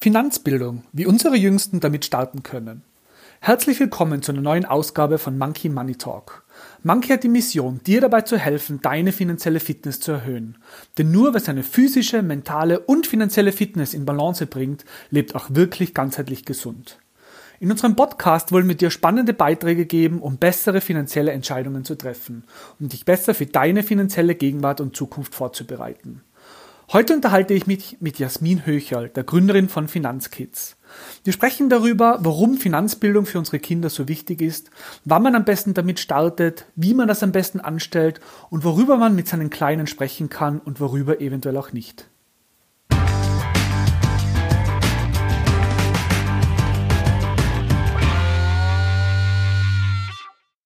Finanzbildung, 0.00 0.84
wie 0.92 1.06
unsere 1.06 1.34
Jüngsten 1.34 1.80
damit 1.80 2.04
starten 2.04 2.44
können. 2.44 2.82
Herzlich 3.40 3.80
willkommen 3.80 4.22
zu 4.22 4.30
einer 4.30 4.40
neuen 4.40 4.64
Ausgabe 4.64 5.18
von 5.18 5.36
Monkey 5.36 5.68
Money 5.68 5.96
Talk. 5.96 6.44
Monkey 6.84 7.08
hat 7.08 7.24
die 7.24 7.28
Mission, 7.28 7.80
dir 7.84 8.00
dabei 8.00 8.20
zu 8.20 8.38
helfen, 8.38 8.78
deine 8.80 9.10
finanzielle 9.10 9.58
Fitness 9.58 9.98
zu 9.98 10.12
erhöhen. 10.12 10.56
Denn 10.98 11.10
nur 11.10 11.34
wer 11.34 11.40
seine 11.40 11.64
physische, 11.64 12.22
mentale 12.22 12.78
und 12.78 13.08
finanzielle 13.08 13.50
Fitness 13.50 13.92
in 13.92 14.04
Balance 14.04 14.46
bringt, 14.46 14.84
lebt 15.10 15.34
auch 15.34 15.46
wirklich 15.50 15.94
ganzheitlich 15.94 16.44
gesund. 16.44 17.00
In 17.58 17.72
unserem 17.72 17.96
Podcast 17.96 18.52
wollen 18.52 18.68
wir 18.68 18.76
dir 18.76 18.92
spannende 18.92 19.34
Beiträge 19.34 19.84
geben, 19.84 20.22
um 20.22 20.36
bessere 20.36 20.80
finanzielle 20.80 21.32
Entscheidungen 21.32 21.84
zu 21.84 21.96
treffen 21.96 22.44
und 22.78 22.92
dich 22.92 23.04
besser 23.04 23.34
für 23.34 23.46
deine 23.46 23.82
finanzielle 23.82 24.36
Gegenwart 24.36 24.80
und 24.80 24.94
Zukunft 24.94 25.34
vorzubereiten. 25.34 26.22
Heute 26.90 27.12
unterhalte 27.14 27.52
ich 27.52 27.66
mich 27.66 27.98
mit 28.00 28.18
Jasmin 28.18 28.64
Höcherl, 28.64 29.10
der 29.10 29.22
Gründerin 29.22 29.68
von 29.68 29.88
Finanzkids. 29.88 30.78
Wir 31.22 31.34
sprechen 31.34 31.68
darüber, 31.68 32.16
warum 32.22 32.56
Finanzbildung 32.56 33.26
für 33.26 33.38
unsere 33.38 33.58
Kinder 33.58 33.90
so 33.90 34.08
wichtig 34.08 34.40
ist, 34.40 34.70
wann 35.04 35.22
man 35.22 35.34
am 35.34 35.44
besten 35.44 35.74
damit 35.74 36.00
startet, 36.00 36.64
wie 36.76 36.94
man 36.94 37.06
das 37.06 37.22
am 37.22 37.30
besten 37.30 37.60
anstellt 37.60 38.20
und 38.48 38.64
worüber 38.64 38.96
man 38.96 39.14
mit 39.14 39.28
seinen 39.28 39.50
Kleinen 39.50 39.86
sprechen 39.86 40.30
kann 40.30 40.60
und 40.60 40.80
worüber 40.80 41.20
eventuell 41.20 41.58
auch 41.58 41.74
nicht. 41.74 42.08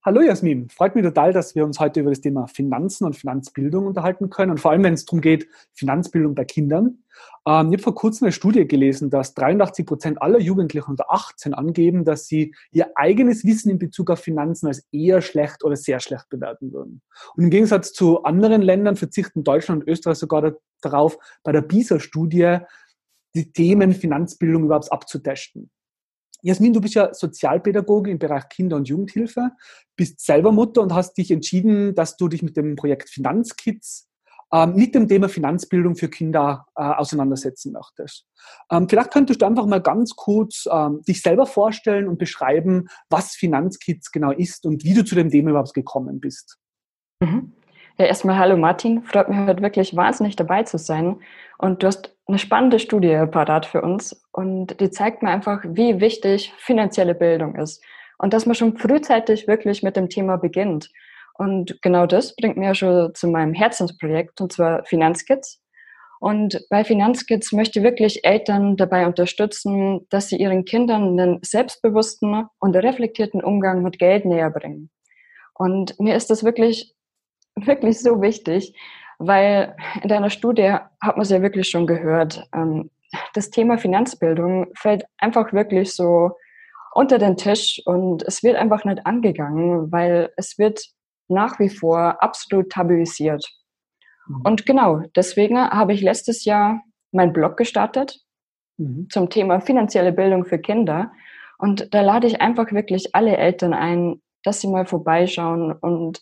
Hallo 0.05 0.21
Jasmin, 0.21 0.69
freut 0.69 0.97
mich 0.97 1.05
total, 1.05 1.33
dass 1.33 1.55
wir 1.55 1.65
uns 1.65 1.79
heute 1.79 2.01
über 2.01 2.11
das 2.11 2.21
Thema 2.21 2.49
Finanzen 2.49 3.05
und 3.05 3.15
Finanzbildung 3.15 3.87
unterhalten 3.87 4.31
können 4.31 4.51
und 4.51 4.59
vor 4.59 4.73
allem, 4.73 4.83
wenn 4.83 4.95
es 4.95 5.05
darum 5.05 5.21
geht, 5.21 5.47
Finanzbildung 5.75 6.35
bei 6.35 6.45
Kindern. 6.45 7.05
Ähm, 7.47 7.69
ich 7.69 7.75
habe 7.75 7.79
vor 7.79 7.95
kurzem 7.95 8.25
eine 8.25 8.33
Studie 8.33 8.67
gelesen, 8.67 9.11
dass 9.11 9.35
83 9.35 9.87
Prozent 9.87 10.21
aller 10.21 10.41
Jugendlichen 10.41 10.91
unter 10.91 11.13
18 11.13 11.55
angeben, 11.55 12.05
dass 12.05 12.27
sie 12.27 12.53
ihr 12.73 12.91
eigenes 12.97 13.45
Wissen 13.45 13.71
in 13.71 13.79
Bezug 13.79 14.11
auf 14.11 14.19
Finanzen 14.19 14.67
als 14.67 14.85
eher 14.91 15.21
schlecht 15.23 15.63
oder 15.63 15.77
sehr 15.77 16.01
schlecht 16.01 16.29
bewerten 16.31 16.73
würden. 16.73 17.01
Und 17.37 17.45
im 17.45 17.51
Gegensatz 17.51 17.93
zu 17.93 18.25
anderen 18.25 18.61
Ländern 18.61 18.97
verzichten 18.97 19.45
Deutschland 19.45 19.85
und 19.85 19.89
Österreich 19.89 20.19
sogar 20.19 20.57
darauf, 20.81 21.17
bei 21.45 21.53
der 21.53 21.63
BISA-Studie 21.63 22.59
die 23.37 23.53
Themen 23.53 23.93
Finanzbildung 23.93 24.65
überhaupt 24.65 24.91
abzutesten. 24.91 25.71
Jasmin, 26.43 26.73
du 26.73 26.81
bist 26.81 26.95
ja 26.95 27.15
Sozialpädagoge 27.15 28.11
im 28.11 28.19
Bereich 28.19 28.49
Kinder- 28.49 28.77
und 28.77 28.89
Jugendhilfe, 28.89 29.53
bist 29.97 30.21
selber 30.21 30.53
Mutter 30.53 30.83
und 30.83 30.93
hast 30.93 31.15
dich 31.15 31.31
entschieden, 31.31 31.95
dass 31.95 32.17
du 32.17 32.29
dich 32.29 32.43
mit 32.43 32.57
dem 32.57 32.77
Projekt 32.77 33.09
Finanzkids 33.09 34.09
ähm, 34.53 34.75
mit 34.75 34.95
dem 34.95 35.09
Thema 35.09 35.29
Finanzbildung 35.29 35.97
für 35.97 36.09
Kinder 36.09 36.67
äh, 36.77 36.83
auseinandersetzen 36.83 37.73
möchtest. 37.73 38.27
Ähm, 38.71 38.89
vielleicht 38.89 39.11
könntest 39.11 39.41
du 39.41 39.47
einfach 39.47 39.67
mal 39.67 39.81
ganz 39.81 40.15
kurz 40.15 40.69
ähm, 40.71 41.01
dich 41.09 41.23
selber 41.23 41.47
vorstellen 41.47 42.07
und 42.07 42.19
beschreiben, 42.19 42.89
was 43.09 43.35
Finanzkids 43.35 44.13
genau 44.13 44.31
ist 44.31 44.67
und 44.67 44.85
wie 44.85 44.93
du 44.95 45.05
zu 45.05 45.15
dem 45.15 45.31
Thema 45.31 45.51
überhaupt 45.51 45.73
gekommen 45.73 46.21
bist. 46.21 46.59
Mhm. 47.21 47.53
Ja, 47.99 48.07
erstmal 48.07 48.39
hallo 48.39 48.57
Martin. 48.57 49.03
Freut 49.03 49.29
mich 49.29 49.39
heute 49.39 49.61
wirklich 49.61 49.95
wahnsinnig 49.95 50.35
dabei 50.35 50.63
zu 50.63 50.79
sein. 50.79 51.21
Und 51.59 51.83
du 51.83 51.87
hast 51.87 52.17
eine 52.27 52.39
spannende 52.39 52.79
Studie 52.79 53.27
parat 53.31 53.67
für 53.67 53.83
uns 53.83 54.25
und 54.33 54.81
die 54.81 54.91
zeigt 54.91 55.23
mir 55.23 55.29
einfach, 55.31 55.63
wie 55.65 56.01
wichtig 56.01 56.55
finanzielle 56.57 57.15
Bildung 57.15 57.55
ist 57.57 57.85
und 58.19 58.33
dass 58.33 58.47
man 58.47 58.55
schon 58.55 58.79
frühzeitig 58.79 59.47
wirklich 59.47 59.83
mit 59.83 59.97
dem 59.97 60.09
Thema 60.09 60.37
beginnt. 60.37 60.91
Und 61.35 61.81
genau 61.83 62.07
das 62.07 62.35
bringt 62.35 62.57
mir 62.57 62.75
schon 62.75 63.15
zu 63.15 63.29
meinem 63.29 63.53
Herzensprojekt 63.53 64.41
und 64.41 64.53
zwar 64.53 64.85
Finanzkids. 64.85 65.61
Und 66.19 66.65
bei 66.71 66.85
Finanzkids 66.85 67.53
möchte 67.53 67.81
ich 67.81 67.85
wirklich 67.85 68.25
Eltern 68.25 68.77
dabei 68.77 69.07
unterstützen, 69.07 70.07
dass 70.09 70.29
sie 70.29 70.37
ihren 70.37 70.65
Kindern 70.65 71.19
einen 71.19 71.41
selbstbewussten 71.43 72.47
und 72.59 72.77
reflektierten 72.77 73.43
Umgang 73.43 73.83
mit 73.83 73.99
Geld 73.99 74.25
näher 74.25 74.51
bringen. 74.51 74.91
Und 75.55 75.99
mir 76.01 76.17
ist 76.17 76.31
das 76.31 76.45
wirklich 76.45 76.95
wirklich 77.57 78.01
so 78.01 78.21
wichtig, 78.21 78.75
weil 79.19 79.77
in 80.03 80.09
deiner 80.09 80.31
Studie 80.31 80.77
hat 81.01 81.17
man 81.17 81.23
es 81.23 81.31
ja 81.31 81.43
wirklich 81.43 81.69
schon 81.69 81.87
gehört. 81.87 82.49
Ähm, 82.55 82.91
das 83.35 83.51
Thema 83.51 83.79
Finanzbildung 83.79 84.69
fällt 84.75 85.05
einfach 85.19 85.53
wirklich 85.53 85.95
so 85.95 86.33
unter 86.95 87.19
den 87.19 87.37
Tisch 87.37 87.81
und 87.87 88.23
es 88.23 88.43
wird 88.43 88.57
einfach 88.57 88.85
nicht 88.85 89.07
angegangen, 89.07 89.91
weil 89.93 90.31
es 90.37 90.59
wird 90.59 90.85
nach 91.29 91.59
wie 91.59 91.71
vor 91.71 92.23
absolut 92.23 92.71
tabuisiert. 92.71 93.47
Mhm. 94.27 94.41
Und 94.43 94.67
genau, 94.67 95.03
deswegen 95.17 95.59
habe 95.59 95.95
ich 95.95 96.03
letztes 96.03 96.45
Jahr 96.45 96.83
meinen 97.13 97.33
Blog 97.33 97.57
gestartet 97.57 98.21
mhm. 98.77 99.09
zum 99.11 99.31
Thema 99.31 99.61
finanzielle 99.61 100.13
Bildung 100.13 100.45
für 100.45 100.59
Kinder. 100.59 101.13
Und 101.59 101.95
da 101.95 102.01
lade 102.03 102.27
ich 102.27 102.41
einfach 102.41 102.73
wirklich 102.73 103.15
alle 103.15 103.37
Eltern 103.37 103.73
ein, 103.73 104.21
dass 104.43 104.61
sie 104.61 104.69
mal 104.69 104.87
vorbeischauen 104.87 105.73
und 105.73 106.21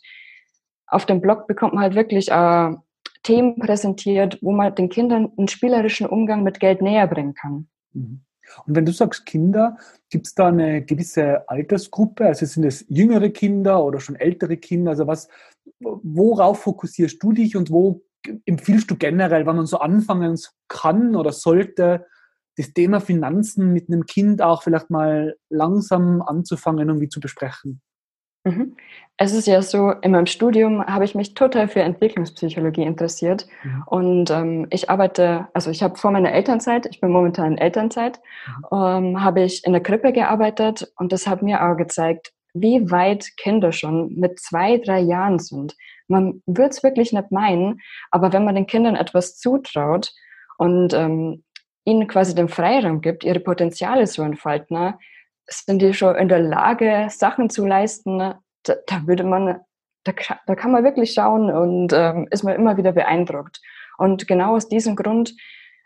auf 0.91 1.07
dem 1.07 1.21
Blog 1.21 1.47
bekommt 1.47 1.75
man 1.75 1.85
halt 1.85 1.95
wirklich 1.95 2.31
äh, 2.31 2.75
Themen 3.23 3.59
präsentiert, 3.59 4.39
wo 4.43 4.53
man 4.53 4.75
den 4.75 4.89
Kindern 4.89 5.33
einen 5.37 5.49
spielerischen 5.49 6.07
Umgang 6.07 6.43
mit 6.43 6.61
Geld 6.61 6.83
näher 6.83 7.07
bringen 7.07 7.35
kann. 7.35 7.69
Mhm. 7.93 8.23
Und 8.67 8.75
wenn 8.75 8.85
du 8.85 8.93
sagst 8.93 9.27
Kinder, 9.27 9.77
gibt 10.09 10.27
es 10.27 10.35
da 10.35 10.49
eine 10.49 10.85
gewisse 10.85 11.49
Altersgruppe? 11.49 12.27
Also 12.27 12.47
sind 12.47 12.65
es 12.65 12.85
jüngere 12.89 13.31
Kinder 13.31 13.85
oder 13.85 14.01
schon 14.01 14.17
ältere 14.17 14.57
Kinder? 14.57 14.91
Also 14.91 15.07
was, 15.07 15.29
worauf 15.79 16.63
fokussierst 16.63 17.23
du 17.23 17.33
dich 17.33 17.57
und 17.57 17.71
wo 17.71 18.03
empfiehlst 18.45 18.91
du 18.91 18.97
generell, 18.97 19.47
wenn 19.47 19.57
man 19.57 19.67
so 19.67 19.79
anfangen 19.79 20.39
kann 20.69 21.15
oder 21.15 21.33
sollte, 21.33 22.07
das 22.57 22.73
Thema 22.75 23.01
Finanzen 23.01 23.73
mit 23.73 23.89
einem 23.89 24.05
Kind 24.05 24.43
auch 24.43 24.63
vielleicht 24.63 24.91
mal 24.91 25.37
langsam 25.49 26.21
anzufangen, 26.21 26.89
irgendwie 26.89 27.09
zu 27.09 27.21
besprechen? 27.21 27.81
Mhm. 28.45 28.77
Es 29.17 29.35
ist 29.35 29.47
ja 29.47 29.61
so, 29.61 29.91
in 29.91 30.13
meinem 30.13 30.27
Studium 30.27 30.85
habe 30.87 31.05
ich 31.05 31.15
mich 31.15 31.35
total 31.35 31.69
für 31.69 31.83
Entwicklungspsychologie 31.83 32.83
interessiert. 32.85 33.47
Mhm. 33.63 33.83
Und 33.87 34.31
ähm, 34.31 34.67
ich 34.71 34.89
arbeite, 34.89 35.49
also 35.53 35.71
ich 35.71 35.83
habe 35.83 35.99
vor 35.99 36.11
meiner 36.11 36.33
Elternzeit, 36.33 36.87
ich 36.87 37.01
bin 37.01 37.11
momentan 37.11 37.53
in 37.53 37.59
Elternzeit, 37.59 38.19
mhm. 38.47 38.79
ähm, 38.79 39.23
habe 39.23 39.43
ich 39.43 39.65
in 39.67 39.73
der 39.73 39.83
Krippe 39.83 40.13
gearbeitet 40.13 40.91
und 40.97 41.13
das 41.13 41.27
hat 41.27 41.43
mir 41.43 41.63
auch 41.63 41.77
gezeigt, 41.77 42.33
wie 42.55 42.91
weit 42.91 43.29
Kinder 43.37 43.73
schon 43.73 44.15
mit 44.17 44.41
zwei, 44.41 44.79
drei 44.79 45.01
Jahren 45.01 45.39
sind. 45.39 45.77
Man 46.09 46.43
würde 46.47 46.71
es 46.71 46.83
wirklich 46.83 47.13
nicht 47.13 47.31
meinen, 47.31 47.81
aber 48.11 48.33
wenn 48.33 48.45
man 48.45 48.55
den 48.55 48.67
Kindern 48.67 48.97
etwas 48.97 49.37
zutraut 49.39 50.13
und 50.59 50.95
ähm, 50.95 51.45
ihnen 51.85 52.09
quasi 52.09 52.35
den 52.35 52.49
Freiraum 52.49 53.01
gibt, 53.01 53.23
ihre 53.25 53.41
Potenziale 53.41 54.07
zu 54.07 54.23
entfalten, 54.23 54.95
sind 55.51 55.83
die 55.83 55.93
schon 55.95 56.17
in 56.17 56.29
der 56.29 56.41
Lage, 56.41 57.07
Sachen 57.11 57.51
zu 57.51 57.67
leisten, 57.67 58.19
da, 58.19 58.75
da 58.87 59.07
würde 59.07 59.25
man, 59.25 59.61
da, 60.05 60.13
da, 60.47 60.55
kann 60.55 60.73
man 60.73 60.85
wirklich 60.85 61.13
schauen 61.13 61.51
und 61.51 61.93
ähm, 61.93 62.29
ist 62.31 62.43
man 62.43 62.55
immer 62.55 62.77
wieder 62.77 62.93
beeindruckt. 62.93 63.61
Und 63.99 64.27
genau 64.27 64.57
aus 64.57 64.69
diesem 64.69 64.97
Grund 64.97 65.35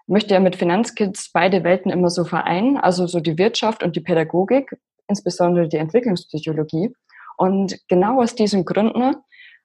möchte 0.07 0.35
er 0.35 0.41
mit 0.41 0.57
Finanzkids 0.57 1.31
beide 1.33 1.65
Welten 1.65 1.91
immer 1.91 2.11
so 2.11 2.25
vereinen, 2.25 2.77
also 2.77 3.07
so 3.07 3.21
die 3.21 3.39
Wirtschaft 3.39 3.83
und 3.83 3.97
die 3.97 4.01
Pädagogik, 4.01 4.77
insbesondere 5.09 5.69
die 5.69 5.79
Entwicklungspsychologie. 5.79 6.95
Und 7.37 7.77
genau 7.89 8.21
aus 8.23 8.35
diesen 8.35 8.65
Gründen 8.65 9.17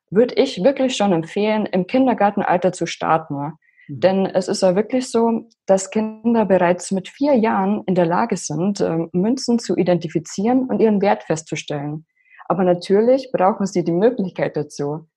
würde 0.10 0.36
ich 0.36 0.64
wirklich 0.64 0.96
schon 0.96 1.14
empfehlen, 1.14 1.66
im 1.68 1.86
Kindergartenalter 1.86 2.72
zu 2.72 2.86
starten. 2.86 3.54
Mhm. 3.90 4.00
Denn 4.00 4.26
es 4.28 4.48
ist 4.48 4.62
ja 4.62 4.76
wirklich 4.76 5.10
so, 5.10 5.50
dass 5.66 5.90
Kinder 5.90 6.46
bereits 6.46 6.92
mit 6.92 7.10
vier 7.10 7.36
Jahren 7.36 7.84
in 7.86 7.96
der 7.96 8.06
Lage 8.06 8.38
sind, 8.38 8.80
ähm, 8.82 9.10
Münzen 9.12 9.60
zu 9.60 9.76
identifizieren 9.76 10.66
und 10.66 10.80
ihren 10.80 11.02
Wert 11.02 11.24
festzustellen. 11.24 12.06
Aber 12.48 12.64
natürlich 12.64 13.32
brauchen 13.32 13.66
sie 13.66 13.84
die 13.84 13.92
Möglichkeit 13.92 14.56
dazu. 14.56 15.08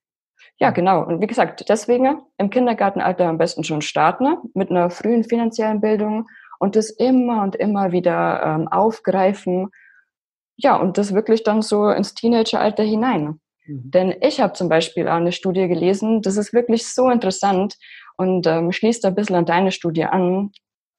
Ja, 0.59 0.71
mhm. 0.71 0.75
genau. 0.75 1.05
Und 1.07 1.21
wie 1.21 1.27
gesagt, 1.27 1.69
deswegen 1.69 2.21
im 2.39 2.51
Kindergartenalter 2.51 3.27
am 3.27 3.39
besten 3.39 3.65
schon 3.65 3.83
starten 3.83 4.37
mit 4.55 4.71
einer 4.71 4.91
frühen 4.91 5.25
finanziellen 5.25 5.81
Bildung 5.81 6.27
und 6.59 6.77
das 6.77 6.91
immer 6.91 7.43
und 7.43 7.57
immer 7.57 7.93
wieder 7.93 8.43
ähm, 8.45 8.69
aufgreifen. 8.69 9.71
Ja, 10.57 10.77
und 10.77 10.99
das 10.99 11.15
wirklich 11.15 11.43
dann 11.43 11.63
so 11.63 11.89
ins 11.91 12.15
Teenageralter 12.15 12.83
hinein. 12.83 13.41
Mhm. 13.67 13.91
Denn 13.91 14.15
ich 14.21 14.41
habe 14.41 14.53
zum 14.53 14.69
Beispiel 14.69 15.09
auch 15.09 15.15
eine 15.15 15.33
Studie 15.33 15.69
gelesen, 15.69 16.23
das 16.23 16.37
ist 16.37 16.53
wirklich 16.53 16.87
so 16.87 17.11
interessant 17.11 17.77
und 18.17 18.47
ähm, 18.47 18.73
schließt 18.73 19.05
ein 19.05 19.15
bisschen 19.15 19.37
an 19.37 19.47
deine 19.47 19.73
Studie 19.73 20.05
an. 20.05 20.51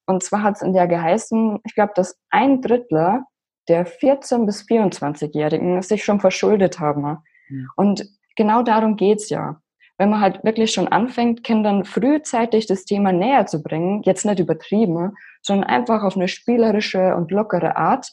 Und 0.05 0.23
zwar 0.23 0.43
hat 0.43 0.55
es 0.55 0.61
in 0.61 0.73
der 0.73 0.87
geheißen, 0.87 1.59
ich 1.65 1.75
glaube, 1.75 1.93
dass 1.95 2.19
ein 2.29 2.61
Drittel 2.61 3.21
der 3.69 3.87
14- 3.87 4.45
bis 4.45 4.63
24-Jährigen 4.63 5.81
sich 5.81 6.03
schon 6.03 6.19
verschuldet 6.19 6.79
haben. 6.79 7.19
Mhm. 7.49 7.69
Und 7.75 8.05
genau 8.35 8.63
darum 8.63 8.95
geht's 8.95 9.29
ja. 9.29 9.61
Wenn 9.97 10.09
man 10.09 10.21
halt 10.21 10.43
wirklich 10.43 10.71
schon 10.71 10.87
anfängt, 10.87 11.43
Kindern 11.43 11.85
frühzeitig 11.85 12.65
das 12.65 12.83
Thema 12.83 13.11
näher 13.11 13.45
zu 13.45 13.61
bringen, 13.61 14.01
jetzt 14.03 14.25
nicht 14.25 14.39
übertrieben, 14.39 15.13
sondern 15.41 15.69
einfach 15.69 16.03
auf 16.03 16.15
eine 16.15 16.27
spielerische 16.27 17.15
und 17.15 17.31
lockere 17.31 17.77
Art, 17.77 18.09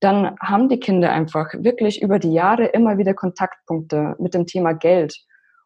dann 0.00 0.36
haben 0.40 0.68
die 0.68 0.78
Kinder 0.78 1.10
einfach 1.10 1.52
wirklich 1.54 2.00
über 2.00 2.18
die 2.18 2.32
Jahre 2.32 2.66
immer 2.66 2.98
wieder 2.98 3.14
Kontaktpunkte 3.14 4.14
mit 4.18 4.34
dem 4.34 4.46
Thema 4.46 4.72
Geld. 4.72 5.16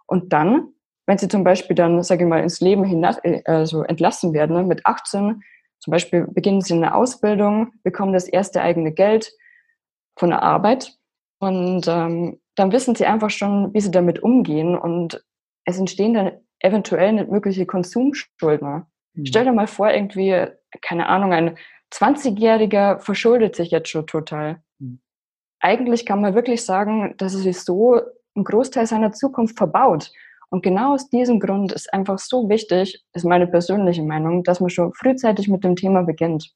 Und 0.07 0.33
dann 0.33 0.69
wenn 1.11 1.19
sie 1.19 1.27
zum 1.27 1.43
Beispiel 1.43 1.75
dann, 1.75 2.05
sage 2.05 2.23
ich 2.23 2.31
mal, 2.31 2.41
ins 2.41 2.61
Leben 2.61 2.85
hinaus, 2.85 3.17
äh, 3.25 3.43
also 3.45 3.83
entlassen 3.83 4.33
werden, 4.33 4.55
ne, 4.55 4.63
mit 4.63 4.87
18, 4.87 5.43
Zum 5.81 5.91
Beispiel 5.91 6.29
beginnen 6.29 6.61
sie 6.61 6.75
eine 6.75 6.95
Ausbildung, 6.95 7.73
bekommen 7.83 8.13
das 8.13 8.29
erste 8.29 8.63
eigene 8.63 8.93
Geld 8.93 9.33
von 10.17 10.29
der 10.29 10.45
Arbeit 10.45 10.97
und 11.41 11.89
ähm, 11.89 12.39
dann 12.55 12.71
wissen 12.71 12.95
sie 12.95 13.07
einfach 13.07 13.31
schon, 13.31 13.75
wie 13.75 13.81
sie 13.81 13.91
damit 13.91 14.23
umgehen 14.23 14.79
und 14.79 15.25
es 15.65 15.81
entstehen 15.81 16.15
dann 16.15 16.31
eventuell 16.61 17.13
nicht 17.13 17.29
mögliche 17.29 17.67
Konsumschulden. 17.67 18.85
Mhm. 19.15 19.27
Stell 19.27 19.47
dir 19.47 19.53
mal 19.53 19.67
vor, 19.67 19.91
irgendwie, 19.91 20.47
keine 20.81 21.09
Ahnung, 21.09 21.33
ein 21.33 21.57
20-Jähriger 21.93 23.01
verschuldet 23.01 23.57
sich 23.57 23.73
jetzt 23.73 23.89
schon 23.89 24.07
total. 24.07 24.63
Mhm. 24.79 25.01
Eigentlich 25.59 26.07
kann 26.07 26.21
man 26.21 26.37
wirklich 26.37 26.65
sagen, 26.65 27.15
dass 27.17 27.35
er 27.35 27.41
sich 27.41 27.61
so 27.61 28.01
einen 28.37 28.45
Großteil 28.45 28.87
seiner 28.87 29.11
Zukunft 29.11 29.59
verbaut. 29.59 30.13
Und 30.51 30.63
genau 30.63 30.95
aus 30.95 31.09
diesem 31.09 31.41
Grund 31.41 31.73
ist 31.73 31.93
einfach 31.95 32.19
so 32.19 32.49
wichtig, 32.49 33.05
ist 33.13 33.25
meine 33.25 33.47
persönliche 33.47 34.03
Meinung, 34.03 34.43
dass 34.43 34.61
man 34.61 34.71
schon 34.71 34.93
frühzeitig 34.93 35.49
mit 35.49 35.65
dem 35.65 35.77
Thema 35.77 36.03
beginnt. 36.03 36.53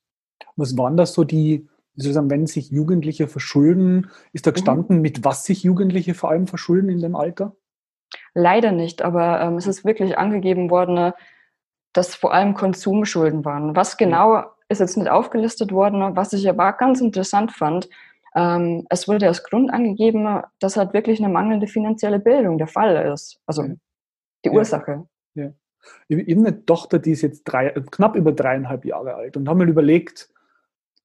Was 0.56 0.76
waren 0.76 0.96
das 0.96 1.14
so 1.14 1.25
die, 1.25 1.69
sozusagen, 1.94 2.29
wenn 2.29 2.46
sich 2.46 2.70
Jugendliche 2.70 3.29
verschulden, 3.29 4.11
ist 4.32 4.46
da 4.46 4.50
mhm. 4.50 4.55
gestanden, 4.55 4.96
mhm. 4.96 5.02
mit 5.02 5.25
was 5.25 5.44
sich 5.44 5.62
Jugendliche 5.62 6.14
vor 6.14 6.31
allem 6.31 6.49
verschulden 6.49 6.88
in 6.91 7.00
dem 7.00 7.14
Alter? 7.14 7.55
Leider 8.35 8.73
nicht, 8.73 9.02
aber 9.02 9.41
ähm, 9.41 9.56
es 9.56 9.67
ist 9.67 9.85
wirklich 9.85 10.19
angegeben 10.19 10.70
worden, 10.70 11.12
dass 11.93 12.14
vor 12.17 12.35
allem 12.35 12.55
Konsumschulden 12.55 13.44
waren. 13.44 13.76
Was 13.76 13.96
genau 13.96 14.44
ist 14.69 14.81
jetzt 14.81 14.96
nicht 14.96 15.11
aufgelistet 15.11 15.73
worden, 15.73 16.17
was 16.17 16.32
ich 16.32 16.49
aber 16.49 16.73
ganz 16.73 17.00
interessant 17.00 17.52
fand. 17.52 17.88
Ähm, 18.34 18.86
es 18.90 19.06
wurde 19.06 19.28
als 19.28 19.44
Grund 19.44 19.72
angegeben, 19.72 20.42
dass 20.58 20.76
halt 20.76 20.92
wirklich 20.92 21.22
eine 21.22 21.32
mangelnde 21.32 21.66
finanzielle 21.66 22.19
Bildung 22.19 22.58
der 22.58 22.66
Fall 22.66 23.12
ist. 23.12 23.40
Also 23.46 23.64
die 24.44 24.50
Ursache. 24.50 25.06
Ja. 25.34 25.52
Ich 26.08 26.19
habe 26.19 26.48
eine 26.48 26.64
Tochter, 26.64 26.98
die 26.98 27.12
ist 27.12 27.22
jetzt 27.22 27.44
drei, 27.44 27.70
knapp 27.70 28.16
über 28.16 28.32
dreieinhalb 28.32 28.84
Jahre 28.84 29.14
alt 29.14 29.36
und 29.36 29.48
haben 29.48 29.58
mir 29.58 29.66
überlegt, 29.66 30.31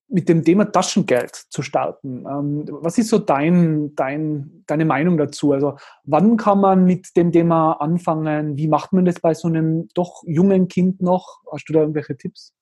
mit 0.09 0.27
dem 0.27 0.43
Thema 0.43 0.65
Taschengeld 0.65 1.35
zu 1.35 1.61
starten. 1.61 2.25
Ähm, 2.27 2.65
was 2.67 2.97
ist 2.97 3.09
so 3.09 3.19
dein, 3.19 3.93
dein, 3.95 4.63
deine 4.65 4.85
Meinung 4.85 5.17
dazu? 5.17 5.53
Also 5.53 5.77
wann 6.03 6.35
kann 6.35 6.59
man 6.59 6.85
mit 6.85 7.15
dem 7.15 7.31
Thema 7.31 7.73
anfangen? 7.73 8.57
Wie 8.57 8.67
macht 8.67 8.91
man 8.91 9.05
das 9.05 9.19
bei 9.19 9.35
so 9.35 9.47
einem 9.47 9.87
doch 9.93 10.23
jungen 10.25 10.67
Kind 10.67 11.01
noch? 11.01 11.41
Hast 11.51 11.69
du 11.69 11.73
da 11.73 11.81
irgendwelche 11.81 12.17
Tipps? 12.17 12.55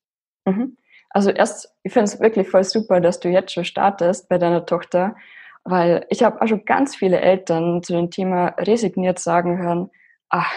Mhm. 0.45 0.77
Also 1.17 1.31
erst, 1.31 1.73
ich 1.81 1.93
finde 1.93 2.03
es 2.03 2.19
wirklich 2.19 2.47
voll 2.47 2.63
super, 2.63 3.01
dass 3.01 3.19
du 3.19 3.27
jetzt 3.27 3.51
schon 3.51 3.65
startest 3.65 4.29
bei 4.29 4.37
deiner 4.37 4.67
Tochter, 4.67 5.15
weil 5.63 6.05
ich 6.11 6.21
habe 6.21 6.39
auch 6.39 6.47
schon 6.47 6.63
ganz 6.63 6.95
viele 6.95 7.19
Eltern 7.19 7.81
zu 7.81 7.93
dem 7.93 8.11
Thema 8.11 8.49
resigniert 8.59 9.17
sagen 9.17 9.57
hören, 9.57 9.89
ach, 10.29 10.53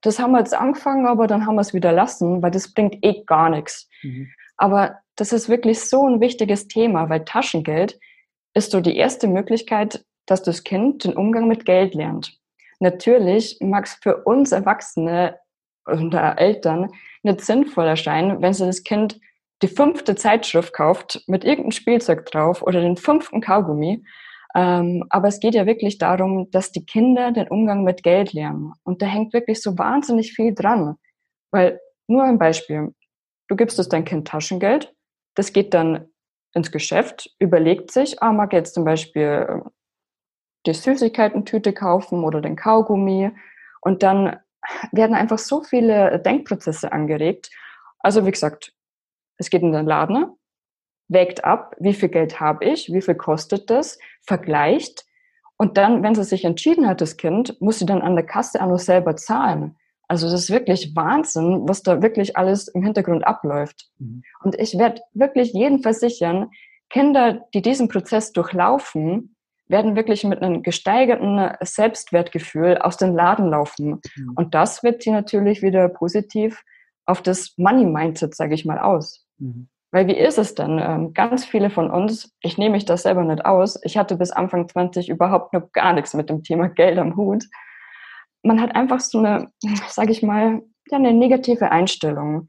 das 0.00 0.18
haben 0.18 0.32
wir 0.32 0.38
jetzt 0.38 0.54
angefangen, 0.54 1.04
aber 1.04 1.26
dann 1.26 1.44
haben 1.44 1.56
wir 1.56 1.60
es 1.60 1.74
wieder 1.74 1.92
lassen, 1.92 2.42
weil 2.42 2.50
das 2.50 2.72
bringt 2.72 3.04
eh 3.04 3.22
gar 3.26 3.50
nichts. 3.50 3.90
Mhm. 4.02 4.30
Aber 4.56 4.96
das 5.16 5.34
ist 5.34 5.50
wirklich 5.50 5.80
so 5.80 6.08
ein 6.08 6.22
wichtiges 6.22 6.68
Thema, 6.68 7.10
weil 7.10 7.26
Taschengeld 7.26 8.00
ist 8.54 8.70
so 8.70 8.80
die 8.80 8.96
erste 8.96 9.28
Möglichkeit, 9.28 10.06
dass 10.24 10.42
das 10.42 10.64
Kind 10.64 11.04
den 11.04 11.12
Umgang 11.12 11.48
mit 11.48 11.66
Geld 11.66 11.92
lernt. 11.92 12.40
Natürlich 12.80 13.58
mag 13.60 13.84
es 13.84 13.98
für 14.02 14.24
uns 14.24 14.52
Erwachsene 14.52 15.38
oder 15.84 16.38
Eltern 16.38 16.90
nicht 17.22 17.42
sinnvoll 17.42 17.88
erscheinen, 17.88 18.40
wenn 18.40 18.54
sie 18.54 18.64
das 18.64 18.84
Kind 18.84 19.20
die 19.62 19.68
fünfte 19.68 20.14
Zeitschrift 20.16 20.72
kauft 20.72 21.22
mit 21.26 21.44
irgendeinem 21.44 21.72
Spielzeug 21.72 22.26
drauf 22.26 22.62
oder 22.62 22.80
den 22.80 22.96
fünften 22.96 23.40
Kaugummi. 23.40 24.04
Ähm, 24.54 25.04
aber 25.08 25.28
es 25.28 25.40
geht 25.40 25.54
ja 25.54 25.64
wirklich 25.64 25.98
darum, 25.98 26.50
dass 26.50 26.72
die 26.72 26.84
Kinder 26.84 27.32
den 27.32 27.48
Umgang 27.48 27.84
mit 27.84 28.02
Geld 28.02 28.32
lernen. 28.32 28.72
Und 28.82 29.00
da 29.00 29.06
hängt 29.06 29.32
wirklich 29.32 29.62
so 29.62 29.78
wahnsinnig 29.78 30.34
viel 30.34 30.54
dran. 30.54 30.96
Weil, 31.50 31.80
nur 32.06 32.24
ein 32.24 32.38
Beispiel. 32.38 32.94
Du 33.48 33.56
gibst 33.56 33.78
es 33.78 33.88
dein 33.88 34.04
Kind 34.04 34.28
Taschengeld 34.28 34.92
das 35.34 35.52
geht 35.52 35.74
dann 35.74 36.08
ins 36.54 36.70
Geschäft, 36.70 37.30
überlegt 37.38 37.90
sich, 37.90 38.22
ah, 38.22 38.32
mag 38.32 38.52
jetzt 38.52 38.74
zum 38.74 38.84
Beispiel 38.84 39.46
äh, 39.48 39.70
die 40.66 40.74
Süßigkeiten-Tüte 40.74 41.72
kaufen 41.72 42.24
oder 42.24 42.40
den 42.40 42.56
Kaugummi. 42.56 43.30
Und 43.80 44.02
dann 44.02 44.38
werden 44.92 45.16
einfach 45.16 45.38
so 45.38 45.62
viele 45.62 46.20
Denkprozesse 46.20 46.92
angeregt. 46.92 47.50
Also 47.98 48.26
wie 48.26 48.30
gesagt, 48.30 48.72
es 49.42 49.50
geht 49.50 49.62
in 49.62 49.72
den 49.72 49.86
Laden, 49.86 50.26
wägt 51.08 51.44
ab, 51.44 51.74
wie 51.78 51.92
viel 51.92 52.08
Geld 52.08 52.40
habe 52.40 52.64
ich, 52.64 52.92
wie 52.92 53.02
viel 53.02 53.16
kostet 53.16 53.70
das, 53.70 53.98
vergleicht. 54.22 55.04
Und 55.56 55.76
dann, 55.76 56.02
wenn 56.02 56.14
sie 56.14 56.24
sich 56.24 56.44
entschieden 56.44 56.88
hat, 56.88 57.00
das 57.00 57.16
Kind, 57.16 57.60
muss 57.60 57.78
sie 57.78 57.86
dann 57.86 58.02
an 58.02 58.14
der 58.14 58.24
Kasse 58.24 58.62
auch 58.62 58.68
noch 58.68 58.78
selber 58.78 59.16
zahlen. 59.16 59.76
Also 60.08 60.30
das 60.30 60.42
ist 60.42 60.50
wirklich 60.50 60.94
Wahnsinn, 60.94 61.62
was 61.66 61.82
da 61.82 62.02
wirklich 62.02 62.36
alles 62.36 62.68
im 62.68 62.82
Hintergrund 62.82 63.26
abläuft. 63.26 63.90
Mhm. 63.98 64.22
Und 64.42 64.54
ich 64.58 64.78
werde 64.78 65.02
wirklich 65.12 65.52
jeden 65.52 65.82
versichern, 65.82 66.50
Kinder, 66.88 67.46
die 67.54 67.62
diesen 67.62 67.88
Prozess 67.88 68.32
durchlaufen, 68.32 69.34
werden 69.68 69.96
wirklich 69.96 70.24
mit 70.24 70.42
einem 70.42 70.62
gesteigerten 70.62 71.56
Selbstwertgefühl 71.60 72.78
aus 72.78 72.96
dem 72.96 73.16
Laden 73.16 73.48
laufen. 73.48 74.00
Mhm. 74.16 74.32
Und 74.36 74.54
das 74.54 74.82
wirkt 74.82 75.02
sie 75.02 75.10
natürlich 75.10 75.62
wieder 75.62 75.88
positiv 75.88 76.62
auf 77.06 77.22
das 77.22 77.54
Money-Mindset, 77.56 78.34
sage 78.34 78.54
ich 78.54 78.64
mal, 78.64 78.78
aus. 78.78 79.26
Mhm. 79.42 79.68
Weil 79.90 80.06
wie 80.06 80.16
ist 80.16 80.38
es 80.38 80.54
denn? 80.54 80.78
Ähm, 80.78 81.12
ganz 81.12 81.44
viele 81.44 81.68
von 81.68 81.90
uns, 81.90 82.34
ich 82.40 82.56
nehme 82.56 82.72
mich 82.72 82.86
das 82.86 83.02
selber 83.02 83.24
nicht 83.24 83.44
aus, 83.44 83.78
ich 83.84 83.98
hatte 83.98 84.16
bis 84.16 84.30
Anfang 84.30 84.68
20 84.68 85.08
überhaupt 85.10 85.52
noch 85.52 85.70
gar 85.72 85.92
nichts 85.92 86.14
mit 86.14 86.30
dem 86.30 86.42
Thema 86.42 86.68
Geld 86.68 86.98
am 86.98 87.16
Hut 87.16 87.44
man 88.42 88.60
hat 88.60 88.74
einfach 88.74 89.00
so 89.00 89.18
eine, 89.18 89.50
sage 89.88 90.12
ich 90.12 90.22
mal, 90.22 90.62
ja, 90.90 90.98
eine 90.98 91.12
negative 91.12 91.70
Einstellung. 91.70 92.48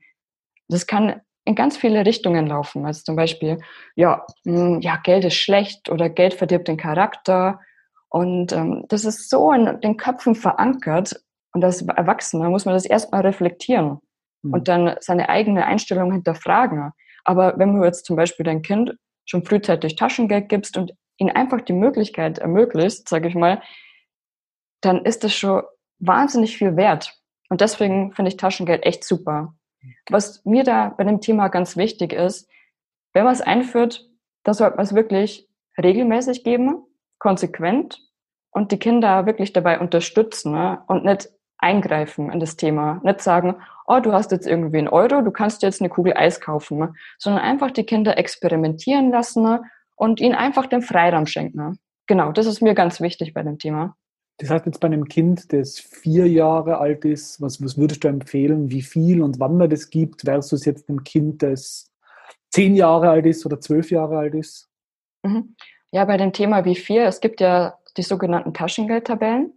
Das 0.68 0.88
kann 0.88 1.22
in 1.46 1.56
ganz 1.56 1.78
viele 1.78 2.06
Richtungen 2.06 2.48
laufen. 2.48 2.86
Also 2.86 3.04
zum 3.04 3.16
Beispiel, 3.16 3.60
ja, 3.96 4.26
hm, 4.46 4.82
ja, 4.82 4.98
Geld 4.98 5.26
ist 5.26 5.36
schlecht 5.36 5.90
oder 5.90 6.10
Geld 6.10 6.34
verdirbt 6.34 6.68
den 6.68 6.78
Charakter. 6.78 7.60
Und 8.10 8.52
ähm, 8.54 8.86
das 8.90 9.06
ist 9.06 9.30
so 9.30 9.52
in 9.52 9.80
den 9.82 9.98
Köpfen 9.98 10.36
verankert. 10.36 11.22
Und 11.54 11.64
als 11.64 11.82
Erwachsener 11.82 12.50
muss 12.50 12.66
man 12.66 12.74
das 12.74 12.86
erstmal 12.86 13.22
reflektieren 13.22 14.00
mhm. 14.44 14.54
und 14.54 14.68
dann 14.68 14.96
seine 15.00 15.30
eigene 15.30 15.66
Einstellung 15.66 16.12
hinterfragen. 16.12 16.92
Aber 17.24 17.58
wenn 17.58 17.76
du 17.76 17.84
jetzt 17.84 18.06
zum 18.06 18.16
Beispiel 18.16 18.46
dein 18.46 18.62
Kind 18.62 18.96
schon 19.26 19.44
frühzeitig 19.44 19.96
Taschengeld 19.96 20.50
gibst 20.50 20.78
und 20.78 20.94
ihnen 21.18 21.32
einfach 21.32 21.62
die 21.62 21.74
Möglichkeit 21.74 22.40
ermöglicht, 22.40 23.08
sage 23.08 23.28
ich 23.28 23.36
mal, 23.36 23.62
dann 24.82 25.06
ist 25.06 25.24
das 25.24 25.34
schon 25.34 25.64
wahnsinnig 26.00 26.58
viel 26.58 26.76
wert. 26.76 27.18
Und 27.50 27.62
deswegen 27.62 28.14
finde 28.14 28.30
ich 28.30 28.38
Taschengeld 28.38 28.86
echt 28.86 29.04
super. 29.04 29.54
Was 30.10 30.44
mir 30.46 30.64
da 30.64 30.90
bei 30.90 31.04
dem 31.04 31.22
Thema 31.22 31.48
ganz 31.50 31.78
wichtig 31.78 32.14
ist, 32.14 32.50
wenn 33.14 33.26
man 33.26 33.34
es 33.34 33.42
einführt, 33.42 34.10
da 34.44 34.54
sollte 34.54 34.78
man 34.78 34.86
es 34.86 34.96
wirklich 34.96 35.48
regelmäßig 35.82 36.44
geben, 36.44 36.86
konsequent 37.20 38.00
und 38.52 38.72
die 38.72 38.80
Kinder 38.80 39.26
wirklich 39.26 39.54
dabei 39.54 39.80
unterstützen 39.80 40.54
ne? 40.54 40.84
und 40.88 41.06
nicht 41.06 41.30
eingreifen 41.58 42.32
in 42.32 42.40
das 42.40 42.58
Thema. 42.58 43.00
Nicht 43.04 43.22
sagen, 43.22 43.56
oh, 43.86 44.00
du 44.00 44.14
hast 44.14 44.32
jetzt 44.32 44.48
irgendwie 44.48 44.78
einen 44.78 44.88
Euro, 44.88 45.22
du 45.22 45.32
kannst 45.32 45.62
jetzt 45.64 45.82
eine 45.82 45.90
Kugel 45.90 46.14
Eis 46.16 46.40
kaufen, 46.40 46.78
ne? 46.80 46.94
sondern 47.18 47.44
einfach 47.44 47.72
die 47.72 47.84
Kinder 47.84 48.18
experimentieren 48.18 49.12
lassen 49.12 49.44
ne? 49.44 49.64
und 49.96 50.20
ihnen 50.20 50.36
einfach 50.36 50.68
den 50.68 50.82
Freiraum 50.82 51.26
schenken. 51.26 51.58
Ne? 51.58 51.78
Genau, 52.08 52.32
das 52.32 52.46
ist 52.46 52.62
mir 52.62 52.74
ganz 52.74 53.02
wichtig 53.02 53.34
bei 53.34 53.44
dem 53.44 53.58
Thema. 53.60 53.96
Das 54.38 54.50
heißt 54.50 54.66
jetzt 54.66 54.80
bei 54.80 54.88
einem 54.88 55.08
Kind, 55.08 55.54
das 55.54 55.80
vier 55.80 56.28
Jahre 56.28 56.80
alt 56.80 57.06
ist, 57.06 57.40
was, 57.40 57.64
was 57.64 57.78
würdest 57.78 58.04
du 58.04 58.08
empfehlen, 58.08 58.72
wie 58.72 58.82
viel 58.82 59.22
und 59.22 59.40
wann 59.40 59.58
man 59.58 59.70
das 59.70 59.90
gibt, 59.90 60.22
versus 60.22 60.66
jetzt 60.66 60.90
einem 60.90 61.04
Kind, 61.04 61.44
das 61.44 61.92
zehn 62.50 62.76
Jahre 62.76 63.10
alt 63.10 63.26
ist 63.26 63.46
oder 63.46 63.60
zwölf 63.60 63.92
Jahre 63.92 64.18
alt 64.18 64.34
ist? 64.34 64.70
Mhm. 65.24 65.56
Ja, 65.92 66.06
bei 66.06 66.18
dem 66.18 66.34
Thema 66.34 66.66
wie 66.66 66.76
viel, 66.76 67.02
es 67.02 67.20
gibt 67.22 67.42
ja 67.42 67.78
die 67.96 68.02
sogenannten 68.02 68.54
Taschengeldtabellen. 68.54 69.54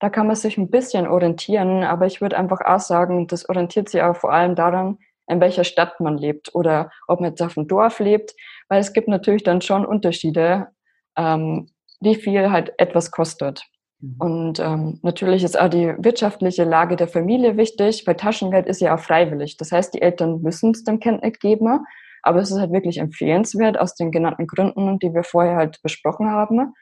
Da 0.00 0.10
kann 0.10 0.26
man 0.26 0.36
sich 0.36 0.58
ein 0.58 0.70
bisschen 0.70 1.06
orientieren, 1.08 1.82
aber 1.82 2.06
ich 2.06 2.20
würde 2.20 2.38
einfach 2.38 2.60
auch 2.60 2.80
sagen, 2.80 3.26
das 3.26 3.48
orientiert 3.48 3.88
sich 3.88 4.02
auch 4.02 4.16
vor 4.16 4.32
allem 4.32 4.54
daran, 4.54 4.98
in 5.28 5.40
welcher 5.40 5.64
Stadt 5.64 6.00
man 6.00 6.16
lebt 6.16 6.54
oder 6.54 6.90
ob 7.06 7.20
man 7.20 7.30
jetzt 7.30 7.42
auf 7.42 7.54
dem 7.54 7.66
Dorf 7.68 7.98
lebt, 7.98 8.34
weil 8.68 8.80
es 8.80 8.92
gibt 8.92 9.08
natürlich 9.08 9.42
dann 9.42 9.60
schon 9.60 9.84
Unterschiede, 9.84 10.68
ähm, 11.16 11.68
wie 12.00 12.14
viel 12.14 12.50
halt 12.50 12.72
etwas 12.78 13.10
kostet. 13.10 13.64
Mhm. 14.00 14.16
Und 14.18 14.60
ähm, 14.60 15.00
natürlich 15.02 15.44
ist 15.44 15.58
auch 15.58 15.68
die 15.68 15.94
wirtschaftliche 15.98 16.64
Lage 16.64 16.96
der 16.96 17.08
Familie 17.08 17.56
wichtig, 17.56 18.06
weil 18.06 18.16
Taschengeld 18.16 18.66
ist 18.66 18.80
ja 18.80 18.94
auch 18.94 19.00
freiwillig. 19.00 19.56
Das 19.56 19.72
heißt, 19.72 19.94
die 19.94 20.02
Eltern 20.02 20.40
müssen 20.42 20.70
es 20.70 20.84
dem 20.84 21.00
Kind 21.00 21.22
nicht 21.22 21.40
geben, 21.40 21.84
aber 22.22 22.40
es 22.40 22.50
ist 22.50 22.58
halt 22.58 22.72
wirklich 22.72 22.98
empfehlenswert 22.98 23.78
aus 23.78 23.94
den 23.94 24.10
genannten 24.10 24.46
Gründen, 24.46 24.98
die 24.98 25.12
wir 25.12 25.24
vorher 25.24 25.56
halt 25.56 25.80
besprochen 25.82 26.30
haben. 26.30 26.74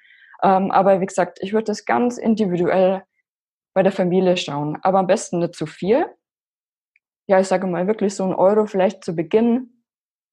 Ähm, 0.43 0.71
aber 0.71 1.01
wie 1.01 1.07
gesagt, 1.07 1.39
ich 1.41 1.53
würde 1.53 1.65
das 1.65 1.85
ganz 1.85 2.19
individuell 2.19 3.03
bei 3.75 3.83
der 3.83 3.93
Familie 3.93 4.37
schauen, 4.37 4.79
aber 4.83 5.01
am 5.01 5.07
besten 5.07 5.39
nicht 5.39 5.55
zu 5.55 5.67
viel. 5.67 6.07
Ja, 7.27 7.41
ich 7.41 7.49
sage 7.49 7.67
mal 7.67 7.87
wirklich 7.87 8.15
so 8.15 8.25
ein 8.25 8.35
Euro 8.35 8.67
vielleicht 8.67 9.05
zu 9.05 9.15
Beginn 9.15 9.77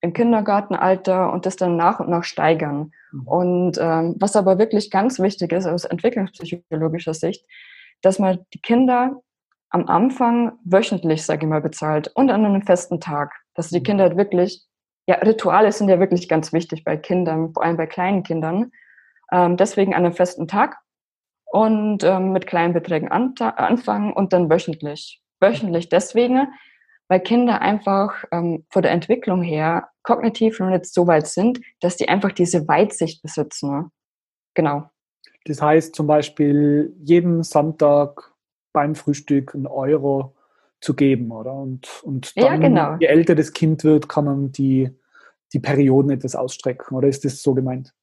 im 0.03 0.13
Kindergartenalter 0.13 1.31
und 1.31 1.45
das 1.45 1.55
dann 1.55 1.77
nach 1.77 1.99
und 2.01 2.09
nach 2.09 2.25
steigern. 2.25 2.91
Mhm. 3.11 3.27
Und 3.27 3.77
ähm, 3.79 4.15
was 4.19 4.35
aber 4.35 4.59
wirklich 4.59 4.91
ganz 4.91 5.19
wichtig 5.19 5.53
ist 5.53 5.65
aus 5.65 5.85
entwicklungspsychologischer 5.85 7.13
Sicht, 7.13 7.45
dass 8.01 8.19
man 8.19 8.45
die 8.53 8.59
Kinder 8.59 9.21
am 9.69 9.87
Anfang 9.87 10.59
wöchentlich, 10.65 11.25
sage 11.25 11.45
ich 11.45 11.49
mal, 11.49 11.61
bezahlt 11.61 12.11
und 12.15 12.29
an 12.29 12.45
einem 12.45 12.61
festen 12.61 12.99
Tag. 12.99 13.33
Dass 13.55 13.69
die 13.69 13.79
mhm. 13.79 13.83
Kinder 13.83 14.17
wirklich, 14.17 14.65
ja, 15.07 15.15
Rituale 15.15 15.71
sind 15.71 15.87
ja 15.89 15.99
wirklich 15.99 16.27
ganz 16.27 16.51
wichtig 16.53 16.83
bei 16.83 16.97
Kindern, 16.97 17.53
vor 17.53 17.63
allem 17.63 17.77
bei 17.77 17.87
kleinen 17.87 18.23
Kindern. 18.23 18.71
Ähm, 19.33 19.57
deswegen 19.57 19.95
an 19.95 20.05
einem 20.05 20.13
festen 20.13 20.47
Tag 20.47 20.77
und 21.45 22.03
ähm, 22.03 22.31
mit 22.31 22.45
kleinen 22.45 22.73
Beträgen 22.73 23.11
anfangen 23.11 24.13
und 24.13 24.31
dann 24.31 24.49
wöchentlich. 24.49 25.21
Wöchentlich 25.41 25.89
deswegen, 25.89 26.47
weil 27.09 27.19
Kinder 27.19 27.61
einfach 27.61 28.23
ähm, 28.31 28.65
von 28.69 28.83
der 28.83 28.91
Entwicklung 28.91 29.41
her 29.41 29.89
kognitiv 30.03 30.59
noch 30.59 30.69
nicht 30.69 30.85
so 30.85 31.07
weit 31.07 31.27
sind, 31.27 31.59
dass 31.79 31.97
die 31.97 32.09
einfach 32.09 32.31
diese 32.31 32.67
Weitsicht 32.67 33.23
besitzen. 33.23 33.71
Ne? 33.71 33.89
Genau. 34.53 34.89
Das 35.45 35.61
heißt 35.61 35.95
zum 35.95 36.07
Beispiel 36.07 36.95
jeden 37.03 37.43
Sonntag 37.43 38.33
beim 38.71 38.95
Frühstück 38.95 39.55
einen 39.55 39.67
Euro 39.67 40.35
zu 40.79 40.93
geben, 40.95 41.31
oder? 41.31 41.53
Und, 41.53 42.03
und 42.03 42.37
dann, 42.37 42.45
ja, 42.45 42.55
genau. 42.57 42.97
je 42.99 43.07
älter 43.07 43.35
das 43.35 43.53
Kind 43.53 43.83
wird, 43.83 44.09
kann 44.09 44.25
man 44.25 44.51
die, 44.51 44.89
die 45.53 45.59
Perioden 45.59 46.11
etwas 46.11 46.35
ausstrecken, 46.35 46.95
oder 46.95 47.07
ist 47.07 47.25
das 47.25 47.41
so 47.41 47.53
gemeint? 47.53 47.93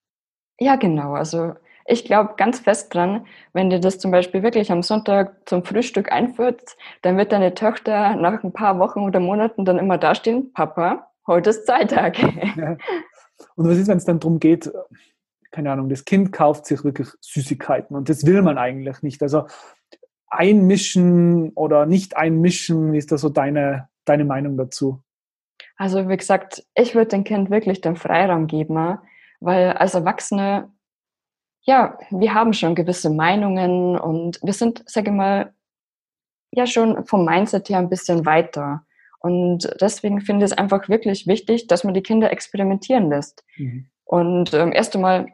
Ja, 0.60 0.76
genau. 0.76 1.14
Also 1.14 1.54
ich 1.86 2.04
glaube 2.04 2.34
ganz 2.36 2.60
fest 2.60 2.94
dran, 2.94 3.26
wenn 3.52 3.70
dir 3.70 3.80
das 3.80 3.98
zum 3.98 4.10
Beispiel 4.10 4.42
wirklich 4.42 4.70
am 4.70 4.82
Sonntag 4.82 5.48
zum 5.48 5.64
Frühstück 5.64 6.12
einführt, 6.12 6.76
dann 7.02 7.16
wird 7.16 7.32
deine 7.32 7.54
Tochter 7.54 8.14
nach 8.16 8.44
ein 8.44 8.52
paar 8.52 8.78
Wochen 8.78 9.00
oder 9.00 9.20
Monaten 9.20 9.64
dann 9.64 9.78
immer 9.78 9.98
dastehen, 9.98 10.52
Papa, 10.52 11.10
heute 11.26 11.50
ist 11.50 11.66
Zeittag. 11.66 12.18
Ja. 12.56 12.76
Und 13.56 13.68
was 13.68 13.78
ist, 13.78 13.88
wenn 13.88 13.96
es 13.96 14.04
dann 14.04 14.20
darum 14.20 14.38
geht, 14.38 14.70
keine 15.50 15.72
Ahnung, 15.72 15.88
das 15.88 16.04
Kind 16.04 16.30
kauft 16.32 16.66
sich 16.66 16.84
wirklich 16.84 17.08
Süßigkeiten 17.20 17.96
und 17.96 18.08
das 18.08 18.26
will 18.26 18.42
man 18.42 18.58
eigentlich 18.58 19.02
nicht. 19.02 19.22
Also 19.22 19.46
einmischen 20.28 21.50
oder 21.54 21.86
nicht 21.86 22.16
einmischen, 22.16 22.92
wie 22.92 22.98
ist 22.98 23.10
da 23.10 23.18
so 23.18 23.30
deine, 23.30 23.88
deine 24.04 24.24
Meinung 24.24 24.56
dazu? 24.56 25.02
Also 25.76 26.08
wie 26.08 26.16
gesagt, 26.16 26.64
ich 26.74 26.94
würde 26.94 27.08
dem 27.08 27.24
Kind 27.24 27.50
wirklich 27.50 27.80
den 27.80 27.96
Freiraum 27.96 28.46
geben, 28.46 28.98
weil 29.40 29.72
als 29.72 29.94
Erwachsene, 29.94 30.70
ja, 31.62 31.98
wir 32.10 32.34
haben 32.34 32.52
schon 32.52 32.74
gewisse 32.74 33.10
Meinungen 33.10 33.98
und 33.98 34.38
wir 34.42 34.52
sind, 34.52 34.82
sage 34.86 35.10
ich 35.10 35.16
mal, 35.16 35.54
ja 36.52 36.66
schon 36.66 37.04
vom 37.06 37.24
Mindset 37.24 37.68
her 37.68 37.78
ein 37.78 37.90
bisschen 37.90 38.26
weiter. 38.26 38.84
Und 39.20 39.70
deswegen 39.80 40.20
finde 40.20 40.46
ich 40.46 40.52
es 40.52 40.58
einfach 40.58 40.88
wirklich 40.88 41.26
wichtig, 41.26 41.66
dass 41.66 41.84
man 41.84 41.94
die 41.94 42.02
Kinder 42.02 42.32
experimentieren 42.32 43.10
lässt. 43.10 43.44
Mhm. 43.56 43.90
Und 44.04 44.54
ähm, 44.54 44.72
erst 44.72 44.96
einmal, 44.96 45.26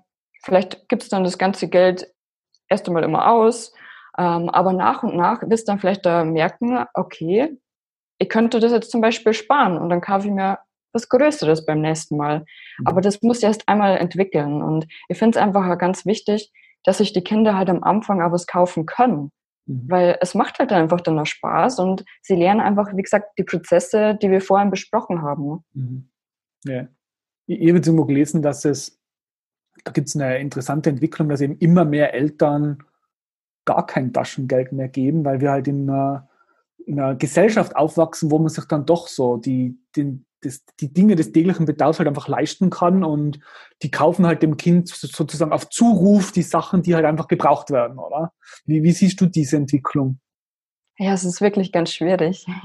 vielleicht 0.42 0.88
gibt 0.88 1.02
es 1.02 1.08
dann 1.08 1.24
das 1.24 1.38
ganze 1.38 1.68
Geld 1.68 2.12
erst 2.68 2.88
einmal 2.88 3.04
immer 3.04 3.30
aus, 3.30 3.72
ähm, 4.18 4.50
aber 4.50 4.72
nach 4.72 5.02
und 5.02 5.16
nach 5.16 5.42
wirst 5.48 5.68
du 5.68 5.72
dann 5.72 5.78
vielleicht 5.78 6.04
da 6.04 6.24
merken, 6.24 6.84
okay, 6.94 7.56
ich 8.18 8.28
könnte 8.28 8.60
das 8.60 8.72
jetzt 8.72 8.90
zum 8.90 9.00
Beispiel 9.00 9.32
sparen 9.32 9.78
und 9.78 9.88
dann 9.88 10.00
kaufe 10.00 10.26
ich 10.26 10.32
mir 10.32 10.58
was 10.96 11.08
Größeres 11.08 11.64
beim 11.64 11.80
nächsten 11.80 12.16
Mal. 12.16 12.40
Mhm. 12.78 12.86
Aber 12.86 13.00
das 13.00 13.22
muss 13.22 13.42
erst 13.42 13.68
einmal 13.68 13.98
entwickeln. 13.98 14.62
Und 14.62 14.86
ich 15.08 15.18
finde 15.18 15.38
es 15.38 15.42
einfach 15.42 15.78
ganz 15.78 16.04
wichtig, 16.06 16.52
dass 16.82 16.98
sich 16.98 17.12
die 17.12 17.22
Kinder 17.22 17.56
halt 17.56 17.68
am 17.68 17.82
Anfang 17.82 18.22
auch 18.22 18.32
was 18.32 18.46
kaufen 18.46 18.86
können. 18.86 19.30
Mhm. 19.66 19.84
Weil 19.88 20.18
es 20.20 20.34
macht 20.34 20.58
halt 20.58 20.72
einfach 20.72 21.00
dann 21.00 21.16
noch 21.16 21.26
Spaß 21.26 21.78
und 21.78 22.04
sie 22.22 22.36
lernen 22.36 22.60
einfach, 22.60 22.96
wie 22.96 23.02
gesagt, 23.02 23.38
die 23.38 23.44
Prozesse, 23.44 24.16
die 24.20 24.30
wir 24.30 24.40
vorhin 24.40 24.70
besprochen 24.70 25.22
haben. 25.22 25.64
Mhm. 25.74 26.08
Ja. 26.64 26.88
Ich 27.46 27.68
habe 27.68 27.78
jetzt 27.78 27.86
irgendwo 27.86 28.06
gelesen, 28.06 28.42
dass 28.42 28.64
es, 28.64 29.00
da 29.84 29.92
gibt 29.92 30.08
es 30.08 30.16
eine 30.16 30.38
interessante 30.38 30.90
Entwicklung, 30.90 31.28
dass 31.28 31.40
eben 31.40 31.58
immer 31.58 31.84
mehr 31.84 32.12
Eltern 32.14 32.82
gar 33.64 33.86
kein 33.86 34.12
Taschengeld 34.12 34.72
mehr 34.72 34.88
geben, 34.88 35.24
weil 35.24 35.40
wir 35.40 35.50
halt 35.50 35.68
in 35.68 35.88
einer, 35.88 36.28
in 36.86 37.00
einer 37.00 37.14
Gesellschaft 37.14 37.76
aufwachsen, 37.76 38.30
wo 38.30 38.38
man 38.38 38.48
sich 38.48 38.64
dann 38.64 38.86
doch 38.86 39.08
so 39.08 39.36
die, 39.36 39.78
den, 39.94 40.25
das, 40.46 40.64
die 40.80 40.92
Dinge 40.92 41.16
des 41.16 41.32
täglichen 41.32 41.66
Bedarfs 41.66 41.98
halt 41.98 42.08
einfach 42.08 42.28
leisten 42.28 42.70
kann 42.70 43.04
und 43.04 43.40
die 43.82 43.90
kaufen 43.90 44.26
halt 44.26 44.42
dem 44.42 44.56
Kind 44.56 44.88
sozusagen 44.88 45.52
auf 45.52 45.68
Zuruf 45.68 46.32
die 46.32 46.42
Sachen, 46.42 46.82
die 46.82 46.94
halt 46.94 47.04
einfach 47.04 47.28
gebraucht 47.28 47.70
werden, 47.70 47.98
oder? 47.98 48.32
Wie, 48.64 48.82
wie 48.82 48.92
siehst 48.92 49.20
du 49.20 49.26
diese 49.26 49.56
Entwicklung? 49.56 50.18
Ja, 50.98 51.12
es 51.12 51.24
ist 51.24 51.40
wirklich 51.40 51.72
ganz 51.72 51.92
schwierig. 51.92 52.46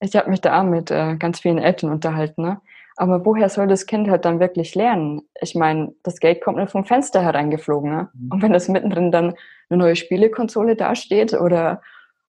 Ich 0.00 0.14
habe 0.14 0.30
mich 0.30 0.40
da 0.40 0.60
auch 0.60 0.64
mit 0.64 0.92
äh, 0.92 1.16
ganz 1.16 1.40
vielen 1.40 1.58
Eltern 1.58 1.90
unterhalten. 1.90 2.42
Ne? 2.42 2.60
Aber 2.96 3.24
woher 3.24 3.48
soll 3.48 3.66
das 3.66 3.86
Kind 3.86 4.08
halt 4.08 4.24
dann 4.24 4.40
wirklich 4.40 4.74
lernen? 4.74 5.22
Ich 5.40 5.54
meine, 5.54 5.94
das 6.02 6.20
Geld 6.20 6.40
kommt 6.40 6.58
nicht 6.58 6.70
vom 6.70 6.84
Fenster 6.84 7.22
hereingeflogen. 7.22 7.90
Ne? 7.90 8.08
Mhm. 8.12 8.30
Und 8.30 8.42
wenn 8.42 8.52
das 8.52 8.68
mittendrin 8.68 9.10
dann 9.10 9.34
eine 9.68 9.78
neue 9.78 9.96
Spielekonsole 9.96 10.76
dasteht 10.76 11.34
oder 11.34 11.82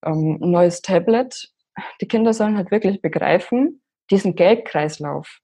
ähm, 0.03 0.39
ein 0.41 0.51
neues 0.51 0.81
Tablet, 0.81 1.51
die 2.01 2.07
Kinder 2.07 2.33
sollen 2.33 2.57
halt 2.57 2.71
wirklich 2.71 3.01
begreifen, 3.01 3.81
diesen 4.11 4.35
Geldkreislauf. 4.35 5.39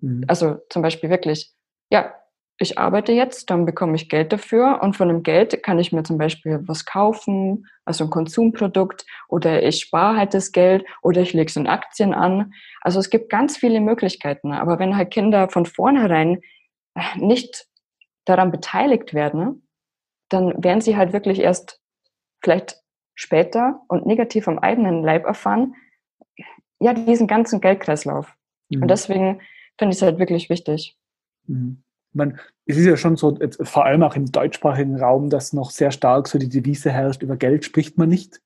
Mhm. 0.00 0.24
Also 0.28 0.58
zum 0.70 0.82
Beispiel 0.82 1.10
wirklich, 1.10 1.52
ja, 1.90 2.14
ich 2.58 2.78
arbeite 2.78 3.12
jetzt, 3.12 3.50
dann 3.50 3.66
bekomme 3.66 3.96
ich 3.96 4.08
Geld 4.08 4.32
dafür 4.32 4.80
und 4.80 4.96
von 4.96 5.08
dem 5.08 5.24
Geld 5.24 5.62
kann 5.64 5.80
ich 5.80 5.92
mir 5.92 6.04
zum 6.04 6.18
Beispiel 6.18 6.60
was 6.66 6.84
kaufen, 6.84 7.66
also 7.84 8.04
ein 8.04 8.10
Konsumprodukt 8.10 9.04
oder 9.28 9.62
ich 9.62 9.80
spare 9.80 10.16
halt 10.16 10.34
das 10.34 10.52
Geld 10.52 10.84
oder 11.02 11.20
ich 11.20 11.32
lege 11.32 11.46
es 11.46 11.56
in 11.56 11.66
Aktien 11.66 12.14
an. 12.14 12.52
Also 12.80 13.00
es 13.00 13.10
gibt 13.10 13.28
ganz 13.28 13.56
viele 13.56 13.80
Möglichkeiten. 13.80 14.52
Aber 14.52 14.78
wenn 14.78 14.96
halt 14.96 15.10
Kinder 15.10 15.48
von 15.48 15.66
vornherein 15.66 16.42
äh, 16.94 17.00
nicht 17.16 17.66
daran 18.24 18.52
beteiligt 18.52 19.14
werden, 19.14 19.68
dann 20.28 20.62
werden 20.62 20.80
sie 20.80 20.96
halt 20.96 21.12
wirklich 21.12 21.40
erst 21.40 21.80
vielleicht 22.40 22.80
später 23.16 23.80
und 23.88 24.06
negativ 24.06 24.46
am 24.46 24.58
eigenen 24.58 25.02
Leib 25.02 25.24
erfahren, 25.24 25.74
ja, 26.84 26.94
diesen 26.94 27.26
ganzen 27.26 27.60
Geldkreislauf. 27.60 28.34
Mhm. 28.68 28.82
Und 28.82 28.88
deswegen 28.88 29.40
finde 29.78 29.92
ich 29.92 29.96
es 29.96 30.02
halt 30.02 30.18
wirklich 30.18 30.50
wichtig. 30.50 30.96
Mhm 31.46 31.84
man, 32.14 32.38
es 32.66 32.76
ist 32.76 32.86
ja 32.86 32.96
schon 32.96 33.16
so, 33.16 33.38
vor 33.62 33.84
allem 33.84 34.02
auch 34.02 34.16
im 34.16 34.30
deutschsprachigen 34.30 34.98
Raum, 34.98 35.30
dass 35.30 35.52
noch 35.52 35.70
sehr 35.70 35.90
stark 35.90 36.28
so 36.28 36.38
die 36.38 36.48
Devise 36.48 36.90
herrscht, 36.90 37.22
über 37.22 37.36
Geld 37.36 37.64
spricht 37.64 37.98
man 37.98 38.08
nicht. 38.08 38.40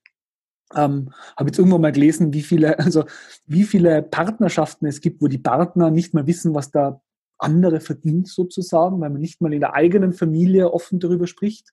Ähm, 0.75 1.13
habe 1.37 1.49
jetzt 1.49 1.59
irgendwo 1.59 1.79
mal 1.79 1.93
gelesen, 1.93 2.33
wie 2.33 2.43
viele, 2.43 2.79
also 2.79 3.05
wie 3.47 3.65
viele 3.65 4.03
Partnerschaften 4.03 4.87
es 4.87 5.01
gibt, 5.01 5.23
wo 5.23 5.29
die 5.29 5.39
Partner 5.39 5.91
nicht 5.91 6.15
mal 6.15 6.27
wissen, 6.27 6.55
was 6.55 6.71
der 6.71 7.01
andere 7.39 7.81
verdient 7.81 8.29
sozusagen, 8.29 9.01
weil 9.01 9.11
man 9.11 9.21
nicht 9.21 9.41
mal 9.41 9.53
in 9.53 9.61
der 9.61 9.75
eigenen 9.75 10.13
Familie 10.13 10.73
offen 10.73 10.99
darüber 10.99 11.27
spricht. 11.27 11.73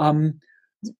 Ähm, 0.00 0.40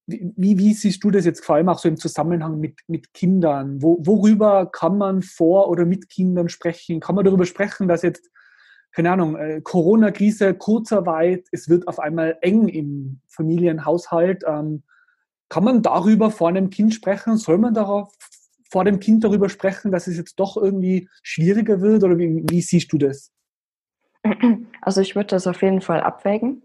wie, 0.07 0.59
wie, 0.59 0.75
siehst 0.75 1.03
du 1.03 1.11
das 1.11 1.25
jetzt 1.25 1.45
vor 1.45 1.57
allem 1.57 1.69
auch 1.69 1.79
so 1.79 1.89
im 1.89 1.97
Zusammenhang 1.97 2.61
mit, 2.61 2.79
mit 2.87 3.13
Kindern? 3.15 3.83
Wo, 3.83 3.99
worüber 4.05 4.71
kann 4.71 4.99
man 4.99 5.23
vor 5.23 5.69
oder 5.69 5.85
mit 5.85 6.09
Kindern 6.09 6.49
sprechen? 6.49 7.01
Kann 7.01 7.17
man 7.17 7.25
darüber 7.25 7.47
sprechen, 7.47 7.89
dass 7.89 8.03
jetzt 8.03 8.31
keine 8.93 9.11
Ahnung, 9.11 9.37
äh, 9.37 9.61
Corona-Krise, 9.63 10.55
Kurzarbeit, 10.55 11.49
es 11.51 11.69
wird 11.69 11.89
auf 11.89 11.99
einmal 11.99 12.37
eng 12.43 12.69
im 12.69 13.21
Familienhaushalt. 13.27 14.45
Ähm, 14.47 14.83
kann 15.49 15.65
man 15.65 15.83
darüber 15.83 16.31
vor 16.31 16.49
einem 16.49 16.71
Kind 16.71 16.95
sprechen? 16.95 17.39
Soll 17.39 17.59
man 17.59 17.75
darauf 17.75 18.15
vor 18.71 18.85
dem 18.85 19.01
Kind 19.01 19.25
darüber 19.25 19.49
sprechen, 19.49 19.93
dass 19.93 20.07
es 20.07 20.17
jetzt 20.17 20.37
doch 20.37 20.57
irgendwie 20.57 21.09
schwieriger 21.23 21.81
wird? 21.81 22.05
Oder 22.05 22.19
wie, 22.19 22.45
wie 22.49 22.61
siehst 22.61 22.93
du 22.93 22.99
das? 22.99 23.33
Also 24.83 25.01
ich 25.01 25.15
würde 25.17 25.29
das 25.29 25.47
auf 25.47 25.63
jeden 25.63 25.81
Fall 25.81 26.01
abwägen, 26.01 26.63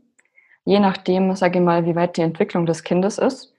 je 0.68 0.82
nachdem, 0.82 1.34
sage 1.34 1.60
ich 1.60 1.66
mal, 1.66 1.86
wie 1.86 1.96
weit 1.96 2.18
die 2.18 2.22
Entwicklung 2.22 2.66
des 2.66 2.84
Kindes 2.84 3.18
ist. 3.18 3.54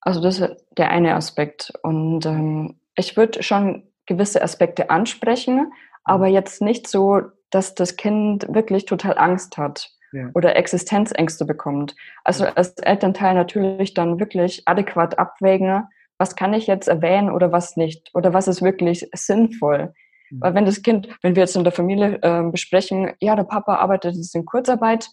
Also 0.00 0.22
das 0.22 0.40
ist 0.40 0.56
der 0.78 0.90
eine 0.90 1.14
Aspekt. 1.14 1.74
Und 1.82 2.24
ähm, 2.24 2.76
ich 2.96 3.18
würde 3.18 3.42
schon 3.42 3.82
gewisse 4.06 4.40
Aspekte 4.40 4.88
ansprechen, 4.88 5.72
aber 6.04 6.26
jetzt 6.26 6.62
nicht 6.62 6.88
so, 6.88 7.20
dass 7.50 7.74
das 7.74 7.96
Kind 7.96 8.46
wirklich 8.48 8.86
total 8.86 9.18
Angst 9.18 9.58
hat 9.58 9.90
ja. 10.12 10.30
oder 10.32 10.56
Existenzängste 10.56 11.44
bekommt. 11.44 11.96
Also 12.24 12.46
als 12.46 12.70
Elternteil 12.78 13.34
natürlich 13.34 13.92
dann 13.92 14.18
wirklich 14.18 14.66
adäquat 14.66 15.18
abwägen, 15.18 15.84
was 16.16 16.34
kann 16.34 16.54
ich 16.54 16.66
jetzt 16.66 16.88
erwähnen 16.88 17.30
oder 17.30 17.52
was 17.52 17.76
nicht 17.76 18.10
oder 18.14 18.32
was 18.32 18.48
ist 18.48 18.62
wirklich 18.62 19.06
sinnvoll. 19.12 19.92
Mhm. 20.30 20.40
Weil 20.40 20.54
wenn 20.54 20.64
das 20.64 20.80
Kind, 20.80 21.08
wenn 21.20 21.36
wir 21.36 21.42
jetzt 21.42 21.56
in 21.56 21.64
der 21.64 21.74
Familie 21.74 22.20
äh, 22.22 22.42
besprechen, 22.50 23.12
ja, 23.20 23.36
der 23.36 23.44
Papa 23.44 23.74
arbeitet 23.74 24.14
jetzt 24.16 24.34
in 24.34 24.46
Kurzarbeit, 24.46 25.10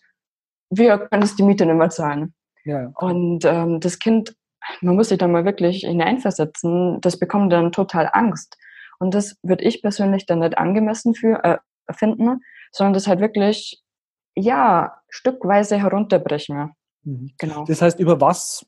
wir 0.71 0.97
können 0.97 1.23
es 1.23 1.35
die 1.35 1.43
Miete 1.43 1.65
nicht 1.65 1.75
mehr 1.75 1.89
zahlen. 1.89 2.33
Ja. 2.63 2.91
Und 2.95 3.45
ähm, 3.45 3.79
das 3.79 3.99
Kind, 3.99 4.35
man 4.81 4.95
muss 4.95 5.09
sich 5.09 5.17
dann 5.17 5.31
mal 5.31 5.45
wirklich 5.45 5.81
hineinversetzen, 5.81 7.01
das 7.01 7.19
bekommt 7.19 7.51
dann 7.53 7.71
total 7.71 8.09
Angst. 8.13 8.57
Und 8.99 9.13
das 9.13 9.37
würde 9.43 9.63
ich 9.63 9.81
persönlich 9.81 10.25
dann 10.25 10.39
nicht 10.39 10.57
angemessen 10.57 11.13
für, 11.13 11.43
äh, 11.43 11.57
finden, 11.91 12.41
sondern 12.71 12.93
das 12.93 13.07
halt 13.07 13.19
wirklich, 13.19 13.83
ja, 14.35 14.95
stückweise 15.09 15.77
herunterbrechen. 15.77 16.71
Mhm. 17.03 17.31
Genau. 17.37 17.65
Das 17.65 17.81
heißt, 17.81 17.99
über 17.99 18.21
was 18.21 18.65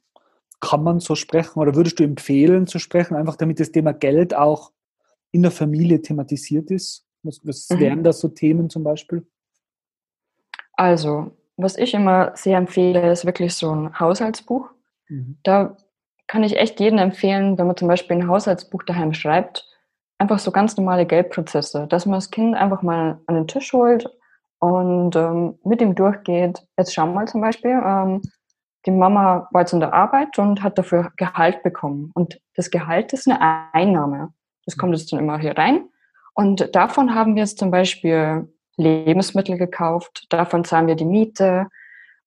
kann 0.60 0.84
man 0.84 1.00
so 1.00 1.16
sprechen 1.16 1.60
oder 1.60 1.76
würdest 1.76 2.00
du 2.00 2.04
empfehlen 2.04 2.68
zu 2.68 2.80
sprechen, 2.80 3.16
einfach 3.16 3.36
damit 3.36 3.60
das 3.60 3.72
Thema 3.72 3.94
Geld 3.94 4.36
auch 4.36 4.72
in 5.32 5.42
der 5.42 5.52
Familie 5.52 6.02
thematisiert 6.02 6.72
ist? 6.72 7.06
Was, 7.22 7.40
was 7.44 7.70
mhm. 7.70 7.80
wären 7.80 8.04
das 8.04 8.20
so 8.20 8.28
Themen 8.28 8.70
zum 8.70 8.84
Beispiel? 8.84 9.26
Also, 10.74 11.32
was 11.58 11.78
ich 11.78 11.94
immer 11.94 12.32
sehr 12.36 12.58
empfehle, 12.58 13.12
ist 13.12 13.26
wirklich 13.26 13.56
so 13.56 13.74
ein 13.74 14.00
Haushaltsbuch. 14.00 14.70
Mhm. 15.10 15.38
Da 15.44 15.78
kann 16.28 16.44
ich 16.44 16.58
echt 16.58 16.80
jedem 16.80 17.00
empfehlen, 17.00 17.58
wenn 17.58 17.68
man 17.68 17.78
zum 17.78 17.88
Beispiel 17.88 18.18
ein 18.18 18.28
Haushaltsbuch 18.28 18.84
daheim 18.84 19.14
schreibt, 19.14 19.68
einfach 20.18 20.40
so 20.40 20.52
ganz 20.52 20.78
normale 20.78 21.06
Geldprozesse, 21.06 21.88
dass 21.88 22.06
man 22.06 22.16
das 22.16 22.32
Kind 22.32 22.56
einfach 22.56 22.82
mal 22.82 23.20
an 23.28 23.36
den 23.36 23.48
Tisch 23.48 23.74
holt 23.74 24.10
und 24.60 25.16
ähm, 25.16 25.60
mit 25.64 25.82
ihm 25.82 25.96
durchgeht. 25.96 26.66
Jetzt 26.78 26.94
schauen 26.94 27.10
wir 27.10 27.16
mal 27.16 27.28
zum 27.28 27.42
Beispiel, 27.42 27.82
ähm, 27.86 28.22
die 28.86 28.92
Mama 28.92 29.48
war 29.52 29.62
jetzt 29.62 29.74
in 29.74 29.80
der 29.80 29.94
Arbeit 29.94 30.38
und 30.40 30.64
hat 30.64 30.78
dafür 30.78 31.12
Gehalt 31.18 31.64
bekommen. 31.64 32.12
Und 32.16 32.40
das 32.56 32.72
Gehalt 32.72 33.14
ist 33.14 33.28
eine 33.30 33.72
Einnahme. 33.74 34.34
Das 34.66 34.78
kommt 34.78 34.94
jetzt 34.94 35.12
dann 35.12 35.20
immer 35.20 35.38
hier 35.38 35.58
rein. 35.58 35.90
Und 36.34 36.76
davon 36.76 37.14
haben 37.14 37.36
wir 37.36 37.44
jetzt 37.44 37.60
zum 37.60 37.72
Beispiel 37.72 38.53
Lebensmittel 38.78 39.58
gekauft, 39.58 40.26
davon 40.30 40.64
zahlen 40.64 40.88
wir 40.88 40.96
die 40.96 41.06
Miete. 41.06 41.68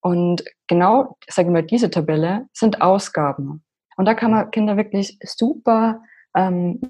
Und 0.00 0.44
genau, 0.68 1.16
sage 1.28 1.48
ich 1.48 1.52
mal, 1.52 1.62
diese 1.62 1.90
Tabelle 1.90 2.46
sind 2.52 2.80
Ausgaben. 2.80 3.64
Und 3.96 4.04
da 4.04 4.14
kann 4.14 4.30
man 4.30 4.50
Kinder 4.50 4.76
wirklich 4.76 5.18
super 5.22 6.02
ähm, 6.36 6.80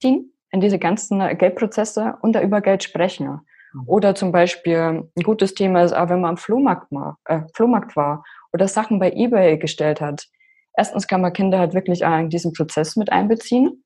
ziehen 0.00 0.32
in 0.50 0.60
diese 0.60 0.78
ganzen 0.78 1.18
Geldprozesse 1.36 2.16
und 2.22 2.32
da 2.32 2.42
über 2.42 2.60
Geld 2.60 2.82
sprechen. 2.82 3.40
Mhm. 3.72 3.82
Oder 3.86 4.14
zum 4.14 4.32
Beispiel 4.32 4.78
ein 5.16 5.22
gutes 5.22 5.54
Thema 5.54 5.82
ist 5.82 5.92
auch, 5.92 6.08
wenn 6.08 6.20
man 6.20 6.30
am 6.30 6.36
Flohmarkt, 6.36 6.90
war, 6.90 7.18
äh, 7.26 7.42
Flohmarkt 7.54 7.96
war 7.96 8.24
oder 8.52 8.66
Sachen 8.66 8.98
bei 8.98 9.12
eBay 9.12 9.58
gestellt 9.58 10.00
hat. 10.00 10.26
Erstens 10.74 11.06
kann 11.06 11.20
man 11.20 11.32
Kinder 11.32 11.58
halt 11.58 11.74
wirklich 11.74 12.02
in 12.02 12.30
diesen 12.30 12.52
Prozess 12.52 12.96
mit 12.96 13.12
einbeziehen 13.12 13.84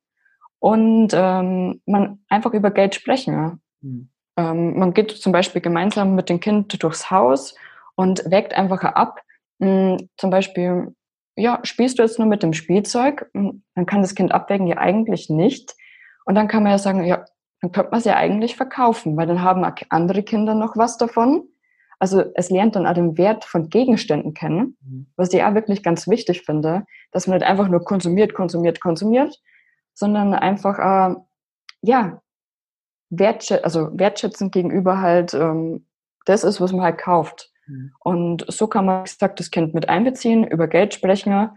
und 0.59 1.09
ähm, 1.12 1.81
man 1.87 2.21
einfach 2.29 2.52
über 2.52 2.71
Geld 2.71 2.95
sprechen. 2.95 3.61
Mhm. 3.81 4.12
Ähm, 4.37 4.79
man 4.79 4.95
geht 4.95 5.11
zum 5.11 5.33
Beispiel 5.33 5.61
gemeinsam 5.61 6.15
mit 6.15 6.29
dem 6.29 6.41
Kind 6.41 6.83
durchs 6.83 7.11
Haus 7.11 7.55
und 7.95 8.23
wägt 8.31 8.55
einfach 8.55 8.83
ab, 8.83 9.21
mh, 9.59 9.99
hm, 9.99 10.09
zum 10.17 10.31
Beispiel, 10.31 10.95
ja, 11.37 11.61
spielst 11.62 11.99
du 11.99 12.03
jetzt 12.03 12.19
nur 12.19 12.29
mit 12.29 12.43
dem 12.43 12.53
Spielzeug? 12.53 13.31
Hm, 13.35 13.62
dann 13.75 13.87
kann 13.87 14.03
das 14.03 14.15
Kind 14.15 14.33
abwägen, 14.33 14.67
ja 14.67 14.79
eigentlich 14.79 15.29
nicht. 15.29 15.75
Und 16.25 16.35
dann 16.35 16.49
kann 16.49 16.62
man 16.62 16.73
ja 16.73 16.79
sagen, 16.79 17.05
ja, 17.05 17.25
dann 17.61 17.73
könnte 17.73 17.91
man 17.91 17.99
es 17.99 18.05
ja 18.05 18.17
eigentlich 18.17 18.57
verkaufen, 18.57 19.17
weil 19.17 19.27
dann 19.27 19.43
haben 19.43 19.65
andere 19.89 20.23
Kinder 20.23 20.55
noch 20.55 20.77
was 20.77 20.99
davon. 20.99 21.49
Also 21.99 22.25
es 22.35 22.51
lernt 22.51 22.75
dann 22.75 22.87
auch 22.87 22.95
den 22.95 23.17
Wert 23.17 23.45
von 23.45 23.69
Gegenständen 23.69 24.35
kennen, 24.35 24.77
mhm. 24.83 25.07
was 25.15 25.33
ich 25.33 25.45
auch 25.45 25.55
wirklich 25.55 25.85
ganz 25.85 26.09
wichtig 26.09 26.43
finde, 26.43 26.85
dass 27.12 27.29
man 27.29 27.39
nicht 27.39 27.47
einfach 27.47 27.69
nur 27.69 27.85
konsumiert, 27.85 28.35
konsumiert, 28.35 28.81
konsumiert, 28.81 29.41
sondern 29.95 30.35
einfach, 30.35 30.79
äh, 30.81 31.15
ja, 31.83 32.21
wertschä 33.12 33.62
also 33.62 33.90
wertschätzend 33.92 34.52
gegenüber 34.52 35.00
halt 35.00 35.35
ähm, 35.35 35.87
das 36.25 36.45
ist, 36.45 36.61
was 36.61 36.73
man 36.73 36.83
halt 36.83 36.99
kauft. 36.99 37.50
Mhm. 37.66 37.92
Und 38.00 38.45
so 38.49 38.66
kann 38.66 38.87
man, 38.87 39.00
wie 39.00 39.11
gesagt, 39.11 39.40
das 39.40 39.50
Kind 39.50 39.75
mit 39.75 39.88
einbeziehen, 39.88 40.47
über 40.47 40.69
Geld 40.69 40.95
sprechen. 40.95 41.50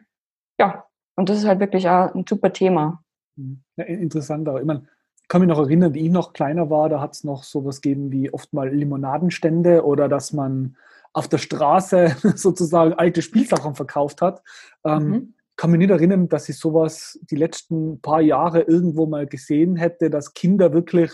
Ja, 0.59 0.85
und 1.15 1.29
das 1.29 1.37
ist 1.37 1.45
halt 1.45 1.59
wirklich 1.59 1.87
auch 1.87 2.13
ein 2.13 2.25
super 2.27 2.51
Thema. 2.51 3.03
Mhm. 3.35 3.61
Ja, 3.77 3.85
interessant 3.85 4.49
auch. 4.49 4.57
Ich 4.57 4.65
meine, 4.65 4.87
kann 5.27 5.41
mich 5.41 5.47
noch 5.47 5.59
erinnern, 5.59 5.93
wie 5.93 6.05
ich 6.05 6.11
noch 6.11 6.33
kleiner 6.33 6.69
war, 6.69 6.89
da 6.89 6.99
hat 6.99 7.13
es 7.13 7.23
noch 7.23 7.43
sowas 7.43 7.81
gegeben 7.81 8.11
wie 8.11 8.31
oft 8.31 8.53
mal 8.53 8.69
Limonadenstände 8.69 9.83
oder 9.85 10.07
dass 10.07 10.33
man 10.33 10.77
auf 11.13 11.27
der 11.27 11.37
Straße 11.37 12.15
sozusagen 12.35 12.93
alte 12.93 13.21
Spielsachen 13.21 13.75
verkauft 13.75 14.21
hat. 14.21 14.43
Ähm, 14.83 15.07
mhm 15.07 15.31
kann 15.57 15.71
mich 15.71 15.79
nicht 15.79 15.89
erinnern, 15.89 16.27
dass 16.27 16.49
ich 16.49 16.57
sowas 16.57 17.19
die 17.31 17.35
letzten 17.35 18.01
paar 18.01 18.21
Jahre 18.21 18.61
irgendwo 18.61 19.05
mal 19.05 19.25
gesehen 19.25 19.75
hätte, 19.75 20.09
dass 20.09 20.33
Kinder 20.33 20.73
wirklich 20.73 21.11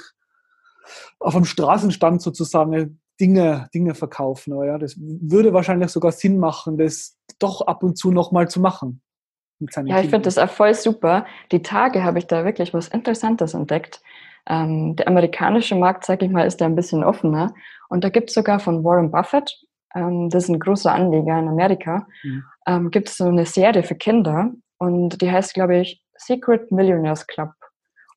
auf 1.20 1.34
dem 1.34 1.46
Straßenstand 1.46 2.22
sozusagen 2.22 3.00
Dinge, 3.20 3.70
Dinge 3.74 3.96
verkaufen. 3.96 4.54
Aber 4.54 4.66
ja, 4.66 4.78
das 4.78 4.96
würde 4.98 5.54
wahrscheinlich 5.54 5.90
sogar 5.90 6.12
Sinn 6.12 6.40
machen, 6.40 6.78
das 6.78 7.18
doch 7.40 7.62
ab 7.62 7.84
und 7.84 7.98
zu 7.98 8.12
nochmal 8.12 8.50
zu 8.50 8.60
machen. 8.60 9.02
Ja, 9.86 10.00
ich 10.00 10.10
finde 10.10 10.22
das 10.22 10.40
auch 10.40 10.50
voll 10.50 10.74
super. 10.74 11.26
Die 11.52 11.62
Tage 11.62 12.04
habe 12.04 12.18
ich 12.18 12.26
da 12.26 12.44
wirklich 12.46 12.74
was 12.74 12.88
Interessantes 12.88 13.54
entdeckt. 13.54 14.02
Ähm, 14.50 14.96
der 14.96 15.08
amerikanische 15.08 15.76
Markt, 15.76 16.04
sage 16.04 16.26
ich 16.26 16.32
mal, 16.32 16.48
ist 16.48 16.62
da 16.62 16.66
ein 16.66 16.76
bisschen 16.76 17.04
offener. 17.04 17.54
Und 17.90 18.04
da 18.04 18.10
gibt 18.10 18.30
es 18.30 18.34
sogar 18.34 18.60
von 18.60 18.84
Warren 18.84 19.12
Buffett, 19.12 19.56
ähm, 19.96 20.30
das 20.30 20.46
ist 20.46 20.50
ein 20.50 20.60
großer 20.60 20.92
Anleger 20.92 21.38
in 21.38 21.48
Amerika, 21.48 22.08
mhm. 22.24 22.44
ähm, 22.66 22.92
gibt 22.92 23.10
es 23.10 23.18
so 23.18 23.26
eine 23.26 23.46
Serie 23.46 23.84
für 23.84 23.96
Kinder 23.96 24.52
und 24.78 25.22
die 25.22 25.32
heißt, 25.32 25.54
glaube 25.54 25.78
ich, 25.78 26.04
Secret 26.16 26.72
Millionaires 26.72 27.28
Club. 27.28 27.52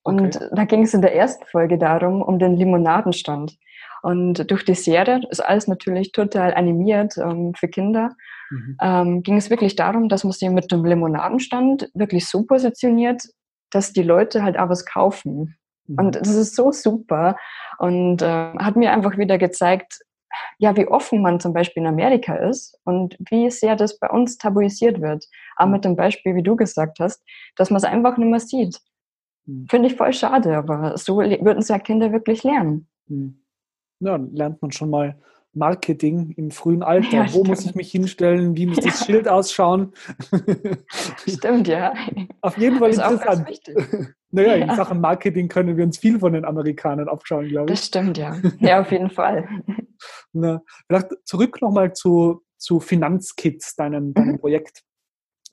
Und 0.05 0.37
okay. 0.37 0.49
da 0.53 0.64
ging 0.64 0.83
es 0.83 0.95
in 0.95 1.03
der 1.03 1.14
ersten 1.14 1.45
Folge 1.47 1.79
darum, 1.79 2.23
um 2.23 2.38
den 2.38 2.57
Limonadenstand. 2.57 3.57
Und 4.03 4.51
durch 4.51 4.64
die 4.64 4.75
Serie 4.75 5.23
ist 5.31 5.40
alles 5.40 5.67
natürlich 5.67 6.12
total 6.12 6.53
animiert 6.55 7.17
ähm, 7.17 7.55
für 7.55 7.69
Kinder. 7.69 8.11
Mhm. 8.51 8.77
Ähm, 8.83 9.23
ging 9.23 9.38
es 9.38 9.49
wirklich 9.49 9.77
darum, 9.77 10.11
dass 10.11 10.23
man 10.23 10.35
sie 10.35 10.51
mit 10.51 10.71
dem 10.71 10.85
Limonadenstand 10.85 11.90
wirklich 11.95 12.29
so 12.29 12.45
positioniert, 12.45 13.23
dass 13.71 13.95
die 13.95 14.03
Leute 14.03 14.43
halt 14.43 14.59
auch 14.59 14.69
was 14.69 14.85
kaufen. 14.85 15.57
Mhm. 15.87 15.99
Und 15.99 16.17
das 16.17 16.35
ist 16.35 16.55
so 16.55 16.71
super 16.71 17.37
und 17.79 18.21
äh, 18.21 18.53
hat 18.59 18.77
mir 18.77 18.93
einfach 18.93 19.17
wieder 19.17 19.38
gezeigt, 19.38 20.01
ja, 20.59 20.77
wie 20.77 20.87
offen 20.87 21.23
man 21.23 21.40
zum 21.40 21.53
Beispiel 21.53 21.83
in 21.83 21.88
Amerika 21.88 22.35
ist 22.35 22.79
und 22.85 23.17
wie 23.31 23.51
sehr 23.51 23.77
das 23.77 23.99
bei 23.99 24.11
uns 24.11 24.37
tabuisiert 24.37 25.01
wird. 25.01 25.25
Auch 25.57 25.69
mit 25.69 25.85
dem 25.85 25.97
Beispiel, 25.97 26.35
wie 26.35 26.43
du 26.43 26.57
gesagt 26.57 26.99
hast, 27.01 27.23
dass 27.57 27.71
man 27.71 27.79
es 27.79 27.85
einfach 27.85 28.19
nicht 28.19 28.29
mehr 28.29 28.40
sieht. 28.40 28.81
Hm. 29.46 29.66
Finde 29.68 29.88
ich 29.88 29.96
voll 29.96 30.12
schade, 30.12 30.57
aber 30.57 30.96
so 30.96 31.18
würden 31.18 31.59
es 31.59 31.68
ja 31.68 31.78
Kinder 31.78 32.12
wirklich 32.12 32.44
lernen. 32.44 32.88
Hm. 33.09 33.40
Ja, 34.00 34.16
lernt 34.16 34.61
man 34.61 34.72
schon 34.72 34.90
mal 34.90 35.18
Marketing 35.54 36.33
im 36.37 36.50
frühen 36.50 36.83
Alter. 36.83 37.26
Ja, 37.26 37.33
Wo 37.33 37.44
muss 37.44 37.64
ich 37.64 37.74
mich 37.74 37.90
hinstellen? 37.90 38.57
Wie 38.57 38.66
muss 38.66 38.78
ja. 38.78 38.85
das 38.85 39.04
Schild 39.04 39.28
ausschauen? 39.28 39.92
Stimmt, 41.28 41.68
ja. 41.68 41.94
Auf 42.40 42.59
jeden 42.59 42.78
Fall 42.78 42.92
das 42.92 43.11
interessant. 43.12 44.14
Naja, 44.30 44.57
ja. 44.57 44.66
in 44.66 44.74
Sachen 44.74 45.00
Marketing 45.00 45.48
können 45.48 45.76
wir 45.76 45.85
uns 45.85 45.98
viel 45.98 46.18
von 46.18 46.33
den 46.33 46.44
Amerikanern 46.44 47.09
abschauen, 47.09 47.46
glaube 47.46 47.72
ich. 47.72 47.78
Das 47.78 47.87
stimmt, 47.87 48.18
ja. 48.18 48.37
Ja, 48.59 48.80
auf 48.80 48.90
jeden 48.90 49.11
Fall. 49.11 49.48
Na, 50.33 50.61
vielleicht 50.88 51.09
zurück 51.24 51.62
nochmal 51.62 51.92
zu, 51.92 52.42
zu 52.59 52.80
Finanzkids, 52.80 53.76
deinem, 53.76 54.12
deinem 54.12 54.33
mhm. 54.33 54.38
Projekt. 54.40 54.83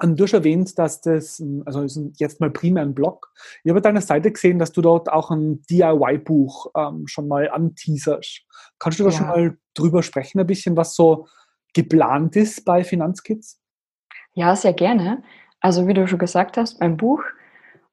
Und 0.02 0.20
du 0.20 0.24
hast 0.24 0.34
erwähnt, 0.34 0.78
dass 0.80 1.02
das, 1.02 1.44
also 1.66 1.86
jetzt 2.16 2.40
mal 2.40 2.50
primär 2.50 2.84
ein 2.84 2.96
Blog. 2.96 3.32
Ich 3.64 3.70
habe 3.70 3.80
auf 3.80 3.84
deiner 3.84 4.02
Seite 4.02 4.32
gesehen, 4.32 4.58
dass 4.58 4.72
du 4.72 4.82
dort 4.82 5.12
auch 5.12 5.30
ein 5.30 5.62
DIY-Buch 5.70 6.72
ähm, 6.76 7.08
schon 7.08 7.28
mal 7.28 7.50
anteaserst. 7.50 8.42
Kannst 8.80 9.00
du 9.00 9.04
da 9.04 9.10
ja. 9.12 9.18
schon 9.18 9.28
mal 9.28 9.58
drüber 9.76 10.02
sprechen, 10.02 10.40
ein 10.40 10.48
bisschen, 10.48 10.76
was 10.76 10.96
so 10.96 11.28
geplant 11.74 12.36
ist 12.36 12.66
bei 12.66 12.84
Finanzkids? 12.84 13.62
Ja, 14.34 14.56
sehr 14.56 14.74
gerne. 14.74 15.24
Also 15.60 15.88
wie 15.88 15.94
du 15.94 16.08
schon 16.08 16.20
gesagt 16.20 16.58
hast, 16.58 16.80
mein 16.80 16.98
Buch 16.98 17.22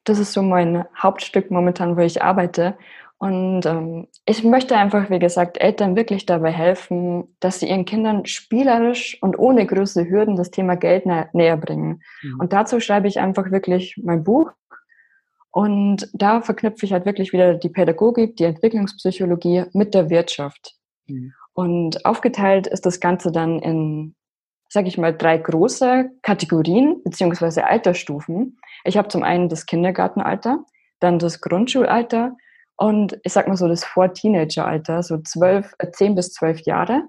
das 0.08 0.18
ist 0.18 0.32
so 0.32 0.42
mein 0.42 0.84
Hauptstück 0.96 1.50
momentan, 1.50 1.96
wo 1.96 2.00
ich 2.00 2.22
arbeite. 2.22 2.76
Und 3.18 3.66
ähm, 3.66 4.06
ich 4.26 4.44
möchte 4.44 4.76
einfach, 4.76 5.10
wie 5.10 5.18
gesagt, 5.18 5.60
Eltern 5.60 5.96
wirklich 5.96 6.24
dabei 6.24 6.52
helfen, 6.52 7.36
dass 7.40 7.58
sie 7.58 7.68
ihren 7.68 7.84
Kindern 7.84 8.26
spielerisch 8.26 9.20
und 9.20 9.36
ohne 9.38 9.66
große 9.66 10.08
Hürden 10.08 10.36
das 10.36 10.52
Thema 10.52 10.76
Geld 10.76 11.04
nä 11.04 11.26
näher 11.32 11.56
bringen. 11.56 12.02
Mhm. 12.22 12.40
Und 12.40 12.52
dazu 12.52 12.78
schreibe 12.78 13.08
ich 13.08 13.18
einfach 13.18 13.50
wirklich 13.50 14.00
mein 14.02 14.22
Buch. 14.22 14.52
Und 15.50 16.08
da 16.12 16.42
verknüpfe 16.42 16.86
ich 16.86 16.92
halt 16.92 17.06
wirklich 17.06 17.32
wieder 17.32 17.54
die 17.54 17.70
Pädagogik, 17.70 18.36
die 18.36 18.44
Entwicklungspsychologie 18.44 19.64
mit 19.72 19.94
der 19.94 20.10
Wirtschaft. 20.10 20.76
Mhm. 21.08 21.32
Und 21.54 22.04
aufgeteilt 22.04 22.68
ist 22.68 22.86
das 22.86 23.00
Ganze 23.00 23.32
dann 23.32 23.58
in 23.58 24.14
sage 24.68 24.88
ich 24.88 24.98
mal, 24.98 25.16
drei 25.16 25.38
große 25.38 26.10
Kategorien 26.22 27.02
beziehungsweise 27.02 27.64
Altersstufen. 27.64 28.58
Ich 28.84 28.98
habe 28.98 29.08
zum 29.08 29.22
einen 29.22 29.48
das 29.48 29.66
Kindergartenalter, 29.66 30.64
dann 31.00 31.18
das 31.18 31.40
Grundschulalter 31.40 32.36
und 32.78 33.18
ich 33.24 33.32
sag 33.32 33.48
mal 33.48 33.56
so 33.56 33.66
das 33.66 33.84
Vor-Teenager-Alter, 33.84 35.02
so 35.02 35.18
zwölf, 35.18 35.74
äh, 35.78 35.90
zehn 35.90 36.14
bis 36.14 36.32
zwölf 36.32 36.60
Jahre. 36.60 37.02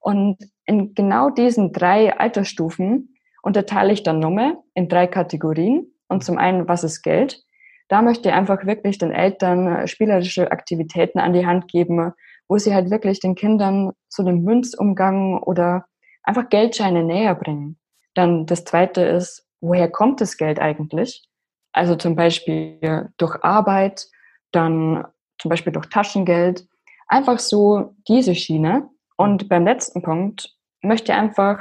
Und 0.00 0.36
in 0.66 0.94
genau 0.94 1.30
diesen 1.30 1.72
drei 1.72 2.18
Altersstufen 2.18 3.14
unterteile 3.40 3.92
ich 3.92 4.02
dann 4.02 4.18
nochmal 4.18 4.56
in 4.74 4.88
drei 4.88 5.06
Kategorien. 5.06 5.86
Und 6.08 6.24
zum 6.24 6.38
einen, 6.38 6.68
was 6.68 6.82
ist 6.82 7.02
Geld? 7.02 7.40
Da 7.88 8.02
möchte 8.02 8.28
ich 8.28 8.34
einfach 8.34 8.66
wirklich 8.66 8.98
den 8.98 9.12
Eltern 9.12 9.68
äh, 9.68 9.86
spielerische 9.86 10.50
Aktivitäten 10.50 11.20
an 11.20 11.32
die 11.32 11.46
Hand 11.46 11.68
geben, 11.68 12.12
wo 12.48 12.58
sie 12.58 12.74
halt 12.74 12.90
wirklich 12.90 13.20
den 13.20 13.36
Kindern 13.36 13.92
so 14.08 14.24
den 14.24 14.42
Münzumgang 14.42 15.40
oder 15.40 15.86
einfach 16.24 16.48
Geldscheine 16.48 17.04
näher 17.04 17.36
bringen. 17.36 17.78
Dann 18.14 18.44
das 18.46 18.64
zweite 18.64 19.02
ist, 19.02 19.46
woher 19.60 19.88
kommt 19.88 20.20
das 20.20 20.36
Geld 20.36 20.58
eigentlich? 20.58 21.24
Also 21.72 21.94
zum 21.94 22.16
Beispiel 22.16 23.08
durch 23.18 23.36
Arbeit, 23.44 24.08
dann 24.50 25.04
zum 25.42 25.48
Beispiel 25.48 25.72
durch 25.72 25.86
Taschengeld. 25.86 26.66
Einfach 27.08 27.40
so 27.40 27.96
diese 28.06 28.34
Schiene. 28.34 28.88
Und 29.16 29.48
beim 29.48 29.64
letzten 29.64 30.00
Punkt 30.00 30.56
möchte 30.82 31.10
ich 31.10 31.18
einfach 31.18 31.60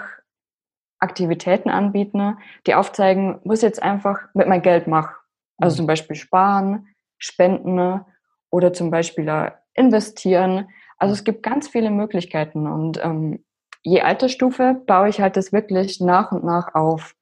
Aktivitäten 0.99 1.69
anbieten, 1.69 2.37
die 2.67 2.75
aufzeigen, 2.75 3.39
was 3.43 3.59
ich 3.59 3.63
jetzt 3.63 3.81
einfach 3.81 4.19
mit 4.35 4.47
meinem 4.47 4.61
Geld 4.61 4.85
mache. 4.85 5.15
Also 5.57 5.77
zum 5.77 5.87
Beispiel 5.87 6.15
sparen, 6.15 6.87
spenden 7.17 8.05
oder 8.51 8.71
zum 8.71 8.91
Beispiel 8.91 9.51
investieren. 9.73 10.69
Also 10.97 11.13
es 11.13 11.23
gibt 11.23 11.41
ganz 11.41 11.67
viele 11.67 11.89
Möglichkeiten 11.89 12.67
und 12.67 13.03
ähm, 13.03 13.43
je 13.81 14.01
Altersstufe 14.01 14.79
baue 14.85 15.09
ich 15.09 15.21
halt 15.21 15.37
das 15.37 15.51
wirklich 15.51 15.99
nach 15.99 16.31
und 16.31 16.43
nach 16.43 16.75
auf. 16.75 17.15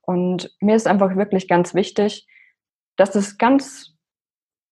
Und 0.00 0.56
mir 0.60 0.76
ist 0.76 0.86
einfach 0.86 1.14
wirklich 1.16 1.46
ganz 1.46 1.74
wichtig, 1.74 2.26
dass 2.96 3.14
es 3.14 3.36
ganz 3.36 3.92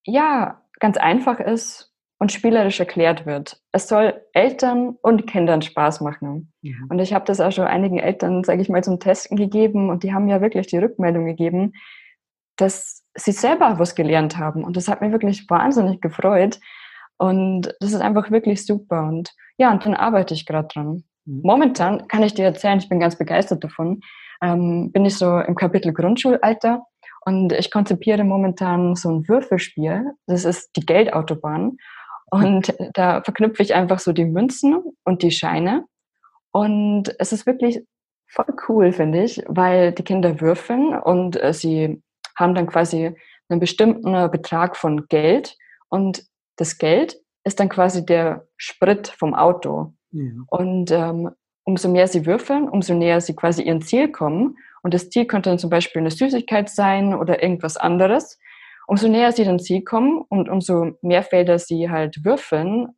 ja 0.04 0.63
ganz 0.84 0.98
einfach 0.98 1.40
ist 1.40 1.94
und 2.18 2.30
spielerisch 2.30 2.78
erklärt 2.78 3.24
wird. 3.24 3.58
Es 3.72 3.88
soll 3.88 4.20
Eltern 4.34 4.98
und 5.00 5.26
Kindern 5.26 5.62
Spaß 5.62 6.02
machen. 6.02 6.52
Mhm. 6.60 6.88
Und 6.90 6.98
ich 6.98 7.14
habe 7.14 7.24
das 7.24 7.40
auch 7.40 7.52
schon 7.52 7.64
einigen 7.64 7.98
Eltern, 7.98 8.44
sage 8.44 8.60
ich 8.60 8.68
mal, 8.68 8.84
zum 8.84 9.00
Testen 9.00 9.38
gegeben 9.38 9.88
und 9.88 10.02
die 10.02 10.12
haben 10.12 10.28
ja 10.28 10.42
wirklich 10.42 10.66
die 10.66 10.76
Rückmeldung 10.76 11.24
gegeben, 11.24 11.72
dass 12.56 13.02
sie 13.14 13.32
selber 13.32 13.78
was 13.78 13.94
gelernt 13.94 14.36
haben. 14.36 14.62
Und 14.62 14.76
das 14.76 14.88
hat 14.88 15.00
mich 15.00 15.10
wirklich 15.10 15.48
wahnsinnig 15.48 16.02
gefreut. 16.02 16.60
Und 17.16 17.74
das 17.80 17.94
ist 17.94 18.02
einfach 18.02 18.30
wirklich 18.30 18.66
super. 18.66 19.04
Und 19.04 19.32
ja, 19.56 19.72
und 19.72 19.86
dann 19.86 19.94
arbeite 19.94 20.34
ich 20.34 20.44
gerade 20.44 20.68
dran. 20.68 21.04
Mhm. 21.24 21.40
Momentan 21.42 22.08
kann 22.08 22.22
ich 22.22 22.34
dir 22.34 22.44
erzählen, 22.44 22.76
ich 22.76 22.90
bin 22.90 23.00
ganz 23.00 23.16
begeistert 23.16 23.64
davon, 23.64 24.02
ähm, 24.42 24.92
bin 24.92 25.06
ich 25.06 25.16
so 25.16 25.38
im 25.38 25.54
Kapitel 25.54 25.94
Grundschulalter 25.94 26.84
und 27.24 27.52
ich 27.52 27.70
konzipiere 27.70 28.24
momentan 28.24 28.96
so 28.96 29.10
ein 29.10 29.28
Würfelspiel. 29.28 30.12
Das 30.26 30.44
ist 30.44 30.76
die 30.76 30.84
Geldautobahn. 30.84 31.78
Und 32.30 32.74
da 32.94 33.22
verknüpfe 33.22 33.62
ich 33.62 33.74
einfach 33.74 33.98
so 33.98 34.12
die 34.12 34.24
Münzen 34.24 34.82
und 35.04 35.22
die 35.22 35.30
Scheine. 35.30 35.84
Und 36.52 37.14
es 37.18 37.32
ist 37.32 37.46
wirklich 37.46 37.84
voll 38.26 38.54
cool, 38.68 38.92
finde 38.92 39.22
ich, 39.22 39.42
weil 39.46 39.92
die 39.92 40.02
Kinder 40.02 40.40
würfeln 40.40 40.98
und 40.98 41.40
äh, 41.40 41.52
sie 41.52 42.02
haben 42.36 42.54
dann 42.54 42.66
quasi 42.66 43.14
einen 43.48 43.60
bestimmten 43.60 44.30
Betrag 44.30 44.76
von 44.76 45.06
Geld. 45.08 45.56
Und 45.88 46.24
das 46.56 46.78
Geld 46.78 47.20
ist 47.44 47.60
dann 47.60 47.68
quasi 47.68 48.04
der 48.04 48.46
Sprit 48.56 49.08
vom 49.08 49.34
Auto. 49.34 49.92
Ja. 50.10 50.30
Und 50.48 50.90
ähm, 50.90 51.30
umso 51.64 51.88
mehr 51.88 52.08
sie 52.08 52.26
würfeln, 52.26 52.68
umso 52.68 52.94
näher 52.94 53.20
sie 53.20 53.34
quasi 53.34 53.62
ihren 53.62 53.82
Ziel 53.82 54.10
kommen. 54.10 54.56
Und 54.84 54.92
das 54.94 55.08
Ziel 55.08 55.24
könnte 55.24 55.48
dann 55.48 55.58
zum 55.58 55.70
Beispiel 55.70 56.00
eine 56.00 56.10
Süßigkeit 56.10 56.68
sein 56.68 57.14
oder 57.14 57.42
irgendwas 57.42 57.78
anderes. 57.78 58.38
Umso 58.86 59.08
näher 59.08 59.32
sie 59.32 59.44
dann 59.44 59.58
Ziel 59.58 59.82
kommen 59.82 60.22
und 60.28 60.50
umso 60.50 60.92
mehr 61.00 61.22
Felder 61.22 61.58
sie 61.58 61.90
halt 61.90 62.22
würfeln, 62.22 62.88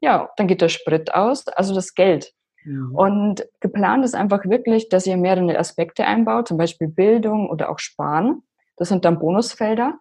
ja, 0.00 0.30
dann 0.36 0.48
geht 0.48 0.60
der 0.60 0.68
Sprit 0.68 1.14
aus, 1.14 1.46
also 1.48 1.74
das 1.74 1.94
Geld. 1.94 2.32
Ja. 2.64 2.72
Und 2.92 3.46
geplant 3.60 4.04
ist 4.04 4.16
einfach 4.16 4.44
wirklich, 4.44 4.88
dass 4.88 5.06
ihr 5.06 5.16
mehrere 5.16 5.58
Aspekte 5.58 6.04
einbaut, 6.04 6.48
zum 6.48 6.58
Beispiel 6.58 6.88
Bildung 6.88 7.48
oder 7.48 7.70
auch 7.70 7.78
Sparen. 7.78 8.42
Das 8.76 8.88
sind 8.88 9.04
dann 9.04 9.20
Bonusfelder. 9.20 9.94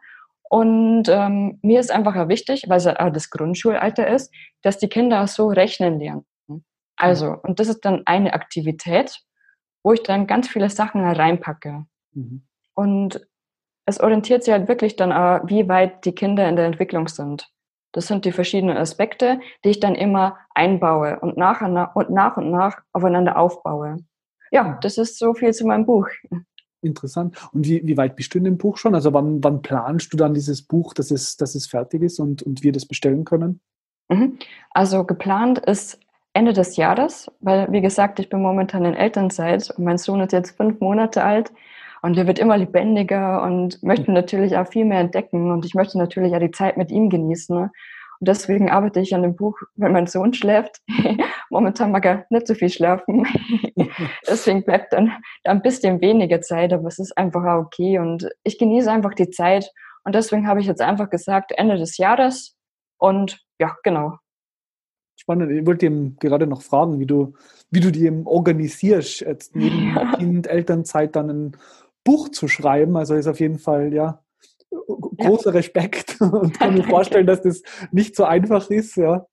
Und 0.50 1.08
ähm, 1.08 1.60
mir 1.62 1.80
ist 1.80 1.92
einfach 1.92 2.28
wichtig, 2.30 2.66
weil 2.68 2.78
es 2.78 2.88
auch 2.88 3.12
das 3.12 3.30
Grundschulalter 3.30 4.08
ist, 4.08 4.34
dass 4.64 4.80
die 4.80 4.90
Kinder 4.90 5.28
so 5.28 5.50
rechnen 5.50 6.00
lernen. 6.00 6.26
Also, 6.96 7.36
und 7.44 7.60
das 7.60 7.68
ist 7.68 7.86
dann 7.86 8.02
eine 8.06 8.34
Aktivität, 8.34 9.20
wo 9.84 9.94
ich 9.94 10.04
dann 10.04 10.28
ganz 10.28 10.48
viele 10.48 10.70
Sachen 10.70 11.02
reinpacke. 11.02 11.86
Mhm. 12.14 12.44
Und 12.74 13.28
es 13.86 14.00
orientiert 14.00 14.44
sich 14.44 14.54
halt 14.54 14.68
wirklich 14.68 14.96
dann 14.96 15.12
auch, 15.12 15.42
wie 15.48 15.68
weit 15.70 16.06
die 16.06 16.14
Kinder 16.14 16.48
in 16.48 16.56
der 16.56 16.66
Entwicklung 16.66 17.08
sind. 17.08 17.50
Das 17.94 18.08
sind 18.08 18.26
die 18.26 18.32
verschiedenen 18.32 18.78
Aspekte, 18.78 19.40
die 19.64 19.70
ich 19.70 19.80
dann 19.80 19.96
immer 19.96 20.38
einbaue 20.54 21.20
und 21.20 21.38
nach 21.38 21.62
und 21.62 21.74
nach 21.74 21.96
und 21.96 22.12
nach, 22.12 22.38
und 22.38 22.52
nach 22.52 22.82
aufeinander 22.92 23.38
aufbaue. 23.38 23.98
Ja, 24.52 24.78
das 24.82 24.98
ist 24.98 25.18
so 25.18 25.34
viel 25.34 25.54
zu 25.54 25.66
meinem 25.66 25.86
Buch. 25.86 26.08
Interessant. 26.82 27.36
Und 27.54 27.66
wie, 27.68 27.86
wie 27.88 27.98
weit 27.98 28.16
bist 28.16 28.34
du 28.34 28.38
in 28.38 28.44
dem 28.44 28.58
Buch 28.58 28.78
schon? 28.78 28.94
Also 28.94 29.14
wann, 29.14 29.44
wann 29.44 29.62
planst 29.62 30.14
du 30.14 30.18
dann 30.18 30.34
dieses 30.34 30.62
Buch, 30.62 30.94
dass 30.94 31.10
es, 31.10 31.36
dass 31.36 31.56
es 31.56 31.66
fertig 31.66 32.04
ist 32.04 32.20
und, 32.20 32.44
und 32.44 32.64
wir 32.64 32.72
das 32.72 32.86
bestellen 32.86 33.26
können? 33.26 33.62
Mhm. 34.10 34.38
Also 34.72 35.04
geplant 35.04 35.60
ist 35.60 36.00
Ende 36.38 36.54
des 36.54 36.78
Jahres, 36.78 37.32
weil 37.40 37.66
wie 37.72 37.82
gesagt, 37.82 38.20
ich 38.20 38.30
bin 38.30 38.44
momentan 38.44 38.86
in 38.86 38.94
Elternzeit 38.94 39.72
und 39.76 39.84
mein 39.84 39.98
Sohn 39.98 40.22
ist 40.22 40.34
jetzt 40.34 40.56
fünf 40.56 40.80
Monate 40.80 41.24
alt 41.24 41.52
und 42.04 42.16
der 42.16 42.28
wird 42.28 42.38
immer 42.38 42.56
lebendiger 42.56 43.42
und 43.42 43.82
möchte 43.82 44.12
natürlich 44.12 44.56
auch 44.56 44.68
viel 44.68 44.86
mehr 44.86 45.00
entdecken 45.00 45.50
und 45.50 45.66
ich 45.66 45.74
möchte 45.74 45.98
natürlich 45.98 46.36
auch 46.36 46.40
die 46.40 46.52
Zeit 46.52 46.78
mit 46.78 46.92
ihm 46.92 47.10
genießen. 47.10 47.58
Und 47.58 47.72
deswegen 48.20 48.70
arbeite 48.70 49.00
ich 49.00 49.16
an 49.16 49.24
dem 49.24 49.36
Buch, 49.36 49.58
wenn 49.78 49.94
mein 49.94 50.06
Sohn 50.06 50.32
schläft. 50.32 50.78
Momentan 51.50 51.92
mag 51.92 52.06
er 52.06 52.28
nicht 52.30 52.46
so 52.46 52.54
viel 52.54 52.70
schlafen. 52.70 53.26
deswegen 54.28 54.64
bleibt 54.64 54.94
dann 54.94 55.12
ein 55.44 55.64
bisschen 55.64 56.02
weniger 56.02 56.42
Zeit, 56.42 56.72
aber 56.72 56.88
es 56.88 57.00
ist 57.00 57.18
einfach 57.18 57.46
auch 57.46 57.66
okay 57.66 57.98
und 57.98 58.30
ich 58.44 58.60
genieße 58.60 58.92
einfach 58.92 59.16
die 59.16 59.32
Zeit 59.32 59.72
und 60.04 60.14
deswegen 60.14 60.48
habe 60.48 60.60
ich 60.60 60.68
jetzt 60.68 60.82
einfach 60.82 61.10
gesagt, 61.10 61.52
Ende 61.58 61.78
des 61.78 61.98
Jahres 61.98 62.56
und 63.00 63.44
ja, 63.60 63.76
genau, 63.82 64.20
spannend. 65.28 65.52
Ich 65.52 65.66
wollte 65.66 65.86
eben 65.86 66.16
gerade 66.20 66.48
noch 66.48 66.62
fragen, 66.62 67.00
wie 67.00 67.06
du, 67.06 67.34
wie 67.70 67.82
du 67.82 67.92
die 67.92 68.06
eben 68.06 68.26
organisierst, 68.26 69.22
jetzt 69.22 69.56
neben 69.56 69.94
ja. 69.96 70.16
Kind, 70.16 70.48
Elternzeit 70.48 71.16
dann 71.18 71.30
ein 71.30 71.58
Buch 72.06 72.30
zu 72.30 72.48
schreiben. 72.48 72.96
Also 72.96 73.16
ist 73.16 73.28
auf 73.28 73.42
jeden 73.42 73.60
Fall, 73.60 73.94
ja, 73.94 74.24
großer 75.18 75.50
ja. 75.50 75.58
Respekt 75.58 76.18
und 76.22 76.58
kann 76.58 76.76
mir 76.76 76.84
vorstellen, 76.84 77.28
dass 77.28 77.42
das 77.42 77.62
nicht 77.92 78.16
so 78.16 78.24
einfach 78.24 78.70
ist, 78.70 78.96
ja. 78.96 79.26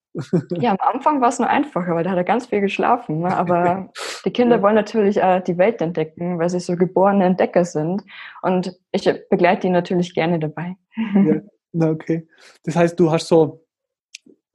Ja, 0.51 0.71
am 0.71 0.95
Anfang 0.95 1.21
war 1.21 1.29
es 1.29 1.41
nur 1.41 1.49
einfacher, 1.49 1.95
weil 1.95 2.05
da 2.05 2.11
hat 2.11 2.17
er 2.17 2.25
ganz 2.25 2.47
viel 2.47 2.61
geschlafen. 2.61 3.21
Ne? 3.21 3.37
Aber 3.37 3.91
die 4.25 4.31
Kinder 4.31 4.57
ja. 4.57 4.63
wollen 4.63 4.77
natürlich 4.77 5.17
äh, 5.17 5.41
die 5.43 5.59
Welt 5.59 5.81
entdecken, 5.81 6.39
weil 6.39 6.51
sie 6.51 6.61
so 6.61 6.77
geborene 6.77 7.25
Entdecker 7.25 7.65
sind. 7.65 8.03
Und 8.43 8.79
ich 8.93 9.11
begleite 9.29 9.63
die 9.63 9.71
natürlich 9.71 10.15
gerne 10.15 10.39
dabei. 10.39 10.77
Ja, 10.97 11.41
na 11.73 11.91
okay. 11.91 12.29
Das 12.65 12.77
heißt, 12.77 12.99
du 12.99 13.11
hast 13.11 13.27
so 13.27 13.64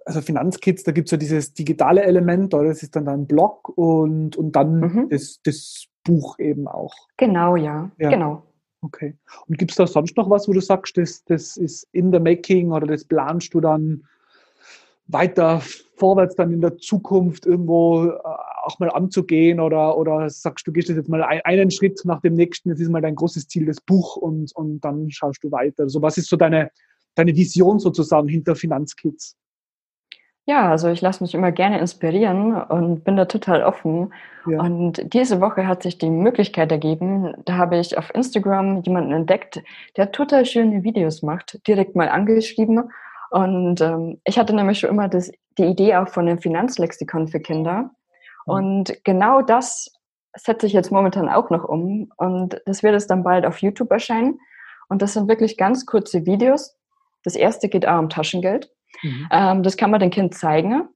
also 0.06 0.22
Finanzkids, 0.22 0.84
da 0.84 0.92
gibt 0.92 1.08
es 1.08 1.12
ja 1.12 1.18
dieses 1.18 1.54
digitale 1.54 2.04
Element, 2.04 2.54
oder 2.54 2.70
das 2.70 2.84
ist 2.84 2.96
dann 2.96 3.06
dein 3.06 3.28
Blog 3.28 3.70
und, 3.78 4.36
und 4.36 4.56
dann 4.56 4.80
mhm. 4.80 5.10
das, 5.10 5.40
das 5.44 5.86
Buch 6.04 6.40
eben 6.40 6.68
auch. 6.68 6.94
Genau, 7.18 7.56
ja. 7.56 7.92
ja. 7.98 8.10
Genau. 8.10 8.44
Okay. 8.82 9.16
Und 9.48 9.58
gibt 9.58 9.72
es 9.72 9.78
da 9.78 9.88
sonst 9.88 10.16
noch 10.16 10.30
was, 10.30 10.48
wo 10.48 10.54
du 10.54 10.62
sagst, 10.62 10.98
das, 10.98 11.24
das 11.26 11.58
ist 11.58 11.88
in 11.92 12.12
the 12.14 12.20
making 12.20 12.72
oder 12.72 12.88
das 12.88 13.04
planst 13.04 13.54
du 13.54 13.60
dann 13.60 14.04
weiter 15.08 15.62
vorwärts 15.96 16.36
dann 16.36 16.54
in 16.54 16.62
der 16.62 16.78
Zukunft 16.78 17.46
irgendwo 17.46 18.06
äh, 18.06 18.18
auch 18.64 18.80
mal 18.80 18.90
anzugehen 18.90 19.60
oder, 19.60 19.98
oder 19.98 20.30
sagst 20.30 20.66
du, 20.68 20.72
gehst 20.72 20.90
jetzt 20.90 21.10
mal 21.10 21.24
einen 21.24 21.72
Schritt 21.72 22.00
nach 22.06 22.22
dem 22.22 22.36
nächsten, 22.36 22.70
das 22.70 22.80
ist 22.80 22.90
mal 22.90 23.02
dein 23.02 23.16
großes 23.16 23.48
Ziel, 23.48 23.66
das 23.66 23.82
Buch 23.82 24.16
und, 24.16 24.56
und 24.56 24.80
dann 24.82 25.10
schaust 25.12 25.44
du 25.44 25.52
weiter. 25.52 25.84
Also 25.84 26.02
was 26.02 26.18
ist 26.18 26.30
so 26.30 26.38
deine, 26.38 26.72
deine 27.16 27.36
Vision 27.36 27.80
sozusagen 27.80 28.28
hinter 28.28 28.56
Finanzkids? 28.56 29.36
Ja, 30.50 30.68
also 30.68 30.90
ich 30.90 31.02
lasse 31.02 31.24
mich 31.24 31.36
immer 31.36 31.52
gerne 31.52 31.78
inspirieren 31.78 32.60
und 32.60 33.04
bin 33.04 33.16
da 33.16 33.26
total 33.26 33.62
offen. 33.62 34.12
Ja. 34.48 34.60
Und 34.60 35.14
diese 35.14 35.42
Woche 35.42 35.68
hat 35.68 35.84
sich 35.84 36.00
die 36.00 36.10
Möglichkeit 36.10 36.72
ergeben, 36.72 37.36
da 37.46 37.58
habe 37.58 37.78
ich 37.78 38.00
auf 38.00 38.10
Instagram 38.16 38.82
jemanden 38.82 39.12
entdeckt, 39.12 39.62
der 39.96 40.12
total 40.12 40.48
schöne 40.48 40.84
Videos 40.84 41.22
macht, 41.22 41.60
direkt 41.68 41.96
mal 41.96 42.10
angeschrieben. 42.10 42.90
Und 43.30 43.80
ähm, 43.82 44.20
ich 44.24 44.40
hatte 44.40 44.56
nämlich 44.56 44.80
schon 44.80 44.90
immer 44.90 45.08
das, 45.08 45.32
die 45.60 45.66
Idee 45.66 45.98
auch 45.98 46.08
von 46.08 46.28
einem 46.28 46.40
Finanzlexikon 46.40 47.28
für 47.28 47.42
Kinder. 47.42 47.92
Mhm. 48.48 48.54
Und 48.54 49.04
genau 49.04 49.44
das 49.44 49.94
setze 50.36 50.66
ich 50.66 50.74
jetzt 50.74 50.92
momentan 50.92 51.30
auch 51.30 51.52
noch 51.52 51.64
um. 51.64 52.12
Und 52.18 52.60
das 52.66 52.82
wird 52.82 52.96
es 52.96 53.06
dann 53.06 53.22
bald 53.22 53.46
auf 53.46 53.60
YouTube 53.60 53.92
erscheinen. 53.92 54.40
Und 54.88 55.04
das 55.04 55.14
sind 55.14 55.30
wirklich 55.30 55.58
ganz 55.58 55.86
kurze 55.86 56.26
Videos. 56.26 56.76
Das 57.24 57.36
erste 57.36 57.70
geht 57.70 57.88
auch 57.88 58.00
um 58.00 58.10
Taschengeld. 58.10 58.72
Mhm. 59.02 59.28
Ähm, 59.32 59.64
das 59.64 59.78
kann 59.78 59.92
man 59.92 60.00
dem 60.00 60.10
Kind 60.10 60.36
zeigen. 60.36 60.90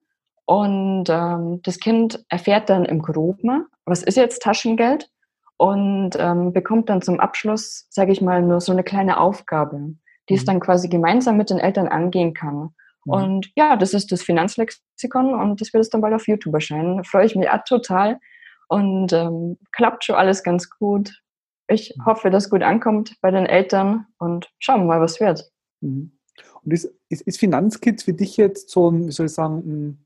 Und 0.46 1.06
ähm, 1.10 1.62
das 1.64 1.80
Kind 1.80 2.26
erfährt 2.30 2.70
dann 2.70 2.86
im 2.86 3.02
Groben, 3.02 3.68
was 3.86 4.04
ist 4.04 4.18
jetzt 4.18 4.42
Taschengeld? 4.42 5.10
Und 5.58 6.12
ähm, 6.20 6.52
bekommt 6.52 6.90
dann 6.90 7.02
zum 7.02 7.20
Abschluss, 7.20 7.88
sage 7.90 8.12
ich 8.12 8.22
mal, 8.22 8.42
nur 8.42 8.60
so 8.60 8.72
eine 8.72 8.84
kleine 8.84 9.20
Aufgabe, 9.20 9.96
die 10.28 10.34
mhm. 10.34 10.38
es 10.38 10.46
dann 10.46 10.60
quasi 10.60 10.90
gemeinsam 10.90 11.38
mit 11.38 11.50
den 11.50 11.60
Eltern 11.60 11.88
angehen 11.88 12.34
kann. 12.34 12.74
Mhm. 13.06 13.14
Und 13.14 13.52
ja, 13.56 13.78
das 13.78 13.94
ist 13.94 14.12
das 14.12 14.24
Finanzlexikon 14.24 15.34
und 15.34 15.62
das 15.62 15.72
wird 15.74 15.82
es 15.82 15.90
dann 15.90 16.02
bald 16.02 16.14
auf 16.14 16.28
YouTube 16.28 16.54
erscheinen. 16.54 16.98
Da 16.98 17.04
freue 17.04 17.26
ich 17.26 17.36
mich 17.36 17.50
auch 17.50 17.64
total 17.66 18.20
und 18.68 19.14
ähm, 19.14 19.58
klappt 19.72 20.06
schon 20.06 20.16
alles 20.16 20.44
ganz 20.44 20.70
gut. 20.70 21.22
Ich 21.68 21.96
mhm. 21.98 22.06
hoffe, 22.06 22.30
dass 22.30 22.50
gut 22.50 22.64
ankommt 22.64 23.16
bei 23.22 23.32
den 23.32 23.46
Eltern 23.46 24.08
und 24.18 24.52
schauen 24.60 24.82
wir 24.82 24.88
mal, 24.88 25.02
was 25.02 25.20
wird. 25.20 25.50
Mhm. 25.82 26.18
Und 26.64 26.74
ist, 26.74 26.90
ist, 27.14 27.22
ist 27.22 27.40
Finanzkids 27.40 28.04
für 28.04 28.14
dich 28.14 28.38
jetzt 28.38 28.70
so 28.70 28.90
ein, 28.90 29.08
wie 29.08 29.12
soll 29.12 29.28
ich 29.28 29.34
sagen, 29.34 29.58
ein, 29.60 30.06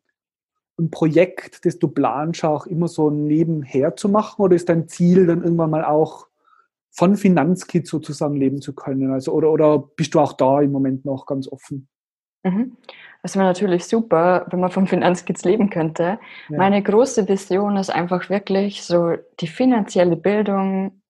ein 0.80 0.92
Projekt, 0.92 1.66
das 1.66 1.80
du 1.80 1.88
planst, 1.88 2.44
auch 2.46 2.68
immer 2.68 2.88
so 2.88 3.10
nebenher 3.10 3.96
zu 3.96 4.10
machen? 4.10 4.42
Oder 4.42 4.56
ist 4.56 4.70
dein 4.70 4.88
Ziel 4.88 5.26
dann 5.26 5.44
irgendwann 5.44 5.72
mal 5.72 5.86
auch 5.86 6.28
von 6.92 7.16
Finanzkids 7.16 7.90
sozusagen 7.90 8.36
leben 8.36 8.62
zu 8.62 8.74
können? 8.74 9.12
Also, 9.12 9.32
oder, 9.34 9.52
oder 9.52 9.80
bist 9.80 10.14
du 10.14 10.20
auch 10.20 10.34
da 10.34 10.62
im 10.62 10.72
Moment 10.72 11.06
noch 11.06 11.26
ganz 11.26 11.48
offen? 11.48 11.88
Mhm. 12.44 12.78
Das 13.24 13.36
wäre 13.36 13.46
natürlich 13.46 13.86
super, 13.86 14.46
wenn 14.52 14.60
man 14.60 14.72
von 14.72 14.88
Finanzkids 14.88 15.44
leben 15.44 15.70
könnte. 15.70 16.20
Ja. 16.50 16.58
Meine 16.58 16.82
große 16.82 17.28
Vision 17.28 17.76
ist 17.78 17.90
einfach 17.90 18.30
wirklich 18.30 18.84
so 18.84 19.16
die 19.40 19.48
finanzielle 19.48 20.16
Bildung 20.16 21.02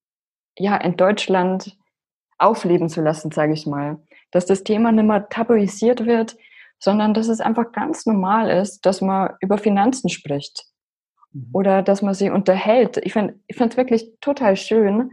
ja 0.57 0.77
in 0.77 0.95
Deutschland 0.95 1.77
aufleben 2.39 2.89
zu 2.89 3.01
lassen, 3.01 3.31
sage 3.31 3.53
ich 3.53 3.67
mal 3.67 3.99
dass 4.32 4.46
das 4.46 4.63
Thema 4.63 4.92
nicht 4.92 5.06
mehr 5.06 5.30
tabuisiert 5.30 6.06
wird, 6.06 6.36
sondern 6.80 7.13
dass 7.13 7.28
es 7.28 7.40
einfach 7.40 7.72
ganz 7.72 8.06
normal 8.06 8.50
ist, 8.50 8.86
dass 8.86 9.02
man 9.02 9.34
über 9.42 9.58
Finanzen 9.58 10.10
spricht 10.10 10.66
mhm. 11.34 11.50
oder 11.54 11.82
dass 11.82 12.02
man 12.02 12.13
sie 12.13 12.30
unterhält. 12.30 12.98
Ich 12.98 13.13
finde 13.13 13.40
es 13.48 13.78
wirklich 13.78 14.12
total 14.22 14.56
schön, 14.56 15.12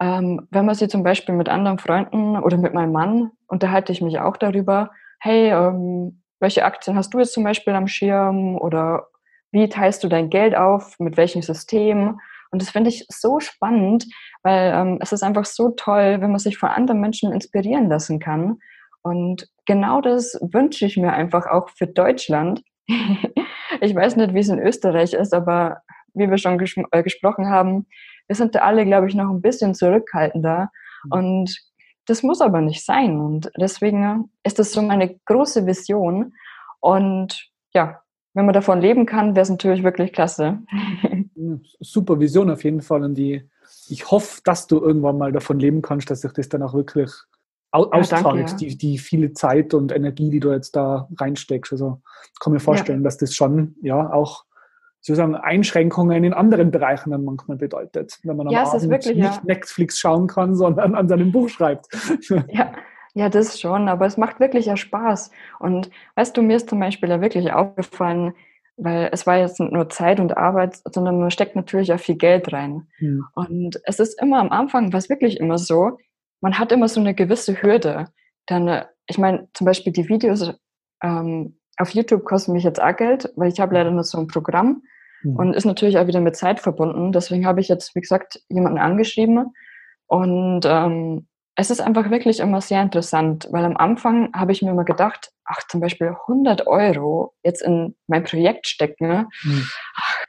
ähm, 0.00 0.46
wenn 0.50 0.66
man 0.66 0.74
sie 0.74 0.88
zum 0.88 1.02
Beispiel 1.02 1.34
mit 1.34 1.48
anderen 1.48 1.78
Freunden 1.78 2.36
oder 2.36 2.56
mit 2.56 2.74
meinem 2.74 2.92
Mann 2.92 3.30
unterhalte 3.46 3.92
ich 3.92 4.00
mich 4.00 4.18
auch 4.18 4.36
darüber, 4.36 4.90
hey, 5.20 5.50
ähm, 5.50 6.22
welche 6.40 6.64
Aktien 6.64 6.96
hast 6.96 7.14
du 7.14 7.18
jetzt 7.18 7.32
zum 7.32 7.44
Beispiel 7.44 7.74
am 7.74 7.86
Schirm 7.86 8.56
oder 8.56 9.06
wie 9.52 9.68
teilst 9.68 10.02
du 10.02 10.08
dein 10.08 10.30
Geld 10.30 10.56
auf, 10.56 10.98
mit 10.98 11.16
welchem 11.16 11.42
System? 11.42 12.18
Und 12.54 12.62
das 12.62 12.70
finde 12.70 12.88
ich 12.88 13.04
so 13.08 13.40
spannend, 13.40 14.06
weil 14.44 14.72
ähm, 14.72 14.98
es 15.00 15.10
ist 15.10 15.24
einfach 15.24 15.44
so 15.44 15.70
toll, 15.70 16.20
wenn 16.20 16.30
man 16.30 16.38
sich 16.38 16.56
von 16.56 16.68
anderen 16.68 17.00
Menschen 17.00 17.32
inspirieren 17.32 17.88
lassen 17.88 18.20
kann. 18.20 18.60
Und 19.02 19.48
genau 19.66 20.00
das 20.00 20.38
wünsche 20.40 20.86
ich 20.86 20.96
mir 20.96 21.12
einfach 21.12 21.48
auch 21.48 21.68
für 21.70 21.88
Deutschland. 21.88 22.62
ich 22.86 23.92
weiß 23.92 24.14
nicht, 24.14 24.34
wie 24.34 24.38
es 24.38 24.48
in 24.48 24.60
Österreich 24.60 25.14
ist, 25.14 25.34
aber 25.34 25.78
wie 26.14 26.30
wir 26.30 26.38
schon 26.38 26.58
ges 26.58 26.76
äh, 26.92 27.02
gesprochen 27.02 27.48
haben, 27.50 27.88
wir 28.28 28.36
sind 28.36 28.54
da 28.54 28.60
alle, 28.60 28.84
glaube 28.84 29.08
ich, 29.08 29.16
noch 29.16 29.30
ein 29.30 29.42
bisschen 29.42 29.74
zurückhaltender. 29.74 30.70
Mhm. 31.06 31.10
Und 31.10 31.58
das 32.06 32.22
muss 32.22 32.40
aber 32.40 32.60
nicht 32.60 32.84
sein. 32.84 33.18
Und 33.18 33.50
deswegen 33.58 34.30
ist 34.44 34.60
das 34.60 34.70
so 34.70 34.80
meine 34.80 35.18
große 35.24 35.66
Vision. 35.66 36.34
Und 36.78 37.50
ja, 37.74 38.00
wenn 38.32 38.46
man 38.46 38.54
davon 38.54 38.80
leben 38.80 39.06
kann, 39.06 39.34
wäre 39.34 39.42
es 39.42 39.50
natürlich 39.50 39.82
wirklich 39.82 40.12
klasse. 40.12 40.60
Super 41.80 42.20
Vision 42.20 42.50
auf 42.50 42.64
jeden 42.64 42.82
Fall. 42.82 43.02
Und 43.02 43.14
die, 43.14 43.48
ich 43.88 44.10
hoffe, 44.10 44.40
dass 44.44 44.66
du 44.66 44.80
irgendwann 44.80 45.18
mal 45.18 45.32
davon 45.32 45.58
leben 45.58 45.82
kannst, 45.82 46.10
dass 46.10 46.22
sich 46.22 46.32
das 46.32 46.48
dann 46.48 46.62
auch 46.62 46.74
wirklich 46.74 47.10
auszahlt, 47.70 48.50
ja, 48.50 48.56
die, 48.56 48.78
die 48.78 48.98
viele 48.98 49.32
Zeit 49.32 49.74
und 49.74 49.90
Energie, 49.90 50.30
die 50.30 50.40
du 50.40 50.52
jetzt 50.52 50.76
da 50.76 51.08
reinsteckst. 51.18 51.72
Also 51.72 52.00
kann 52.40 52.52
mir 52.52 52.60
vorstellen, 52.60 53.00
ja. 53.00 53.04
dass 53.04 53.16
das 53.16 53.34
schon 53.34 53.74
ja 53.82 54.12
auch 54.12 54.44
sozusagen 55.00 55.34
Einschränkungen 55.34 56.24
in 56.24 56.32
anderen 56.32 56.70
Bereichen 56.70 57.10
dann 57.10 57.24
manchmal 57.24 57.58
bedeutet, 57.58 58.18
wenn 58.22 58.36
man 58.36 58.46
am 58.46 58.52
ja, 58.52 58.62
Abend 58.62 58.88
wirklich, 58.88 59.16
nicht 59.16 59.24
ja. 59.26 59.40
Netflix 59.44 59.98
schauen 59.98 60.28
kann, 60.28 60.54
sondern 60.54 60.94
an 60.94 61.08
seinem 61.08 61.32
Buch 61.32 61.48
schreibt. 61.48 61.86
Ja. 62.48 62.72
Ja, 63.16 63.28
das 63.28 63.60
schon, 63.60 63.88
aber 63.88 64.06
es 64.06 64.16
macht 64.16 64.40
wirklich 64.40 64.66
ja 64.66 64.76
Spaß. 64.76 65.30
Und 65.60 65.88
weißt 66.16 66.36
du, 66.36 66.42
mir 66.42 66.56
ist 66.56 66.68
zum 66.68 66.80
Beispiel 66.80 67.08
ja 67.08 67.20
wirklich 67.20 67.52
aufgefallen, 67.52 68.34
weil 68.76 69.08
es 69.12 69.26
war 69.26 69.38
jetzt 69.38 69.60
nicht 69.60 69.72
nur 69.72 69.88
Zeit 69.88 70.20
und 70.20 70.36
Arbeit, 70.36 70.78
sondern 70.84 71.20
man 71.20 71.30
steckt 71.30 71.56
natürlich 71.56 71.92
auch 71.92 72.00
viel 72.00 72.16
Geld 72.16 72.52
rein. 72.52 72.88
Hm. 72.98 73.24
Und 73.34 73.80
es 73.84 74.00
ist 74.00 74.20
immer 74.20 74.40
am 74.40 74.50
Anfang, 74.50 74.92
was 74.92 75.08
wirklich 75.08 75.38
immer 75.38 75.58
so, 75.58 75.98
man 76.40 76.58
hat 76.58 76.72
immer 76.72 76.88
so 76.88 77.00
eine 77.00 77.14
gewisse 77.14 77.62
Hürde. 77.62 78.08
Dann, 78.46 78.68
äh, 78.68 78.84
ich 79.06 79.18
meine, 79.18 79.48
zum 79.54 79.64
Beispiel 79.64 79.92
die 79.92 80.08
Videos 80.08 80.52
ähm, 81.02 81.58
auf 81.76 81.90
YouTube 81.90 82.24
kosten 82.24 82.52
mich 82.52 82.64
jetzt 82.64 82.80
auch 82.80 82.96
Geld, 82.96 83.32
weil 83.36 83.50
ich 83.50 83.60
habe 83.60 83.74
leider 83.74 83.90
nur 83.90 84.04
so 84.04 84.18
ein 84.18 84.26
Programm 84.26 84.82
mhm. 85.22 85.36
und 85.36 85.54
ist 85.54 85.64
natürlich 85.64 85.98
auch 85.98 86.06
wieder 86.06 86.20
mit 86.20 86.36
Zeit 86.36 86.60
verbunden. 86.60 87.12
Deswegen 87.12 87.46
habe 87.46 87.60
ich 87.60 87.68
jetzt, 87.68 87.94
wie 87.94 88.00
gesagt, 88.00 88.40
jemanden 88.48 88.78
angeschrieben 88.78 89.52
und 90.06 90.62
ähm, 90.64 91.26
es 91.56 91.70
ist 91.70 91.80
einfach 91.80 92.10
wirklich 92.10 92.40
immer 92.40 92.60
sehr 92.60 92.82
interessant, 92.82 93.48
weil 93.50 93.64
am 93.64 93.76
Anfang 93.76 94.32
habe 94.34 94.52
ich 94.52 94.62
mir 94.62 94.70
immer 94.70 94.84
gedacht, 94.84 95.32
ach, 95.44 95.60
zum 95.68 95.80
Beispiel 95.80 96.08
100 96.08 96.66
Euro 96.66 97.34
jetzt 97.42 97.62
in 97.62 97.94
mein 98.06 98.24
Projekt 98.24 98.66
stecken, 98.66 99.28
mhm. 99.42 99.64
ach, 99.96 100.24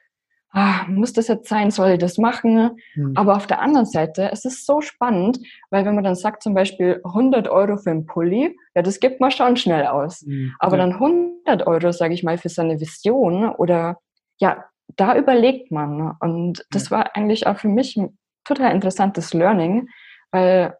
ach, 0.52 0.88
muss 0.88 1.14
das 1.14 1.28
jetzt 1.28 1.50
sein, 1.50 1.72
soll 1.72 1.92
ich 1.92 2.00
das 2.00 2.18
machen? 2.18 2.78
Mhm. 2.96 3.14
Aber 3.16 3.36
auf 3.36 3.48
der 3.48 3.60
anderen 3.60 3.86
Seite, 3.88 4.30
es 4.32 4.46
ist 4.46 4.66
so 4.66 4.82
spannend, 4.82 5.40
weil 5.72 5.86
wenn 5.86 5.96
man 5.96 6.04
dann 6.04 6.16
sagt 6.16 6.44
zum 6.44 6.54
Beispiel 6.54 7.02
100 7.04 7.48
Euro 7.50 7.78
für 7.78 7.92
einen 7.92 8.06
Pulli, 8.06 8.58
ja, 8.76 8.82
das 8.82 9.00
gibt 9.00 9.20
man 9.20 9.32
schon 9.32 9.58
schnell 9.58 9.88
aus. 9.88 10.22
Mhm. 10.22 10.54
Aber 10.60 10.78
dann 10.78 10.94
100 10.94 11.66
Euro, 11.66 11.92
sage 11.92 12.14
ich 12.14 12.24
mal, 12.24 12.38
für 12.38 12.50
seine 12.50 12.80
Vision 12.80 13.50
oder 13.50 13.98
ja, 14.38 14.66
da 14.96 15.18
überlegt 15.18 15.72
man. 15.72 16.16
Und 16.20 16.66
das 16.70 16.92
war 16.92 17.16
eigentlich 17.16 17.48
auch 17.48 17.58
für 17.58 17.70
mich 17.70 17.98
ein 17.98 18.18
total 18.44 18.74
interessantes 18.74 19.34
Learning, 19.34 19.90
weil 20.32 20.76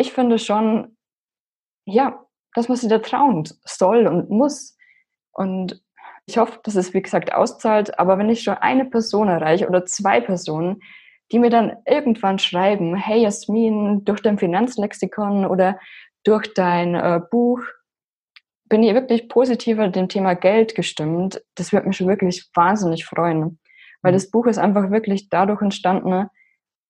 ich 0.00 0.12
finde 0.12 0.38
schon, 0.38 0.96
ja, 1.84 2.24
dass 2.54 2.68
man 2.68 2.76
sich 2.76 2.88
da 2.88 2.98
trauen 2.98 3.44
soll 3.64 4.06
und 4.06 4.30
muss. 4.30 4.76
Und 5.32 5.82
ich 6.26 6.38
hoffe, 6.38 6.58
dass 6.64 6.74
es, 6.74 6.94
wie 6.94 7.02
gesagt, 7.02 7.32
auszahlt. 7.34 7.98
Aber 7.98 8.18
wenn 8.18 8.30
ich 8.30 8.42
schon 8.42 8.54
eine 8.54 8.86
Person 8.86 9.28
erreiche 9.28 9.68
oder 9.68 9.84
zwei 9.84 10.20
Personen, 10.20 10.80
die 11.32 11.38
mir 11.38 11.50
dann 11.50 11.76
irgendwann 11.86 12.38
schreiben, 12.38 12.96
hey 12.96 13.22
Jasmin, 13.22 14.04
durch 14.04 14.20
dein 14.20 14.38
Finanzlexikon 14.38 15.46
oder 15.46 15.78
durch 16.24 16.52
dein 16.54 16.94
äh, 16.94 17.20
Buch 17.30 17.60
bin 18.64 18.82
ich 18.82 18.94
wirklich 18.94 19.28
positiver 19.28 19.88
dem 19.88 20.08
Thema 20.08 20.34
Geld 20.34 20.74
gestimmt. 20.74 21.42
Das 21.56 21.72
wird 21.72 21.86
mich 21.86 21.96
schon 21.96 22.08
wirklich 22.08 22.48
wahnsinnig 22.54 23.04
freuen. 23.04 23.60
Weil 24.02 24.12
mhm. 24.12 24.16
das 24.16 24.30
Buch 24.30 24.46
ist 24.46 24.58
einfach 24.58 24.90
wirklich 24.90 25.28
dadurch 25.28 25.60
entstanden, 25.62 26.28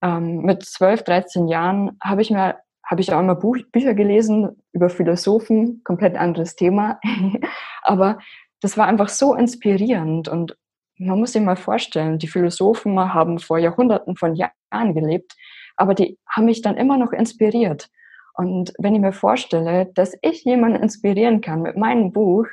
ähm, 0.02 0.42
mit 0.42 0.64
12, 0.64 1.02
13 1.04 1.48
Jahren 1.48 1.98
habe 2.02 2.22
ich 2.22 2.30
mir 2.30 2.56
habe 2.90 3.02
ich 3.02 3.12
auch 3.12 3.20
immer 3.20 3.36
Buch, 3.36 3.56
Bücher 3.70 3.94
gelesen 3.94 4.60
über 4.72 4.90
Philosophen, 4.90 5.82
komplett 5.84 6.16
anderes 6.16 6.56
Thema. 6.56 6.98
Aber 7.82 8.18
das 8.60 8.76
war 8.76 8.88
einfach 8.88 9.08
so 9.08 9.34
inspirierend 9.34 10.28
und 10.28 10.56
man 10.98 11.18
muss 11.18 11.32
sich 11.32 11.40
mal 11.40 11.56
vorstellen, 11.56 12.18
die 12.18 12.28
Philosophen 12.28 12.98
haben 12.98 13.38
vor 13.38 13.58
Jahrhunderten 13.58 14.16
von 14.16 14.34
Jahren 14.34 14.94
gelebt, 14.94 15.34
aber 15.76 15.94
die 15.94 16.18
haben 16.28 16.44
mich 16.44 16.60
dann 16.60 16.76
immer 16.76 16.98
noch 16.98 17.12
inspiriert. 17.12 17.88
Und 18.34 18.74
wenn 18.78 18.94
ich 18.94 19.00
mir 19.00 19.14
vorstelle, 19.14 19.86
dass 19.94 20.14
ich 20.20 20.44
jemanden 20.44 20.82
inspirieren 20.82 21.40
kann 21.40 21.62
mit 21.62 21.78
meinem 21.78 22.12
Buch, 22.12 22.46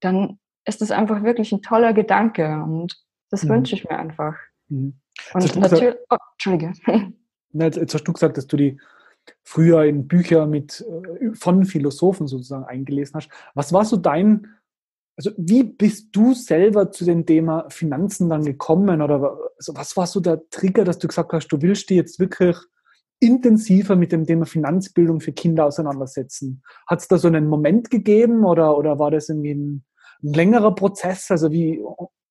dann 0.00 0.38
ist 0.64 0.80
das 0.80 0.90
einfach 0.90 1.24
wirklich 1.24 1.52
ein 1.52 1.60
toller 1.60 1.92
Gedanke 1.92 2.62
und 2.62 2.96
das 3.30 3.44
mhm. 3.44 3.50
wünsche 3.50 3.74
ich 3.74 3.84
mir 3.84 3.98
einfach. 3.98 4.34
Mhm. 4.68 4.98
Und 5.34 5.56
natürlich, 5.56 5.94
oh, 6.08 6.16
Entschuldige. 6.32 6.72
Jetzt 7.52 7.94
hast 7.94 8.04
du 8.04 8.12
gesagt, 8.14 8.38
dass 8.38 8.46
du 8.46 8.56
die 8.56 8.80
früher 9.42 9.84
in 9.84 10.08
Bücher 10.08 10.46
mit, 10.46 10.80
äh, 10.80 11.34
von 11.34 11.64
Philosophen 11.64 12.26
sozusagen 12.26 12.64
eingelesen 12.64 13.16
hast. 13.16 13.28
Was 13.54 13.72
war 13.72 13.84
so 13.84 13.96
dein, 13.96 14.48
also 15.16 15.30
wie 15.36 15.62
bist 15.62 16.08
du 16.12 16.34
selber 16.34 16.90
zu 16.90 17.04
dem 17.04 17.26
Thema 17.26 17.66
Finanzen 17.70 18.28
dann 18.28 18.44
gekommen 18.44 19.00
oder 19.02 19.38
also 19.56 19.74
was 19.76 19.96
war 19.96 20.06
so 20.06 20.20
der 20.20 20.48
Trigger, 20.50 20.84
dass 20.84 20.98
du 20.98 21.08
gesagt 21.08 21.32
hast, 21.32 21.48
du 21.48 21.62
willst 21.62 21.90
dich 21.90 21.96
jetzt 21.96 22.18
wirklich 22.18 22.56
intensiver 23.20 23.96
mit 23.96 24.12
dem 24.12 24.24
Thema 24.24 24.44
Finanzbildung 24.44 25.20
für 25.20 25.32
Kinder 25.32 25.66
auseinandersetzen? 25.66 26.62
Hat 26.86 27.00
es 27.00 27.08
da 27.08 27.18
so 27.18 27.28
einen 27.28 27.48
Moment 27.48 27.90
gegeben 27.90 28.44
oder, 28.44 28.76
oder 28.76 28.98
war 28.98 29.10
das 29.10 29.28
irgendwie 29.28 29.54
ein, 29.54 29.84
ein 30.22 30.32
längerer 30.32 30.74
Prozess? 30.74 31.30
Also 31.30 31.50
wie, 31.52 31.82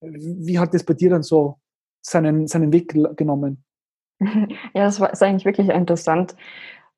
wie 0.02 0.60
hat 0.60 0.74
das 0.74 0.84
bei 0.84 0.94
dir 0.94 1.10
dann 1.10 1.24
so 1.24 1.60
seinen, 2.02 2.48
seinen 2.48 2.74
Weg 2.74 2.94
genommen? 3.18 3.64
Ja, 4.74 4.86
das 4.86 5.00
war, 5.00 5.12
ist 5.12 5.22
eigentlich 5.22 5.46
wirklich 5.46 5.70
interessant. 5.70 6.36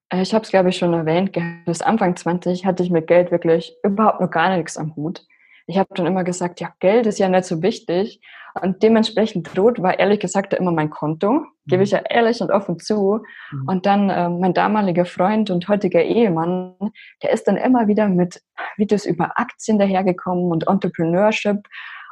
Äh, 0.10 0.22
ich 0.22 0.34
habe 0.34 0.44
es, 0.44 0.50
glaube 0.50 0.70
ich, 0.70 0.78
schon 0.78 0.94
erwähnt, 0.94 1.38
bis 1.66 1.82
Anfang 1.82 2.16
20 2.16 2.66
hatte 2.66 2.84
ich 2.84 2.90
mit 2.90 3.08
Geld 3.08 3.32
wirklich 3.32 3.76
überhaupt 3.84 4.22
noch 4.22 4.32
gar 4.32 4.56
nichts 4.56 4.78
am 4.78 4.96
Hut. 4.96 5.26
Ich 5.68 5.78
habe 5.78 5.90
dann 5.96 6.06
immer 6.06 6.24
gesagt, 6.24 6.60
ja, 6.62 6.74
Geld 6.80 7.08
ist 7.08 7.20
ja 7.20 7.28
nicht 7.28 7.46
so 7.46 7.62
wichtig. 7.62 8.22
Und 8.62 8.84
dementsprechend 8.84 9.54
droht 9.54 9.82
war 9.82 10.00
ehrlich 10.00 10.20
gesagt 10.20 10.54
immer 10.54 10.72
mein 10.72 10.90
Konto, 10.90 11.44
gebe 11.66 11.84
ich 11.84 11.92
mhm. 11.92 11.98
ja 11.98 12.04
ehrlich 12.10 12.40
und 12.40 12.52
offen 12.52 12.80
zu. 12.80 13.22
Mhm. 13.52 13.68
Und 13.68 13.86
dann 13.86 14.10
äh, 14.10 14.30
mein 14.30 14.54
damaliger 14.54 15.06
Freund 15.06 15.50
und 15.50 15.68
heutiger 15.68 16.02
Ehemann, 16.02 16.76
der 17.22 17.32
ist 17.32 17.48
dann 17.48 17.58
immer 17.58 17.88
wieder 17.88 18.08
mit 18.08 18.42
Videos 18.78 19.06
über 19.06 19.38
Aktien 19.38 19.78
dahergekommen 19.78 20.52
und 20.52 20.68
Entrepreneurship. 20.68 21.68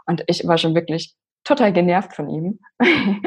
Und 0.05 0.23
ich 0.27 0.45
war 0.45 0.57
schon 0.57 0.75
wirklich 0.75 1.15
total 1.45 1.71
genervt 1.71 2.13
von 2.13 2.29
ihm, 2.29 2.59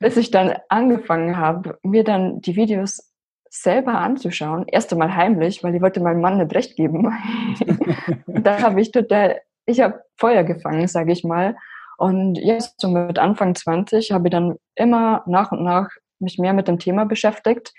bis 0.00 0.16
ich 0.16 0.30
dann 0.30 0.54
angefangen 0.68 1.36
habe, 1.38 1.78
mir 1.82 2.04
dann 2.04 2.40
die 2.40 2.56
Videos 2.56 3.09
selber 3.50 3.98
anzuschauen. 3.98 4.64
Erst 4.68 4.92
einmal 4.92 5.14
heimlich, 5.14 5.62
weil 5.62 5.74
ich 5.74 5.82
wollte 5.82 6.00
meinem 6.00 6.20
Mann 6.20 6.38
nicht 6.38 6.54
recht 6.54 6.76
geben. 6.76 7.12
da 8.26 8.62
habe 8.62 8.80
ich 8.80 8.92
total, 8.92 9.40
ich 9.66 9.80
habe 9.80 10.02
Feuer 10.16 10.44
gefangen, 10.44 10.86
sage 10.86 11.12
ich 11.12 11.24
mal. 11.24 11.56
Und 11.98 12.36
jetzt 12.36 12.80
so 12.80 12.88
mit 12.88 13.18
Anfang 13.18 13.54
20 13.54 14.12
habe 14.12 14.28
ich 14.28 14.32
dann 14.32 14.56
immer 14.76 15.22
nach 15.26 15.52
und 15.52 15.64
nach 15.64 15.90
mich 16.20 16.38
mehr 16.38 16.52
mit 16.52 16.68
dem 16.68 16.78
Thema 16.78 17.04
beschäftigt. 17.04 17.74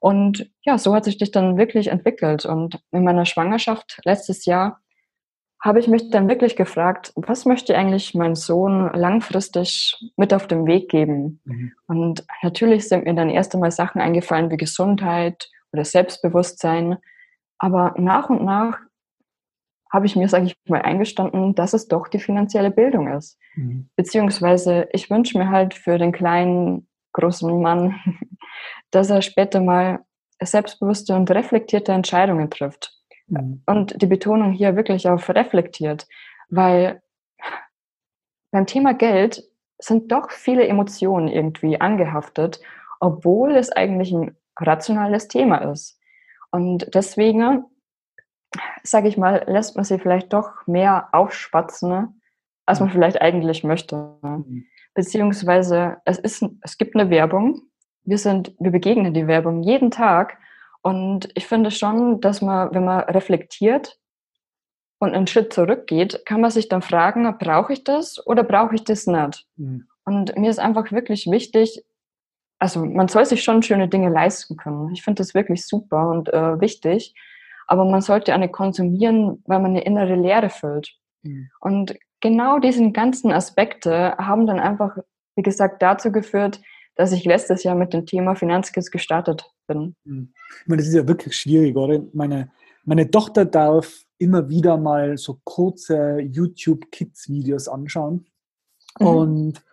Und 0.00 0.50
ja, 0.62 0.78
so 0.78 0.94
hat 0.94 1.04
sich 1.04 1.18
das 1.18 1.30
dann 1.30 1.56
wirklich 1.56 1.88
entwickelt. 1.88 2.44
Und 2.44 2.78
in 2.92 3.02
meiner 3.02 3.24
Schwangerschaft 3.24 4.00
letztes 4.04 4.44
Jahr 4.44 4.80
habe 5.60 5.80
ich 5.80 5.88
mich 5.88 6.10
dann 6.10 6.28
wirklich 6.28 6.54
gefragt, 6.54 7.12
was 7.16 7.44
möchte 7.44 7.76
eigentlich 7.76 8.14
mein 8.14 8.36
Sohn 8.36 8.90
langfristig 8.94 9.96
mit 10.16 10.32
auf 10.32 10.46
den 10.46 10.66
Weg 10.66 10.88
geben? 10.88 11.40
Mhm. 11.44 11.72
Und 11.86 12.24
natürlich 12.42 12.88
sind 12.88 13.04
mir 13.04 13.14
dann 13.14 13.28
erst 13.28 13.54
einmal 13.54 13.72
Sachen 13.72 14.00
eingefallen 14.00 14.50
wie 14.50 14.56
Gesundheit 14.56 15.50
oder 15.72 15.84
Selbstbewusstsein. 15.84 16.98
Aber 17.58 17.94
nach 17.98 18.30
und 18.30 18.44
nach 18.44 18.78
habe 19.90 20.06
ich 20.06 20.14
mir, 20.14 20.28
sage 20.28 20.46
ich 20.46 20.54
mal, 20.68 20.82
eingestanden, 20.82 21.54
dass 21.54 21.72
es 21.72 21.88
doch 21.88 22.06
die 22.08 22.20
finanzielle 22.20 22.70
Bildung 22.70 23.08
ist. 23.08 23.36
Mhm. 23.56 23.88
Beziehungsweise 23.96 24.88
ich 24.92 25.10
wünsche 25.10 25.38
mir 25.38 25.50
halt 25.50 25.74
für 25.74 25.98
den 25.98 26.12
kleinen, 26.12 26.86
großen 27.14 27.60
Mann, 27.60 27.96
dass 28.92 29.10
er 29.10 29.22
später 29.22 29.60
mal 29.60 30.04
selbstbewusste 30.40 31.16
und 31.16 31.28
reflektierte 31.32 31.90
Entscheidungen 31.90 32.48
trifft 32.48 32.97
Mhm. 33.28 33.62
Und 33.66 34.00
die 34.00 34.06
Betonung 34.06 34.52
hier 34.52 34.76
wirklich 34.76 35.08
auf 35.08 35.28
reflektiert, 35.28 36.06
weil 36.48 37.02
beim 38.50 38.66
Thema 38.66 38.94
Geld 38.94 39.44
sind 39.78 40.10
doch 40.10 40.30
viele 40.30 40.66
Emotionen 40.66 41.28
irgendwie 41.28 41.80
angehaftet, 41.80 42.60
obwohl 43.00 43.54
es 43.54 43.70
eigentlich 43.70 44.12
ein 44.12 44.36
rationales 44.58 45.28
Thema 45.28 45.58
ist. 45.70 46.00
Und 46.50 46.92
deswegen, 46.94 47.64
sage 48.82 49.08
ich 49.08 49.16
mal, 49.16 49.44
lässt 49.46 49.76
man 49.76 49.84
sie 49.84 49.98
vielleicht 49.98 50.32
doch 50.32 50.66
mehr 50.66 51.08
aufspatzen, 51.12 52.20
als 52.66 52.80
man 52.80 52.90
vielleicht 52.90 53.20
eigentlich 53.20 53.62
möchte. 53.64 54.16
Mhm. 54.22 54.66
Beziehungsweise 54.94 55.98
es 56.04 56.18
ist, 56.18 56.44
es 56.62 56.78
gibt 56.78 56.96
eine 56.96 57.10
Werbung. 57.10 57.60
Wir 58.04 58.18
sind, 58.18 58.54
wir 58.58 58.72
begegnen 58.72 59.14
die 59.14 59.26
Werbung 59.26 59.62
jeden 59.62 59.90
Tag. 59.90 60.38
Und 60.82 61.28
ich 61.34 61.46
finde 61.46 61.70
schon, 61.70 62.20
dass 62.20 62.40
man, 62.40 62.72
wenn 62.74 62.84
man 62.84 63.00
reflektiert 63.00 63.98
und 64.98 65.14
einen 65.14 65.26
Schritt 65.26 65.52
zurückgeht, 65.52 66.24
kann 66.24 66.40
man 66.40 66.50
sich 66.50 66.68
dann 66.68 66.82
fragen, 66.82 67.36
brauche 67.38 67.72
ich 67.72 67.84
das 67.84 68.24
oder 68.26 68.42
brauche 68.44 68.74
ich 68.74 68.84
das 68.84 69.06
nicht? 69.06 69.46
Mhm. 69.56 69.88
Und 70.04 70.36
mir 70.36 70.50
ist 70.50 70.58
einfach 70.58 70.90
wirklich 70.90 71.26
wichtig, 71.30 71.84
also 72.58 72.84
man 72.84 73.08
soll 73.08 73.24
sich 73.24 73.44
schon 73.44 73.62
schöne 73.62 73.88
Dinge 73.88 74.08
leisten 74.08 74.56
können. 74.56 74.90
Ich 74.92 75.02
finde 75.02 75.20
das 75.20 75.34
wirklich 75.34 75.66
super 75.66 76.08
und 76.08 76.32
äh, 76.32 76.60
wichtig. 76.60 77.14
Aber 77.66 77.84
man 77.84 78.00
sollte 78.00 78.32
eine 78.32 78.48
konsumieren, 78.48 79.42
weil 79.46 79.60
man 79.60 79.72
eine 79.72 79.84
innere 79.84 80.16
Leere 80.16 80.48
füllt. 80.48 80.94
Mhm. 81.22 81.50
Und 81.60 81.94
genau 82.20 82.58
diese 82.58 82.90
ganzen 82.90 83.32
Aspekte 83.32 84.16
haben 84.16 84.46
dann 84.46 84.58
einfach, 84.58 84.96
wie 85.36 85.42
gesagt, 85.42 85.82
dazu 85.82 86.10
geführt, 86.10 86.60
dass 86.98 87.12
ich 87.12 87.24
letztes 87.24 87.62
Jahr 87.62 87.76
mit 87.76 87.94
dem 87.94 88.06
Thema 88.06 88.34
Finanzkids 88.34 88.90
gestartet 88.90 89.48
bin. 89.68 89.94
Mhm. 90.04 90.32
Ich 90.62 90.66
meine, 90.66 90.82
das 90.82 90.88
ist 90.88 90.94
ja 90.94 91.06
wirklich 91.06 91.36
schwierig, 91.36 91.76
oder? 91.76 92.02
Meine, 92.12 92.50
meine 92.84 93.08
Tochter 93.08 93.44
darf 93.44 94.02
immer 94.18 94.48
wieder 94.48 94.76
mal 94.76 95.16
so 95.16 95.38
kurze 95.44 96.18
YouTube-Kids-Videos 96.18 97.68
anschauen. 97.68 98.26
Mhm. 98.98 99.06
Und 99.06 99.64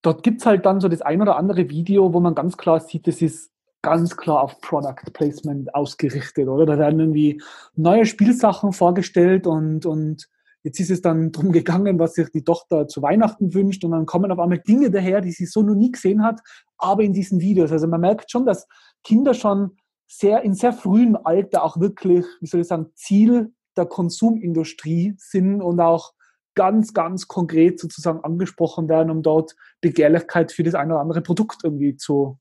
dort 0.00 0.22
gibt 0.22 0.40
es 0.40 0.46
halt 0.46 0.64
dann 0.64 0.80
so 0.80 0.88
das 0.88 1.02
ein 1.02 1.20
oder 1.20 1.36
andere 1.36 1.68
Video, 1.68 2.14
wo 2.14 2.20
man 2.20 2.34
ganz 2.34 2.56
klar 2.56 2.80
sieht, 2.80 3.06
das 3.06 3.20
ist 3.20 3.52
ganz 3.82 4.16
klar 4.16 4.40
auf 4.40 4.58
Product 4.62 5.12
Placement 5.12 5.74
ausgerichtet, 5.74 6.48
oder? 6.48 6.64
Da 6.64 6.78
werden 6.78 6.98
irgendwie 6.98 7.42
neue 7.74 8.06
Spielsachen 8.06 8.72
vorgestellt 8.72 9.46
und, 9.46 9.84
und 9.84 10.30
jetzt 10.62 10.80
ist 10.80 10.90
es 10.90 11.02
dann 11.02 11.32
darum 11.32 11.52
gegangen, 11.52 11.98
was 11.98 12.14
sich 12.14 12.30
die 12.30 12.44
Tochter 12.44 12.88
zu 12.88 13.02
Weihnachten 13.02 13.54
wünscht 13.54 13.84
und 13.84 13.92
dann 13.92 14.06
kommen 14.06 14.30
auf 14.30 14.38
einmal 14.38 14.58
Dinge 14.58 14.90
daher, 14.90 15.20
die 15.20 15.32
sie 15.32 15.46
so 15.46 15.62
noch 15.62 15.74
nie 15.74 15.92
gesehen 15.92 16.22
hat, 16.22 16.40
aber 16.78 17.02
in 17.02 17.12
diesen 17.12 17.40
Videos. 17.40 17.72
Also 17.72 17.86
man 17.86 18.00
merkt 18.00 18.30
schon, 18.30 18.46
dass 18.46 18.66
Kinder 19.02 19.34
schon 19.34 19.76
sehr 20.08 20.42
in 20.42 20.54
sehr 20.54 20.72
frühem 20.72 21.16
Alter 21.16 21.64
auch 21.64 21.80
wirklich, 21.80 22.26
wie 22.40 22.46
soll 22.46 22.60
ich 22.60 22.68
sagen, 22.68 22.90
Ziel 22.94 23.52
der 23.76 23.86
Konsumindustrie 23.86 25.14
sind 25.16 25.62
und 25.62 25.80
auch 25.80 26.12
ganz, 26.54 26.92
ganz 26.92 27.28
konkret 27.28 27.80
sozusagen 27.80 28.22
angesprochen 28.22 28.88
werden, 28.88 29.10
um 29.10 29.22
dort 29.22 29.56
Begehrlichkeit 29.80 30.52
für 30.52 30.62
das 30.62 30.74
eine 30.74 30.92
oder 30.92 31.00
andere 31.00 31.22
Produkt 31.22 31.64
irgendwie 31.64 31.96
zu, 31.96 32.38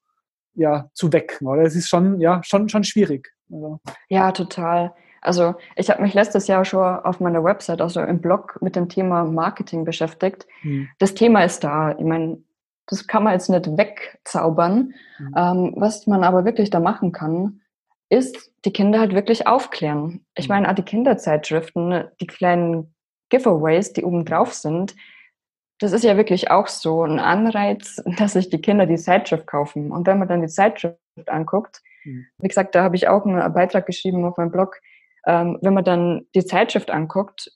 ja, 0.54 0.90
zu 0.94 1.14
wecken. 1.14 1.48
Oder 1.48 1.64
es 1.64 1.76
ist 1.76 1.88
schon, 1.88 2.20
ja, 2.20 2.42
schon, 2.44 2.68
schon 2.68 2.84
schwierig. 2.84 3.34
Also. 3.52 3.80
Ja, 4.10 4.32
total. 4.34 4.94
Also 5.22 5.56
ich 5.76 5.90
habe 5.90 6.02
mich 6.02 6.14
letztes 6.14 6.48
Jahr 6.48 6.66
schon 6.66 6.84
auf 6.84 7.20
meiner 7.20 7.44
Website, 7.44 7.80
also 7.80 8.02
im 8.02 8.20
Blog, 8.22 8.58
mit 8.62 8.76
dem 8.76 8.90
Thema 8.90 9.24
Marketing 9.24 9.86
beschäftigt. 9.86 10.48
Hm. 10.62 10.90
Das 11.00 11.14
Thema 11.14 11.44
ist 11.44 11.64
da. 11.64 11.96
Ich 11.98 12.04
meine, 12.04 12.40
das 12.88 13.08
kann 13.08 13.24
man 13.24 13.34
jetzt 13.34 13.50
nicht 13.50 13.78
wegzaubern. 13.78 14.94
Hm. 15.18 15.36
Ähm, 15.38 15.74
was 15.78 16.08
man 16.08 16.24
aber 16.24 16.44
wirklich 16.44 16.72
da 16.72 16.80
machen 16.80 17.12
kann, 17.12 17.62
ist 18.10 18.52
die 18.66 18.74
Kinder 18.74 19.00
halt 19.00 19.14
wirklich 19.14 19.48
aufklären. 19.48 20.26
Ich 20.36 20.46
hm. 20.46 20.56
meine, 20.56 20.70
auch 20.70 20.76
die 20.76 20.84
Kinderzeitschriften, 20.84 22.06
die 22.20 22.28
kleinen 22.28 22.94
Giveaways, 23.30 23.94
die 23.94 24.04
oben 24.04 24.26
drauf 24.26 24.54
sind, 24.54 24.96
das 25.82 25.94
ist 25.94 26.04
ja 26.04 26.16
wirklich 26.16 26.52
auch 26.52 26.68
so 26.68 27.04
ein 27.04 27.20
Anreiz, 27.20 28.02
dass 28.18 28.34
sich 28.34 28.50
die 28.50 28.62
Kinder 28.62 28.86
die 28.86 28.98
Zeitschrift 28.98 29.48
kaufen. 29.48 29.92
Und 29.92 30.08
wenn 30.08 30.20
man 30.20 30.28
dann 30.28 30.42
die 30.42 30.48
Zeitschrift 30.48 30.98
anguckt, 31.28 31.82
mhm. 32.06 32.26
wie 32.38 32.48
gesagt, 32.48 32.76
da 32.76 32.84
habe 32.84 32.96
ich 32.96 33.08
auch 33.08 33.26
einen 33.26 33.54
Beitrag 33.54 33.86
geschrieben 33.86 34.24
auf 34.26 34.38
meinem 34.38 34.52
Blog, 34.52 34.80
ähm, 35.26 35.58
wenn 35.62 35.74
man 35.74 35.84
dann 35.84 36.28
die 36.36 36.46
Zeitschrift 36.46 36.92
anguckt, 36.92 37.52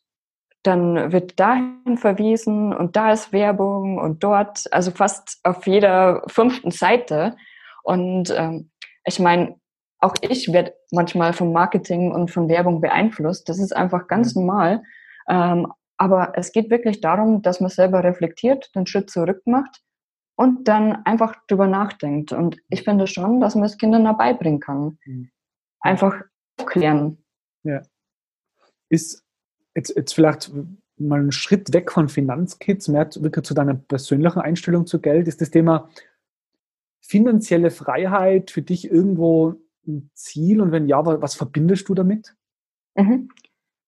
dann 0.63 1.11
wird 1.11 1.39
dahin 1.39 1.97
verwiesen 1.97 2.73
und 2.73 2.95
da 2.95 3.11
ist 3.11 3.31
Werbung 3.31 3.99
und 3.99 4.23
dort, 4.23 4.65
also 4.71 4.91
fast 4.91 5.39
auf 5.43 5.67
jeder 5.67 6.23
fünften 6.27 6.71
Seite. 6.71 7.35
Und 7.83 8.33
ähm, 8.35 8.71
ich 9.05 9.19
meine, 9.19 9.55
auch 9.99 10.15
ich 10.21 10.51
werde 10.51 10.73
manchmal 10.91 11.33
vom 11.33 11.51
Marketing 11.51 12.11
und 12.11 12.31
von 12.31 12.49
Werbung 12.49 12.81
beeinflusst. 12.81 13.47
Das 13.47 13.59
ist 13.59 13.75
einfach 13.75 14.07
ganz 14.07 14.35
mhm. 14.35 14.45
normal. 14.45 14.83
Ähm, 15.29 15.71
aber 15.97 16.33
es 16.35 16.51
geht 16.51 16.69
wirklich 16.69 16.99
darum, 16.99 17.41
dass 17.41 17.61
man 17.61 17.69
selber 17.69 18.03
reflektiert, 18.03 18.75
den 18.75 18.85
Schritt 18.85 19.09
zurück 19.09 19.41
macht 19.45 19.81
und 20.35 20.67
dann 20.67 21.05
einfach 21.05 21.35
drüber 21.47 21.67
nachdenkt. 21.67 22.33
Und 22.33 22.57
ich 22.69 22.83
finde 22.83 23.07
schon, 23.07 23.39
dass 23.39 23.55
man 23.55 23.63
es 23.65 23.77
Kindern 23.77 24.03
dabei 24.03 24.33
bringen 24.33 24.59
kann. 24.59 24.97
Mhm. 25.05 25.29
Einfach 25.79 26.21
aufklären. 26.59 27.24
Ja. 27.65 27.81
Ist 28.89 29.25
jetzt, 29.75 29.95
jetzt 29.95 30.13
vielleicht 30.13 30.51
mal 30.97 31.19
ein 31.19 31.31
Schritt 31.31 31.73
weg 31.73 31.91
von 31.91 32.07
Finanzkids, 32.07 32.87
mehr 32.87 33.09
wirklich 33.15 33.45
zu 33.45 33.53
deiner 33.53 33.73
persönlichen 33.73 34.39
Einstellung 34.39 34.85
zu 34.85 35.01
Geld, 35.01 35.27
ist 35.27 35.41
das 35.41 35.51
Thema 35.51 35.89
finanzielle 37.01 37.71
Freiheit 37.71 38.51
für 38.51 38.61
dich 38.61 38.89
irgendwo 38.89 39.55
ein 39.85 40.09
Ziel? 40.13 40.61
Und 40.61 40.71
wenn 40.71 40.87
ja, 40.87 41.05
was 41.05 41.35
verbindest 41.35 41.89
du 41.89 41.93
damit? 41.93 42.35
Mhm. 42.95 43.29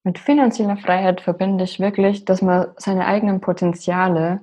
Mit 0.03 0.19
finanzieller 0.19 0.77
Freiheit 0.77 1.21
verbinde 1.21 1.63
ich 1.63 1.79
wirklich, 1.79 2.25
dass 2.25 2.41
man 2.41 2.67
seine 2.77 3.05
eigenen 3.05 3.41
Potenziale 3.41 4.41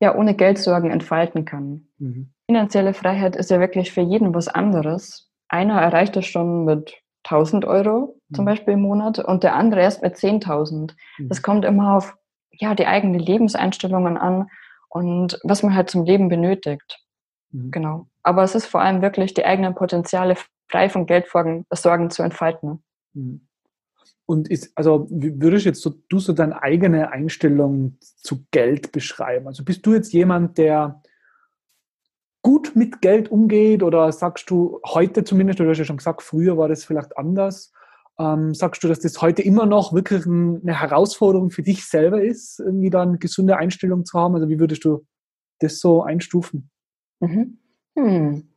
ja 0.00 0.14
ohne 0.16 0.34
Geldsorgen 0.34 0.90
entfalten 0.90 1.44
kann. 1.44 1.88
Mhm. 1.98 2.30
Finanzielle 2.46 2.94
Freiheit 2.94 3.36
ist 3.36 3.50
ja 3.50 3.60
wirklich 3.60 3.92
für 3.92 4.00
jeden 4.00 4.34
was 4.34 4.48
anderes. 4.48 5.30
Einer 5.48 5.80
erreicht 5.80 6.16
es 6.16 6.26
schon 6.26 6.64
mit 6.64 7.03
1000 7.24 7.64
Euro 7.64 8.16
zum 8.32 8.44
mhm. 8.44 8.48
Beispiel 8.48 8.74
im 8.74 8.82
Monat 8.82 9.18
und 9.18 9.42
der 9.42 9.54
andere 9.54 9.80
erst 9.80 10.02
mit 10.02 10.14
10.000. 10.14 10.94
Mhm. 11.18 11.28
Das 11.28 11.42
kommt 11.42 11.64
immer 11.64 11.96
auf 11.96 12.16
ja, 12.50 12.74
die 12.74 12.86
eigenen 12.86 13.18
Lebenseinstellungen 13.18 14.16
an 14.16 14.48
und 14.88 15.40
was 15.42 15.62
man 15.62 15.74
halt 15.74 15.90
zum 15.90 16.04
Leben 16.04 16.28
benötigt. 16.28 17.00
Mhm. 17.50 17.70
Genau. 17.70 18.06
Aber 18.22 18.42
es 18.42 18.54
ist 18.54 18.66
vor 18.66 18.80
allem 18.80 19.02
wirklich 19.02 19.34
die 19.34 19.44
eigenen 19.44 19.74
Potenziale 19.74 20.36
frei 20.68 20.88
von 20.88 21.06
Geldsorgen 21.06 22.10
zu 22.10 22.22
entfalten. 22.22 22.82
Mhm. 23.14 23.46
Und 24.26 24.48
ist, 24.48 24.72
also 24.74 25.06
würdest 25.10 25.66
jetzt 25.66 25.82
so, 25.82 25.94
du 26.08 26.18
so 26.18 26.32
deine 26.32 26.62
eigene 26.62 27.12
Einstellung 27.12 27.98
zu 28.00 28.46
Geld 28.50 28.90
beschreiben? 28.90 29.46
Also 29.46 29.64
bist 29.64 29.84
du 29.84 29.92
jetzt 29.92 30.14
jemand, 30.14 30.56
der 30.56 31.02
gut 32.44 32.76
mit 32.76 33.00
Geld 33.00 33.30
umgeht 33.30 33.82
oder 33.82 34.12
sagst 34.12 34.50
du 34.50 34.78
heute 34.86 35.24
zumindest, 35.24 35.58
du 35.58 35.68
hast 35.68 35.78
ja 35.78 35.84
schon 35.84 35.96
gesagt, 35.96 36.22
früher 36.22 36.56
war 36.58 36.68
das 36.68 36.84
vielleicht 36.84 37.16
anders, 37.16 37.72
ähm, 38.18 38.54
sagst 38.54 38.84
du, 38.84 38.88
dass 38.88 39.00
das 39.00 39.20
heute 39.22 39.42
immer 39.42 39.64
noch 39.66 39.94
wirklich 39.94 40.26
eine 40.26 40.78
Herausforderung 40.78 41.50
für 41.50 41.62
dich 41.62 41.86
selber 41.86 42.22
ist, 42.22 42.60
irgendwie 42.60 42.90
dann 42.90 43.08
eine 43.08 43.18
gesunde 43.18 43.56
Einstellung 43.56 44.04
zu 44.04 44.18
haben? 44.18 44.34
Also 44.34 44.48
wie 44.48 44.60
würdest 44.60 44.84
du 44.84 45.06
das 45.58 45.80
so 45.80 46.02
einstufen? 46.02 46.70
Mhm. 47.20 47.58
Hm. 47.96 48.48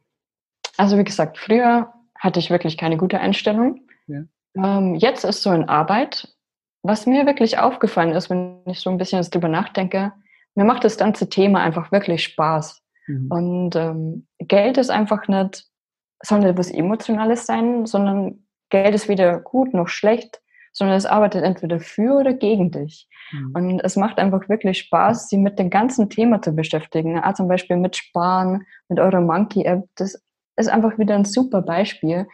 Also 0.75 0.97
wie 0.97 1.05
gesagt, 1.05 1.37
früher 1.37 1.93
hatte 2.13 2.39
ich 2.39 2.49
wirklich 2.49 2.77
keine 2.77 2.97
gute 2.97 3.19
Einstellung. 3.19 3.87
Ja. 4.07 4.23
Ähm, 4.57 4.95
jetzt 4.95 5.23
ist 5.23 5.41
so 5.41 5.51
in 5.51 5.63
Arbeit. 5.63 6.35
Was 6.83 7.05
mir 7.05 7.25
wirklich 7.25 7.57
aufgefallen 7.57 8.11
ist, 8.11 8.29
wenn 8.29 8.61
ich 8.65 8.81
so 8.81 8.89
ein 8.89 8.97
bisschen 8.97 9.21
drüber 9.23 9.47
nachdenke, 9.47 10.11
mir 10.55 10.65
macht 10.65 10.83
das 10.83 10.97
ganze 10.97 11.29
Thema 11.29 11.61
einfach 11.61 11.91
wirklich 11.91 12.23
Spaß. 12.23 12.83
Mhm. 13.07 13.31
Und 13.31 13.75
ähm, 13.75 14.27
Geld 14.39 14.77
ist 14.77 14.89
einfach 14.89 15.27
nicht, 15.27 15.65
soll 16.21 16.39
nicht 16.39 16.49
etwas 16.49 16.71
Emotionales 16.71 17.45
sein, 17.45 17.85
sondern 17.85 18.45
Geld 18.69 18.93
ist 18.93 19.07
weder 19.07 19.39
gut 19.39 19.73
noch 19.73 19.87
schlecht, 19.87 20.41
sondern 20.73 20.97
es 20.97 21.05
arbeitet 21.05 21.43
entweder 21.43 21.79
für 21.79 22.19
oder 22.19 22.33
gegen 22.33 22.71
dich. 22.71 23.07
Mhm. 23.31 23.51
Und 23.55 23.79
es 23.79 23.95
macht 23.95 24.19
einfach 24.19 24.47
wirklich 24.49 24.77
Spaß, 24.79 25.29
sich 25.29 25.39
mit 25.39 25.57
dem 25.57 25.69
ganzen 25.69 26.09
Thema 26.09 26.41
zu 26.41 26.53
beschäftigen. 26.53 27.19
Ah, 27.19 27.33
zum 27.33 27.47
Beispiel 27.47 27.77
mit 27.77 27.95
Sparen, 27.95 28.65
mit 28.89 28.99
eurer 28.99 29.21
Monkey-App. 29.21 29.85
Das 29.95 30.21
ist 30.57 30.67
einfach 30.67 30.97
wieder 30.97 31.15
ein 31.15 31.25
super 31.25 31.61
Beispiel, 31.61 32.27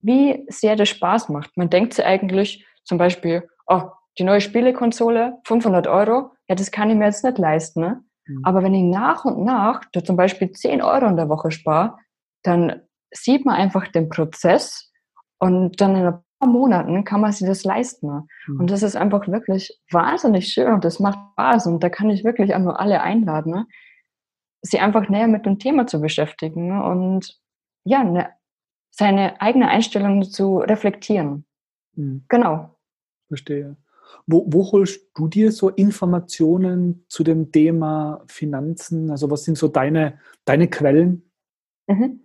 wie 0.00 0.44
sehr 0.48 0.76
das 0.76 0.88
Spaß 0.88 1.28
macht. 1.28 1.56
Man 1.56 1.70
denkt 1.70 1.94
sich 1.94 2.04
eigentlich 2.04 2.66
zum 2.84 2.98
Beispiel, 2.98 3.48
oh, 3.66 3.82
die 4.18 4.24
neue 4.24 4.40
Spielekonsole, 4.40 5.38
500 5.44 5.86
Euro, 5.86 6.32
ja, 6.48 6.54
das 6.54 6.70
kann 6.70 6.90
ich 6.90 6.96
mir 6.96 7.06
jetzt 7.06 7.24
nicht 7.24 7.38
leisten. 7.38 7.80
Ne? 7.80 8.02
Mhm. 8.26 8.44
Aber 8.44 8.62
wenn 8.62 8.74
ich 8.74 8.84
nach 8.84 9.24
und 9.24 9.44
nach 9.44 9.82
da 9.92 10.02
zum 10.02 10.16
Beispiel 10.16 10.52
10 10.52 10.82
Euro 10.82 11.06
in 11.06 11.16
der 11.16 11.28
Woche 11.28 11.50
spare, 11.50 11.96
dann 12.42 12.82
sieht 13.10 13.44
man 13.44 13.56
einfach 13.56 13.88
den 13.88 14.08
Prozess 14.08 14.92
und 15.38 15.80
dann 15.80 15.96
in 15.96 16.06
ein 16.06 16.20
paar 16.38 16.48
Monaten 16.48 17.04
kann 17.04 17.20
man 17.20 17.32
sich 17.32 17.46
das 17.46 17.64
leisten. 17.64 18.06
Ne? 18.06 18.26
Mhm. 18.46 18.60
Und 18.60 18.70
das 18.70 18.82
ist 18.82 18.96
einfach 18.96 19.26
wirklich 19.28 19.78
wahnsinnig 19.90 20.48
schön 20.48 20.72
und 20.72 20.84
das 20.84 21.00
macht 21.00 21.18
Spaß 21.32 21.66
und 21.66 21.82
da 21.82 21.88
kann 21.88 22.10
ich 22.10 22.24
wirklich 22.24 22.54
auch 22.54 22.60
nur 22.60 22.78
alle 22.78 23.02
einladen, 23.02 23.52
ne? 23.52 23.66
sie 24.62 24.78
einfach 24.78 25.08
näher 25.08 25.26
mit 25.26 25.46
dem 25.46 25.58
Thema 25.58 25.86
zu 25.86 26.00
beschäftigen 26.00 26.68
ne? 26.68 26.84
und 26.84 27.38
ja, 27.84 28.00
eine 28.00 28.30
seine 28.90 29.40
eigene 29.40 29.68
Einstellung 29.68 30.22
zu 30.24 30.58
reflektieren. 30.58 31.46
Mhm. 31.94 32.24
Genau. 32.28 32.76
Verstehe. 33.28 33.76
Wo, 34.26 34.44
wo, 34.48 34.72
holst 34.72 35.00
du 35.14 35.28
dir 35.28 35.52
so 35.52 35.68
Informationen 35.68 37.04
zu 37.08 37.24
dem 37.24 37.52
Thema 37.52 38.22
Finanzen? 38.26 39.10
Also 39.10 39.30
was 39.30 39.44
sind 39.44 39.58
so 39.58 39.68
deine, 39.68 40.18
deine 40.44 40.68
Quellen? 40.68 41.30
Mhm. 41.86 42.20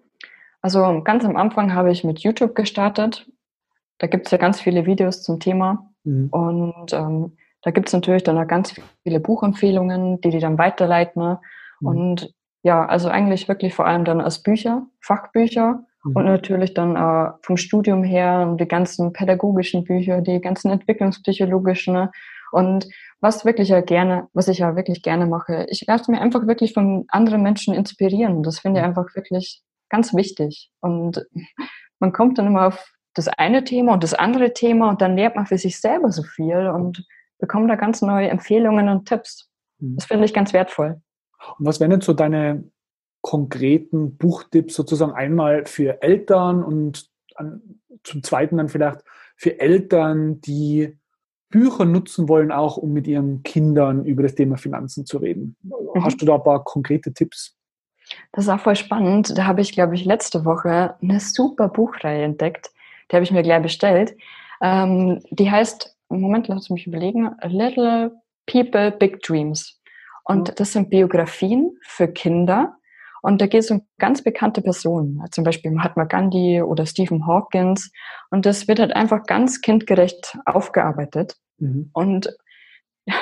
Also 0.62 1.02
ganz 1.04 1.26
am 1.26 1.36
Anfang 1.38 1.74
habe 1.74 1.92
ich 1.92 2.04
mit 2.04 2.20
YouTube 2.20 2.56
gestartet. 2.56 3.30
Da 3.98 4.08
gibt 4.08 4.28
es 4.28 4.32
ja 4.32 4.38
ganz 4.38 4.60
viele 4.60 4.86
Videos 4.86 5.24
zum 5.24 5.40
Thema. 5.40 5.92
Mhm. 6.04 6.30
Und 6.30 6.94
ähm, 6.94 7.38
da 7.62 7.72
gibt 7.72 7.88
es 7.88 7.94
natürlich 7.94 8.24
dann 8.24 8.38
auch 8.38 8.48
ganz 8.48 8.76
viele 9.04 9.20
Buchempfehlungen, 9.20 10.22
die 10.22 10.30
die 10.30 10.40
dann 10.40 10.58
weiterleiten. 10.58 11.22
Ne? 11.22 11.40
Mhm. 11.80 11.88
Und 11.88 12.34
ja, 12.64 12.86
also 12.86 13.10
eigentlich 13.10 13.48
wirklich 13.48 13.74
vor 13.74 13.86
allem 13.86 14.06
dann 14.06 14.22
als 14.22 14.42
Bücher, 14.42 14.88
Fachbücher 15.00 15.86
mhm. 16.06 16.16
und 16.16 16.26
natürlich 16.26 16.74
dann 16.74 16.96
äh, 16.96 17.32
vom 17.42 17.58
Studium 17.58 18.04
her 18.04 18.56
die 18.60 18.68
ganzen 18.68 19.12
pädagogischen 19.14 19.84
Bücher, 19.84 20.22
die 20.22 20.40
ganzen 20.40 20.72
entwicklungspsychologischen. 20.72 21.94
Ne? 21.94 22.12
Und 22.52 22.88
was 23.20 23.44
wirklich 23.44 23.70
ja 23.70 23.82
gerne, 23.82 24.28
was 24.34 24.48
ich 24.48 24.60
ja 24.60 24.76
wirklich 24.76 25.02
gerne 25.02 25.26
mache, 25.26 25.66
ich 25.70 25.86
lasse 25.88 26.12
mir 26.12 26.22
einfach 26.22 26.48
wirklich 26.48 26.74
von 26.74 27.06
anderen 27.10 27.42
Menschen 27.42 27.74
inspirieren. 27.74 28.44
Das 28.44 28.60
finde 28.60 28.80
ich 28.80 28.84
mhm. 28.84 28.90
einfach 28.90 29.16
wirklich 29.16 29.62
ganz 29.90 30.14
wichtig. 30.14 30.72
Und 30.80 31.26
man 32.00 32.14
kommt 32.14 32.38
dann 32.38 32.48
immer 32.48 32.68
auf 32.68 32.92
das 33.14 33.28
eine 33.28 33.64
Thema 33.64 33.94
und 33.94 34.04
das 34.04 34.14
andere 34.14 34.54
Thema 34.54 34.90
und 34.90 35.02
dann 35.02 35.16
lernt 35.16 35.36
man 35.36 35.46
für 35.46 35.58
sich 35.58 35.80
selber 35.80 36.12
so 36.12 36.24
viel 36.24 36.68
und 36.68 37.06
bekommt 37.40 37.70
da 37.70 37.76
ganz 37.76 38.02
neue 38.02 38.30
Empfehlungen 38.30 38.90
und 38.90 39.08
Tipps. 39.08 39.50
Mhm. 39.80 39.96
Das 39.96 40.06
finde 40.06 40.26
ich 40.26 40.34
ganz 40.34 40.54
wertvoll. 40.54 41.02
Und 41.58 41.66
was 41.66 41.80
wären 41.80 41.92
denn 41.92 42.02
so 42.02 42.14
deine 42.14 42.64
konkreten 43.26 44.18
Buchtipps 44.18 44.76
sozusagen 44.76 45.14
einmal 45.14 45.66
für 45.66 46.04
Eltern 46.04 46.64
und 46.64 47.10
an, 47.34 47.80
zum 48.04 48.22
Zweiten 48.22 48.58
dann 48.58 48.70
vielleicht 48.70 49.00
für 49.36 49.60
Eltern, 49.60 50.42
die 50.42 50.96
Bücher 51.50 51.86
nutzen 51.86 52.30
wollen, 52.30 52.52
auch 52.52 52.78
um 52.78 52.94
mit 52.94 53.08
ihren 53.08 53.42
Kindern 53.42 54.06
über 54.06 54.22
das 54.22 54.36
Thema 54.36 54.58
Finanzen 54.58 55.08
zu 55.08 55.18
reden. 55.18 55.56
Mhm. 55.64 56.04
Hast 56.04 56.22
du 56.22 56.26
da 56.28 56.36
ein 56.36 56.44
paar 56.44 56.64
konkrete 56.64 57.14
Tipps? 57.14 57.58
Das 58.32 58.44
ist 58.44 58.50
auch 58.52 58.60
voll 58.60 58.76
spannend. 58.76 59.36
Da 59.36 59.46
habe 59.46 59.62
ich, 59.62 59.72
glaube 59.72 59.96
ich, 59.96 60.06
letzte 60.06 60.46
Woche 60.46 60.94
eine 61.02 61.20
super 61.20 61.68
Buchreihe 61.68 62.26
entdeckt. 62.26 62.70
Die 63.10 63.16
habe 63.16 63.24
ich 63.24 63.32
mir 63.32 63.42
gleich 63.42 63.64
bestellt. 63.64 64.16
Ähm, 64.62 65.24
die 65.32 65.50
heißt, 65.50 65.98
Moment, 66.10 66.48
lass 66.48 66.70
mich 66.70 66.86
überlegen, 66.86 67.32
Little 67.42 68.22
People, 68.46 68.92
Big 68.92 69.24
Dreams. 69.24 69.82
Und 70.26 70.50
mhm. 70.50 70.56
das 70.58 70.74
sind 70.74 70.92
Biografien 70.92 71.76
für 71.82 72.08
Kinder. 72.08 72.78
Und 73.26 73.42
da 73.42 73.48
geht 73.48 73.62
es 73.62 73.72
um 73.72 73.82
ganz 73.98 74.22
bekannte 74.22 74.62
Personen, 74.62 75.20
zum 75.32 75.44
Beispiel 75.44 75.72
Mahatma 75.72 76.04
Gandhi 76.04 76.62
oder 76.62 76.86
Stephen 76.86 77.26
Hawkins. 77.26 77.92
Und 78.30 78.46
das 78.46 78.68
wird 78.68 78.80
halt 78.80 78.96
einfach 78.96 79.24
ganz 79.24 79.62
kindgerecht 79.62 80.38
aufgearbeitet. 80.46 81.36
Mhm. 81.58 81.90
Und 81.92 82.38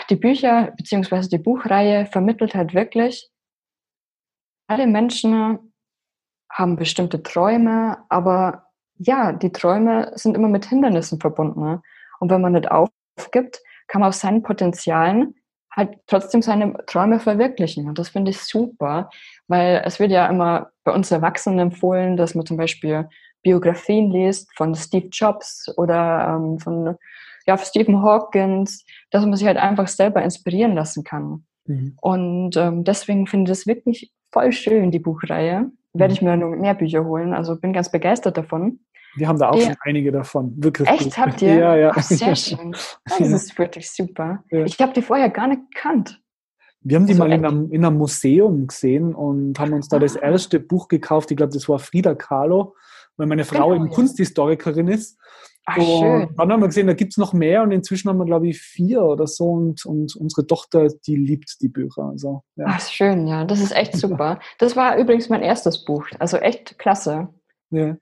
die 0.09 0.17
Bücher 0.17 0.73
beziehungsweise 0.75 1.29
die 1.29 1.37
Buchreihe 1.37 2.05
vermittelt 2.05 2.53
halt 2.53 2.73
wirklich, 2.73 3.29
alle 4.67 4.87
Menschen 4.87 5.71
haben 6.51 6.75
bestimmte 6.75 7.23
Träume, 7.23 7.99
aber 8.09 8.65
ja, 8.97 9.31
die 9.31 9.53
Träume 9.53 10.11
sind 10.15 10.35
immer 10.35 10.49
mit 10.49 10.65
Hindernissen 10.65 11.21
verbunden. 11.21 11.81
Und 12.19 12.29
wenn 12.29 12.41
man 12.41 12.51
nicht 12.51 12.69
aufgibt, 12.69 13.61
kann 13.87 14.01
man 14.01 14.09
aus 14.09 14.19
seinen 14.19 14.43
Potenzialen 14.43 15.35
halt 15.75 15.97
trotzdem 16.07 16.41
seine 16.41 16.73
Träume 16.87 17.19
verwirklichen. 17.19 17.87
Und 17.87 17.99
das 17.99 18.09
finde 18.09 18.31
ich 18.31 18.39
super, 18.41 19.09
weil 19.47 19.81
es 19.85 19.99
wird 19.99 20.11
ja 20.11 20.27
immer 20.27 20.71
bei 20.83 20.91
uns 20.91 21.11
Erwachsenen 21.11 21.59
empfohlen, 21.59 22.17
dass 22.17 22.35
man 22.35 22.45
zum 22.45 22.57
Beispiel 22.57 23.07
Biografien 23.41 24.11
liest 24.11 24.49
von 24.55 24.73
Steve 24.75 25.07
Jobs 25.11 25.71
oder 25.77 26.35
ähm, 26.35 26.59
von 26.59 26.95
ja, 27.45 27.57
Stephen 27.57 28.01
Hawkins, 28.01 28.85
dass 29.11 29.25
man 29.25 29.35
sich 29.35 29.45
halt 29.45 29.57
einfach 29.57 29.87
selber 29.87 30.21
inspirieren 30.21 30.73
lassen 30.73 31.03
kann. 31.03 31.45
Mhm. 31.65 31.97
Und 32.01 32.57
ähm, 32.57 32.83
deswegen 32.83 33.27
finde 33.27 33.51
ich 33.51 33.57
das 33.57 33.67
wirklich 33.67 34.11
voll 34.31 34.51
schön, 34.51 34.91
die 34.91 34.99
Buchreihe. 34.99 35.69
Werde 35.93 36.11
mhm. 36.11 36.15
ich 36.15 36.21
mir 36.21 36.37
noch 36.37 36.55
mehr 36.55 36.73
Bücher 36.73 37.05
holen. 37.05 37.33
Also 37.33 37.59
bin 37.59 37.73
ganz 37.73 37.91
begeistert 37.91 38.37
davon. 38.37 38.79
Wir 39.15 39.27
haben 39.27 39.37
da 39.37 39.49
auch 39.49 39.55
ja. 39.55 39.65
schon 39.65 39.75
einige 39.81 40.11
davon. 40.11 40.53
Wirklich 40.57 40.89
Echt, 40.89 41.03
gut. 41.03 41.17
habt 41.17 41.41
ihr? 41.41 41.53
Ja, 41.59 41.75
ja. 41.75 41.91
Ach, 41.95 42.01
sehr 42.01 42.35
schön. 42.35 42.75
Das 43.05 43.19
ist 43.19 43.57
wirklich 43.59 43.91
super. 43.91 44.43
Ja. 44.49 44.63
Ich 44.63 44.79
habe 44.79 44.93
die 44.93 45.01
vorher 45.01 45.29
gar 45.29 45.47
nicht 45.47 45.61
gekannt. 45.71 46.22
Wir 46.83 46.97
haben 46.97 47.05
die 47.05 47.13
also 47.13 47.23
mal 47.23 47.31
in 47.31 47.45
einem, 47.45 47.71
in 47.71 47.85
einem, 47.85 47.97
Museum 47.97 48.67
gesehen 48.67 49.15
und 49.15 49.59
haben 49.59 49.73
uns 49.73 49.87
da 49.87 49.97
ah. 49.97 49.99
das 49.99 50.15
erste 50.15 50.59
Buch 50.59 50.87
gekauft. 50.87 51.31
Ich 51.31 51.37
glaube, 51.37 51.53
das 51.53 51.67
war 51.69 51.79
Frida 51.79 52.13
Kahlo, 52.15 52.75
weil 53.17 53.27
meine 53.27 53.45
Frau 53.45 53.69
genau, 53.69 53.75
eben 53.75 53.87
ja. 53.87 53.93
Kunsthistorikerin 53.93 54.87
ist. 54.87 55.17
Ach, 55.65 55.77
und 55.77 55.85
schön. 55.85 56.29
dann 56.35 56.51
haben 56.51 56.59
wir 56.59 56.67
gesehen, 56.67 56.87
da 56.87 56.93
gibt 56.93 57.13
es 57.13 57.17
noch 57.17 57.31
mehr 57.31 57.63
und 57.63 57.71
inzwischen 57.71 58.09
haben 58.09 58.17
wir, 58.17 58.25
glaube 58.25 58.49
ich, 58.49 58.59
vier 58.59 59.01
oder 59.01 59.27
so 59.27 59.49
und, 59.51 59.85
und 59.85 60.13
unsere 60.17 60.45
Tochter, 60.45 60.89
die 61.07 61.15
liebt 61.15 61.61
die 61.61 61.69
Bücher. 61.69 62.03
Also, 62.03 62.43
ja. 62.57 62.65
Ach, 62.67 62.81
schön, 62.81 63.27
ja, 63.27 63.45
das 63.45 63.61
ist 63.61 63.73
echt 63.73 63.95
super. 63.95 64.39
Das 64.59 64.75
war 64.75 64.97
übrigens 64.97 65.29
mein 65.29 65.41
erstes 65.41 65.85
Buch, 65.85 66.05
also 66.19 66.37
echt 66.37 66.77
klasse. 66.79 67.29
Ja. 67.69 67.95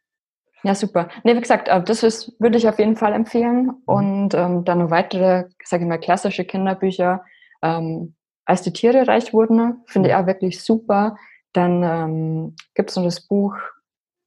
Ja, 0.63 0.75
super. 0.75 1.09
Nee, 1.23 1.35
wie 1.35 1.41
gesagt, 1.41 1.67
äh, 1.67 1.83
das 1.83 2.03
ist, 2.03 2.33
würde 2.39 2.57
ich 2.57 2.67
auf 2.67 2.77
jeden 2.77 2.95
Fall 2.95 3.13
empfehlen. 3.13 3.65
Mhm. 3.65 3.75
Und 3.85 4.33
ähm, 4.33 4.63
dann 4.63 4.79
noch 4.79 4.91
weitere, 4.91 5.45
sage 5.63 5.83
ich 5.83 5.89
mal, 5.89 5.97
klassische 5.97 6.45
Kinderbücher. 6.45 7.23
Ähm, 7.63 8.15
als 8.45 8.61
die 8.61 8.73
Tiere 8.73 9.07
reich 9.07 9.33
wurden, 9.33 9.83
finde 9.85 10.09
ich 10.09 10.15
mhm. 10.15 10.21
auch 10.21 10.27
wirklich 10.27 10.63
super. 10.63 11.17
Dann 11.53 11.83
ähm, 11.83 12.55
gibt 12.75 12.89
es 12.89 12.95
noch 12.95 13.03
das 13.03 13.27
Buch 13.27 13.55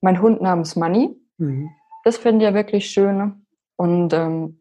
Mein 0.01 0.21
Hund 0.21 0.43
namens 0.43 0.77
Money. 0.77 1.11
Mhm. 1.39 1.71
Das 2.05 2.19
finde 2.19 2.45
ich 2.45 2.51
ja 2.51 2.55
wirklich 2.55 2.91
schön 2.91 3.47
und 3.77 4.13
ähm, 4.13 4.61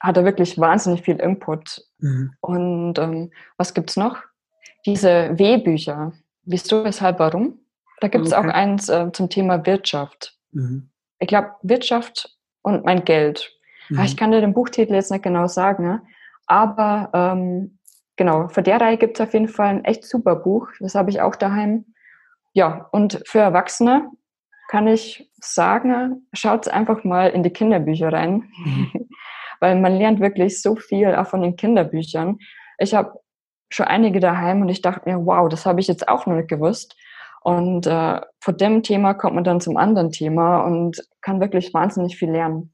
hat 0.00 0.16
da 0.16 0.24
wirklich 0.24 0.58
wahnsinnig 0.58 1.02
viel 1.02 1.16
Input. 1.16 1.84
Mhm. 1.98 2.32
Und 2.40 2.98
ähm, 2.98 3.30
was 3.56 3.74
gibt 3.74 3.90
es 3.90 3.96
noch? 3.96 4.18
Diese 4.86 5.38
W-Bücher. 5.38 6.12
Wieso, 6.42 6.84
weshalb, 6.84 7.18
warum? 7.18 7.60
Da 8.00 8.08
gibt 8.08 8.26
es 8.26 8.32
okay. 8.32 8.48
auch 8.48 8.52
eins 8.52 8.88
äh, 8.88 9.10
zum 9.12 9.30
Thema 9.30 9.64
Wirtschaft. 9.64 10.38
Mhm. 10.52 10.90
Ich 11.18 11.28
glaube, 11.28 11.52
Wirtschaft 11.62 12.36
und 12.62 12.84
mein 12.84 13.04
Geld. 13.04 13.50
Mhm. 13.88 14.00
Ich 14.00 14.16
kann 14.16 14.30
dir 14.30 14.40
den 14.40 14.54
Buchtitel 14.54 14.94
jetzt 14.94 15.10
nicht 15.10 15.24
genau 15.24 15.46
sagen, 15.46 15.84
ne? 15.84 16.02
aber 16.46 17.10
ähm, 17.14 17.78
genau, 18.16 18.48
für 18.48 18.62
der 18.62 18.80
Reihe 18.80 18.96
gibt 18.96 19.18
es 19.18 19.26
auf 19.26 19.32
jeden 19.32 19.48
Fall 19.48 19.68
ein 19.68 19.84
echt 19.84 20.04
super 20.04 20.36
Buch. 20.36 20.68
Das 20.80 20.94
habe 20.94 21.10
ich 21.10 21.20
auch 21.20 21.36
daheim. 21.36 21.86
Ja, 22.52 22.88
und 22.92 23.20
für 23.26 23.40
Erwachsene 23.40 24.10
kann 24.68 24.86
ich 24.86 25.30
sagen, 25.40 26.26
schaut 26.32 26.68
einfach 26.68 27.04
mal 27.04 27.30
in 27.30 27.42
die 27.42 27.50
Kinderbücher 27.50 28.12
rein, 28.12 28.48
mhm. 28.64 29.08
weil 29.60 29.78
man 29.80 29.96
lernt 29.96 30.20
wirklich 30.20 30.62
so 30.62 30.76
viel 30.76 31.14
auch 31.14 31.26
von 31.26 31.42
den 31.42 31.56
Kinderbüchern. 31.56 32.38
Ich 32.78 32.94
habe 32.94 33.20
schon 33.70 33.86
einige 33.86 34.20
daheim 34.20 34.62
und 34.62 34.68
ich 34.68 34.82
dachte 34.82 35.08
mir, 35.08 35.26
wow, 35.26 35.48
das 35.48 35.66
habe 35.66 35.80
ich 35.80 35.88
jetzt 35.88 36.08
auch 36.08 36.26
noch 36.26 36.36
nicht 36.36 36.48
gewusst. 36.48 36.96
Und 37.42 37.86
äh, 37.86 38.20
von 38.40 38.56
dem 38.56 38.82
Thema 38.82 39.12
kommt 39.14 39.34
man 39.34 39.44
dann 39.44 39.60
zum 39.60 39.76
anderen 39.76 40.10
Thema 40.10 40.62
und 40.62 41.06
kann 41.20 41.40
wirklich 41.40 41.74
wahnsinnig 41.74 42.16
viel 42.16 42.30
lernen. 42.30 42.72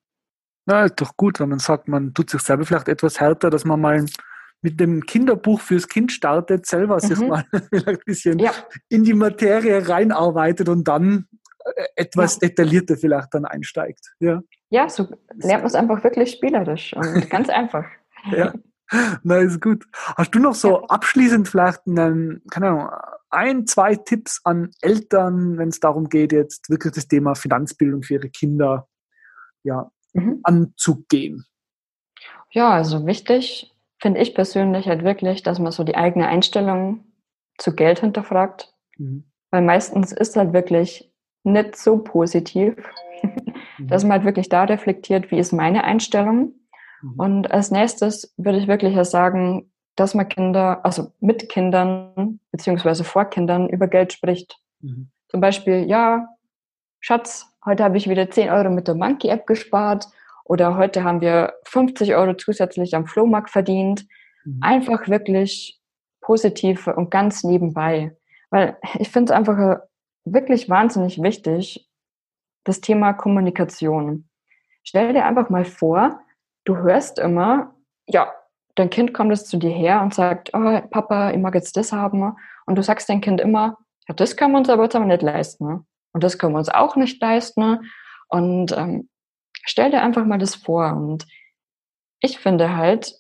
Na, 0.67 0.85
ist 0.85 1.01
doch 1.01 1.17
gut, 1.17 1.41
wenn 1.41 1.49
man 1.49 1.59
sagt, 1.59 1.89
man 1.89 2.15
tut 2.15 2.31
sich 2.31 2.41
selber 2.41 2.65
vielleicht 2.65 2.89
etwas 2.89 3.19
härter, 3.19 3.51
dass 3.51 3.65
man 3.65 3.81
mal 3.81 4.05
mit 4.63 4.79
dem 4.79 5.03
Kinderbuch 5.03 5.61
fürs 5.61 5.89
Kind 5.89 6.13
startet, 6.13 6.67
selber 6.67 6.97
mhm. 6.97 7.01
sich 7.01 7.19
mal 7.19 7.45
vielleicht 7.71 8.01
ein 8.01 8.05
bisschen 8.05 8.39
ja. 8.39 8.53
in 8.89 9.05
die 9.05 9.15
Materie 9.15 9.89
reinarbeitet 9.89 10.69
und 10.69 10.87
dann 10.87 11.27
äh, 11.65 11.85
etwas 11.97 12.39
ja. 12.41 12.49
detaillierter 12.49 12.97
vielleicht 12.97 13.33
dann 13.33 13.45
einsteigt. 13.45 14.15
Ja, 14.21 14.43
ja 14.69 14.89
so 14.89 15.09
lernt 15.35 15.63
man 15.63 15.67
es 15.67 15.75
einfach 15.75 16.03
wirklich 16.05 16.33
spielerisch 16.33 16.95
und 16.95 17.31
ganz 17.31 17.49
einfach. 17.49 17.87
Ja, 18.31 18.53
na 19.23 19.39
ist 19.39 19.61
gut. 19.61 19.87
Hast 20.17 20.35
du 20.35 20.39
noch 20.39 20.55
so 20.55 20.81
ja. 20.81 20.87
abschließend 20.89 21.49
vielleicht 21.49 21.87
einen, 21.87 22.43
keine 22.51 22.69
Ahnung, 22.69 22.91
ein, 23.31 23.67
zwei 23.67 23.95
Tipps 23.95 24.41
an 24.45 24.71
Eltern, 24.81 25.57
wenn 25.57 25.69
es 25.69 25.81
darum 25.81 26.09
geht, 26.09 26.33
jetzt 26.33 26.69
wirklich 26.69 26.93
das 26.93 27.07
Thema 27.07 27.35
Finanzbildung 27.35 28.03
für 28.03 28.15
ihre 28.15 28.29
Kinder 28.29 28.89
ja, 29.63 29.91
mhm. 30.13 30.41
anzugehen? 30.43 31.47
Ja, 32.51 32.71
also 32.71 33.07
wichtig 33.07 33.73
finde 34.01 34.21
ich 34.21 34.35
persönlich 34.35 34.89
halt 34.89 35.05
wirklich, 35.05 35.43
dass 35.43 35.59
man 35.59 35.73
so 35.73 35.85
die 35.85 35.97
eigene 35.97 36.27
Einstellung 36.27 37.05
zu 37.59 37.75
Geld 37.75 38.01
hinterfragt. 38.01 38.73
Mhm. 38.97 39.25
Weil 39.51 39.63
meistens 39.63 40.13
ist 40.13 40.37
halt 40.37 40.53
wirklich 40.53 41.13
nicht 41.43 41.77
so 41.77 41.99
positiv, 41.99 42.77
mhm. 43.79 43.89
dass 43.89 44.03
man 44.03 44.13
halt 44.13 44.25
wirklich 44.25 44.49
da 44.49 44.65
reflektiert, 44.65 45.31
wie 45.31 45.39
ist 45.39 45.53
meine 45.53 45.85
Einstellung. 45.85 46.55
Mhm. 47.03 47.15
Und 47.19 47.51
als 47.51 47.71
nächstes 47.71 48.35
würde 48.37 48.59
ich 48.59 48.69
wirklich 48.69 48.97
sagen, 49.09 49.71
dass 49.97 50.15
man 50.15 50.29
Kinder, 50.29 50.85
also 50.85 51.13
mit 51.21 51.49
Kindern 51.49 52.41
beziehungsweise 52.53 53.05
vor 53.05 53.27
Kindern 53.27 53.69
über 53.69 53.87
Geld 53.87 54.13
spricht. 54.13 54.59
Mhm. 54.81 55.11
Zum 55.29 55.41
Beispiel, 55.41 55.85
ja, 55.89 56.27
Schatz, 57.01 57.47
heute 57.65 57.85
habe 57.85 57.99
ich 57.99 58.09
wieder 58.09 58.31
10 58.31 58.51
Euro 58.51 58.71
mit 58.71 58.89
der 58.89 58.95
Monkey-App 58.95 59.47
gespart 59.47 60.09
oder 60.51 60.77
heute 60.77 61.05
haben 61.05 61.21
wir 61.21 61.55
50 61.67 62.17
Euro 62.17 62.35
zusätzlich 62.35 62.97
am 62.97 63.07
Flohmarkt 63.07 63.51
verdient. 63.51 64.05
Mhm. 64.45 64.59
Einfach 64.61 65.07
wirklich 65.07 65.81
positiv 66.21 66.89
und 66.89 67.13
ganz 67.13 67.45
nebenbei. 67.45 68.17
Weil 68.51 68.77
ich 68.99 69.11
finde 69.11 69.33
es 69.33 69.39
einfach 69.39 69.79
wirklich 70.25 70.69
wahnsinnig 70.69 71.23
wichtig, 71.23 71.89
das 72.65 72.81
Thema 72.81 73.13
Kommunikation. 73.13 74.29
Stell 74.83 75.13
dir 75.13 75.25
einfach 75.25 75.51
mal 75.51 75.65
vor, 75.65 76.19
du 76.65 76.79
hörst 76.79 77.21
immer, 77.21 77.77
ja, 78.09 78.33
dein 78.75 78.91
Kind 78.91 79.15
kommt 79.15 79.31
jetzt 79.31 79.47
zu 79.47 79.57
dir 79.57 79.71
her 79.71 80.03
und 80.03 80.15
sagt, 80.15 80.51
oh, 80.53 80.81
Papa, 80.91 81.31
ich 81.31 81.39
mag 81.39 81.55
jetzt 81.55 81.77
das 81.77 81.93
haben. 81.93 82.35
Und 82.67 82.75
du 82.75 82.83
sagst 82.83 83.09
dein 83.09 83.21
Kind 83.21 83.41
immer, 83.41 83.79
ja, 84.09 84.17
das 84.17 84.37
können 84.37 84.51
wir 84.51 84.59
uns 84.59 84.69
aber 84.69 84.83
jetzt 84.83 84.97
aber 84.97 85.05
nicht 85.07 85.23
leisten. 85.23 85.87
und 86.13 86.25
das 86.25 86.39
können 86.39 86.55
wir 86.55 86.59
uns 86.59 86.71
auch 86.71 86.97
nicht 86.97 87.23
leisten. 87.23 87.89
Und 88.27 88.77
ähm, 88.77 89.09
stell 89.65 89.91
dir 89.91 90.03
einfach 90.03 90.25
mal 90.25 90.39
das 90.39 90.55
vor. 90.55 90.93
Und 90.93 91.27
ich 92.21 92.39
finde 92.39 92.77
halt, 92.77 93.15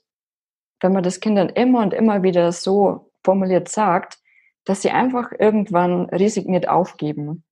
wenn 0.80 0.92
man 0.92 1.02
das 1.02 1.20
Kindern 1.20 1.48
immer 1.50 1.80
und 1.80 1.94
immer 1.94 2.22
wieder 2.22 2.52
so 2.52 3.10
formuliert 3.22 3.68
sagt, 3.68 4.18
dass 4.64 4.82
sie 4.82 4.90
einfach 4.90 5.32
irgendwann 5.38 6.06
resigniert 6.06 6.68
aufgeben. 6.68 7.44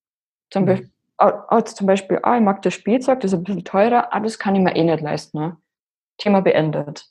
Zum, 0.51 0.63
mhm. 0.63 0.67
Beispiel, 0.67 0.91
oh, 1.19 1.31
oh, 1.49 1.61
zum 1.61 1.87
Beispiel, 1.87 2.19
oh, 2.23 2.33
ich 2.33 2.41
mag 2.41 2.61
das 2.61 2.73
Spielzeug, 2.73 3.19
das 3.19 3.33
ist 3.33 3.39
ein 3.39 3.43
bisschen 3.43 3.65
teurer, 3.65 4.13
aber 4.13 4.25
das 4.25 4.39
kann 4.39 4.55
ich 4.55 4.61
mir 4.61 4.75
eh 4.75 4.83
nicht 4.83 5.01
leisten. 5.01 5.39
Ne? 5.39 5.57
Thema 6.17 6.41
beendet. 6.41 7.05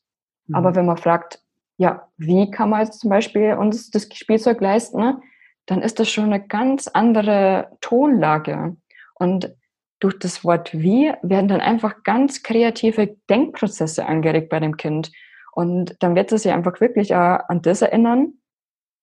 Mhm. 0.46 0.54
Aber 0.54 0.74
wenn 0.74 0.86
man 0.86 0.96
fragt, 0.96 1.42
ja, 1.76 2.08
wie 2.16 2.50
kann 2.50 2.70
man 2.70 2.80
jetzt 2.80 3.00
zum 3.00 3.10
Beispiel 3.10 3.54
uns 3.54 3.90
das 3.90 4.08
Spielzeug 4.12 4.60
leisten, 4.60 4.98
ne? 4.98 5.20
dann 5.66 5.82
ist 5.82 6.00
das 6.00 6.10
schon 6.10 6.24
eine 6.24 6.44
ganz 6.44 6.88
andere 6.88 7.76
Tonlage. 7.80 8.76
Und 9.14 9.54
durch 10.00 10.18
das 10.18 10.44
Wort 10.44 10.72
wie 10.72 11.12
werden 11.22 11.48
dann 11.48 11.60
einfach 11.60 12.02
ganz 12.04 12.42
kreative 12.42 13.16
Denkprozesse 13.28 14.06
angeregt 14.06 14.48
bei 14.48 14.60
dem 14.60 14.76
Kind. 14.76 15.10
Und 15.52 15.96
dann 16.00 16.14
wird 16.14 16.30
es 16.30 16.42
sich 16.42 16.52
einfach 16.52 16.80
wirklich 16.80 17.14
an 17.14 17.62
das 17.62 17.82
erinnern, 17.82 18.34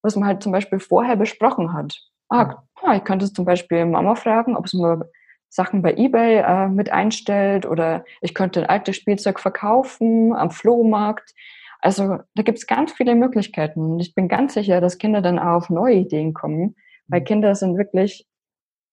was 0.02 0.16
man 0.16 0.28
halt 0.28 0.42
zum 0.42 0.52
Beispiel 0.52 0.80
vorher 0.80 1.16
besprochen 1.16 1.74
hat. 1.74 2.00
Ah, 2.30 2.64
ich 2.96 3.04
könnte 3.04 3.32
zum 3.32 3.46
Beispiel 3.46 3.86
Mama 3.86 4.16
fragen, 4.16 4.56
ob 4.56 4.66
es 4.66 4.74
mir 4.74 5.10
Sachen 5.50 5.82
bei 5.82 5.94
eBay 5.96 6.38
äh, 6.40 6.68
mit 6.68 6.92
einstellt 6.92 7.66
oder 7.66 8.04
ich 8.22 8.34
könnte 8.34 8.62
ein 8.62 8.70
altes 8.70 8.98
Spielzeug 8.98 9.40
verkaufen 9.40 10.34
am 10.34 10.52
Flohmarkt. 10.52 11.34
Also 11.80 12.18
da 12.36 12.44
gibt 12.44 12.58
es 12.58 12.68
ganz 12.68 12.92
viele 12.92 13.16
Möglichkeiten. 13.16 13.94
Und 13.94 14.00
ich 14.00 14.16
bin 14.16 14.28
ganz 14.28 14.54
sicher, 14.54 14.82
dass 14.82 14.98
Kinder 14.98 15.22
dann 15.22 15.40
auch 15.40 15.56
auf 15.56 15.70
neue 15.70 15.96
Ideen 15.96 16.34
kommen, 16.34 16.76
weil 17.08 17.22
mhm. 17.22 17.26
Kinder 17.26 17.56
sind 17.56 17.78
wirklich 17.78 18.28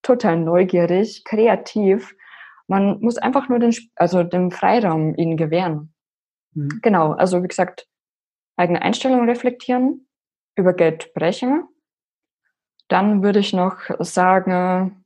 total 0.03 0.39
neugierig, 0.39 1.25
kreativ. 1.25 2.15
Man 2.67 3.01
muss 3.01 3.19
einfach 3.19 3.49
nur 3.49 3.59
den, 3.59 3.75
also 3.97 4.23
den 4.23 4.51
Freiraum 4.51 5.15
ihnen 5.17 5.37
gewähren. 5.37 5.95
Mhm. 6.55 6.81
Genau, 6.83 7.13
also 7.13 7.43
wie 7.43 7.49
gesagt, 7.49 7.89
eigene 8.57 8.83
Einstellungen 8.83 9.29
reflektieren, 9.29 10.07
über 10.57 10.73
Geld 10.75 11.05
sprechen. 11.05 11.69
Dann 12.89 13.23
würde 13.23 13.39
ich 13.39 13.53
noch 13.53 13.79
sagen, 14.01 15.05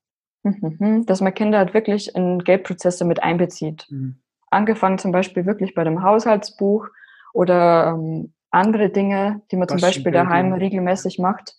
dass 1.07 1.21
man 1.21 1.35
Kinder 1.35 1.59
halt 1.59 1.75
wirklich 1.75 2.15
in 2.15 2.41
Geldprozesse 2.41 3.05
mit 3.05 3.23
einbezieht. 3.23 3.87
Mhm. 3.91 4.21
Angefangen 4.51 4.99
zum 4.99 5.13
Beispiel 5.13 5.47
wirklich 5.47 5.75
bei 5.75 5.85
dem 5.85 6.03
Haushaltsbuch 6.03 6.89
oder 7.33 7.89
ähm, 7.89 8.33
andere 8.51 8.91
Dinge, 8.91 9.43
die 9.51 9.57
man 9.57 9.69
zum 9.69 9.81
Beispiel 9.81 10.13
daheim 10.13 10.53
regelmäßig 10.53 11.19
macht. 11.19 11.57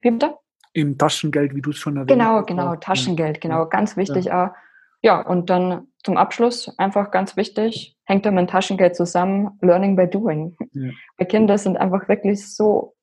Wie 0.00 0.10
bitte? 0.10 0.36
Im 0.74 0.98
Taschengeld, 0.98 1.54
wie 1.54 1.62
du 1.62 1.70
es 1.70 1.76
schon 1.76 1.96
erwähnt 1.96 2.08
genau, 2.08 2.40
hast. 2.40 2.46
Genau, 2.46 2.64
genau, 2.64 2.76
Taschengeld, 2.76 3.40
genau, 3.40 3.66
ganz 3.66 3.96
wichtig. 3.96 4.26
Ja. 4.26 4.54
ja, 5.00 5.20
und 5.20 5.48
dann 5.48 5.86
zum 6.02 6.16
Abschluss 6.16 6.76
einfach 6.78 7.10
ganz 7.10 7.36
wichtig, 7.36 7.96
hängt 8.04 8.26
da 8.26 8.30
mit 8.30 8.50
Taschengeld 8.50 8.96
zusammen, 8.96 9.58
Learning 9.62 9.96
by 9.96 10.06
Doing. 10.06 10.56
Ja. 10.72 10.90
Weil 11.16 11.26
Kinder 11.28 11.56
sind 11.56 11.76
einfach 11.76 12.08
wirklich 12.08 12.54
so 12.54 12.94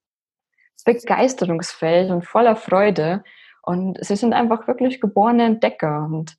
begeisterungsfähig 0.85 2.11
und 2.11 2.25
voller 2.25 2.55
Freude. 2.55 3.23
Und 3.63 4.03
sie 4.03 4.15
sind 4.15 4.33
einfach 4.33 4.67
wirklich 4.67 5.01
geborene 5.01 5.45
Entdecker. 5.45 6.05
Und 6.05 6.37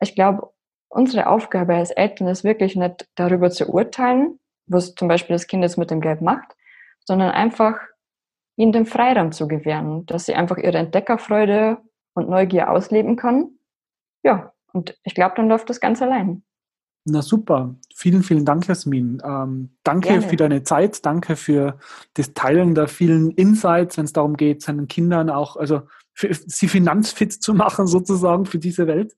ich 0.00 0.14
glaube, 0.14 0.50
unsere 0.88 1.28
Aufgabe 1.28 1.74
als 1.74 1.90
Eltern 1.90 2.28
ist 2.28 2.44
wirklich 2.44 2.76
nicht 2.76 3.08
darüber 3.14 3.50
zu 3.50 3.68
urteilen, 3.68 4.38
was 4.66 4.94
zum 4.94 5.08
Beispiel 5.08 5.34
das 5.34 5.46
Kind 5.46 5.62
jetzt 5.62 5.78
mit 5.78 5.90
dem 5.90 6.00
Geld 6.00 6.20
macht, 6.20 6.56
sondern 7.04 7.30
einfach 7.30 7.78
ihnen 8.60 8.72
den 8.72 8.86
Freiraum 8.86 9.32
zu 9.32 9.48
gewähren, 9.48 10.04
dass 10.06 10.26
sie 10.26 10.34
einfach 10.34 10.58
ihre 10.58 10.78
Entdeckerfreude 10.78 11.78
und 12.14 12.28
Neugier 12.28 12.70
ausleben 12.70 13.16
können. 13.16 13.58
Ja, 14.22 14.52
und 14.72 14.96
ich 15.02 15.14
glaube, 15.14 15.34
dann 15.36 15.48
läuft 15.48 15.70
das 15.70 15.80
ganz 15.80 16.02
allein. 16.02 16.42
Na 17.06 17.22
super. 17.22 17.74
Vielen, 17.94 18.22
vielen 18.22 18.44
Dank, 18.44 18.68
Jasmin. 18.68 19.22
Ähm, 19.24 19.70
danke 19.82 20.08
Gerne. 20.08 20.22
für 20.22 20.36
deine 20.36 20.62
Zeit. 20.62 21.04
Danke 21.06 21.34
für 21.36 21.78
das 22.14 22.34
Teilen 22.34 22.74
der 22.74 22.88
vielen 22.88 23.30
Insights, 23.30 23.96
wenn 23.96 24.04
es 24.04 24.12
darum 24.12 24.36
geht, 24.36 24.62
seinen 24.62 24.86
Kindern 24.86 25.30
auch, 25.30 25.56
also 25.56 25.82
für, 26.12 26.32
sie 26.32 26.68
finanzfit 26.68 27.32
zu 27.32 27.54
machen, 27.54 27.86
sozusagen, 27.86 28.44
für 28.44 28.58
diese 28.58 28.86
Welt. 28.86 29.16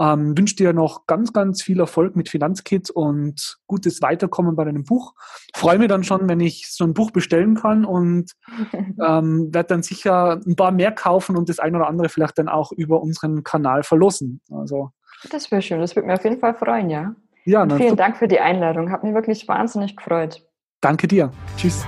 Ähm, 0.00 0.36
wünsche 0.36 0.56
dir 0.56 0.72
noch 0.72 1.06
ganz, 1.06 1.32
ganz 1.32 1.62
viel 1.62 1.78
Erfolg 1.78 2.16
mit 2.16 2.30
Finanzkids 2.30 2.90
und 2.90 3.58
gutes 3.66 4.00
Weiterkommen 4.00 4.56
bei 4.56 4.64
deinem 4.64 4.84
Buch. 4.84 5.14
Freue 5.54 5.78
mich 5.78 5.88
dann 5.88 6.04
schon, 6.04 6.28
wenn 6.28 6.40
ich 6.40 6.72
so 6.72 6.84
ein 6.84 6.94
Buch 6.94 7.10
bestellen 7.10 7.54
kann 7.54 7.84
und 7.84 8.32
ähm, 8.72 9.52
werde 9.52 9.68
dann 9.68 9.82
sicher 9.82 10.40
ein 10.46 10.56
paar 10.56 10.72
mehr 10.72 10.92
kaufen 10.92 11.36
und 11.36 11.50
das 11.50 11.58
ein 11.58 11.76
oder 11.76 11.86
andere 11.86 12.08
vielleicht 12.08 12.38
dann 12.38 12.48
auch 12.48 12.72
über 12.72 13.02
unseren 13.02 13.44
Kanal 13.44 13.82
verlosen. 13.82 14.40
Also 14.50 14.90
das 15.30 15.50
wäre 15.50 15.60
schön, 15.60 15.80
das 15.80 15.94
würde 15.94 16.06
mir 16.06 16.14
auf 16.14 16.24
jeden 16.24 16.38
Fall 16.38 16.54
freuen, 16.54 16.88
ja. 16.88 17.14
Ja, 17.44 17.66
vielen 17.68 17.96
Dank 17.96 18.16
für 18.16 18.28
die 18.28 18.40
Einladung, 18.40 18.90
hat 18.90 19.02
mich 19.02 19.14
wirklich 19.14 19.46
wahnsinnig 19.48 19.96
gefreut. 19.96 20.46
Danke 20.80 21.08
dir. 21.08 21.30
Tschüss. 21.56 21.84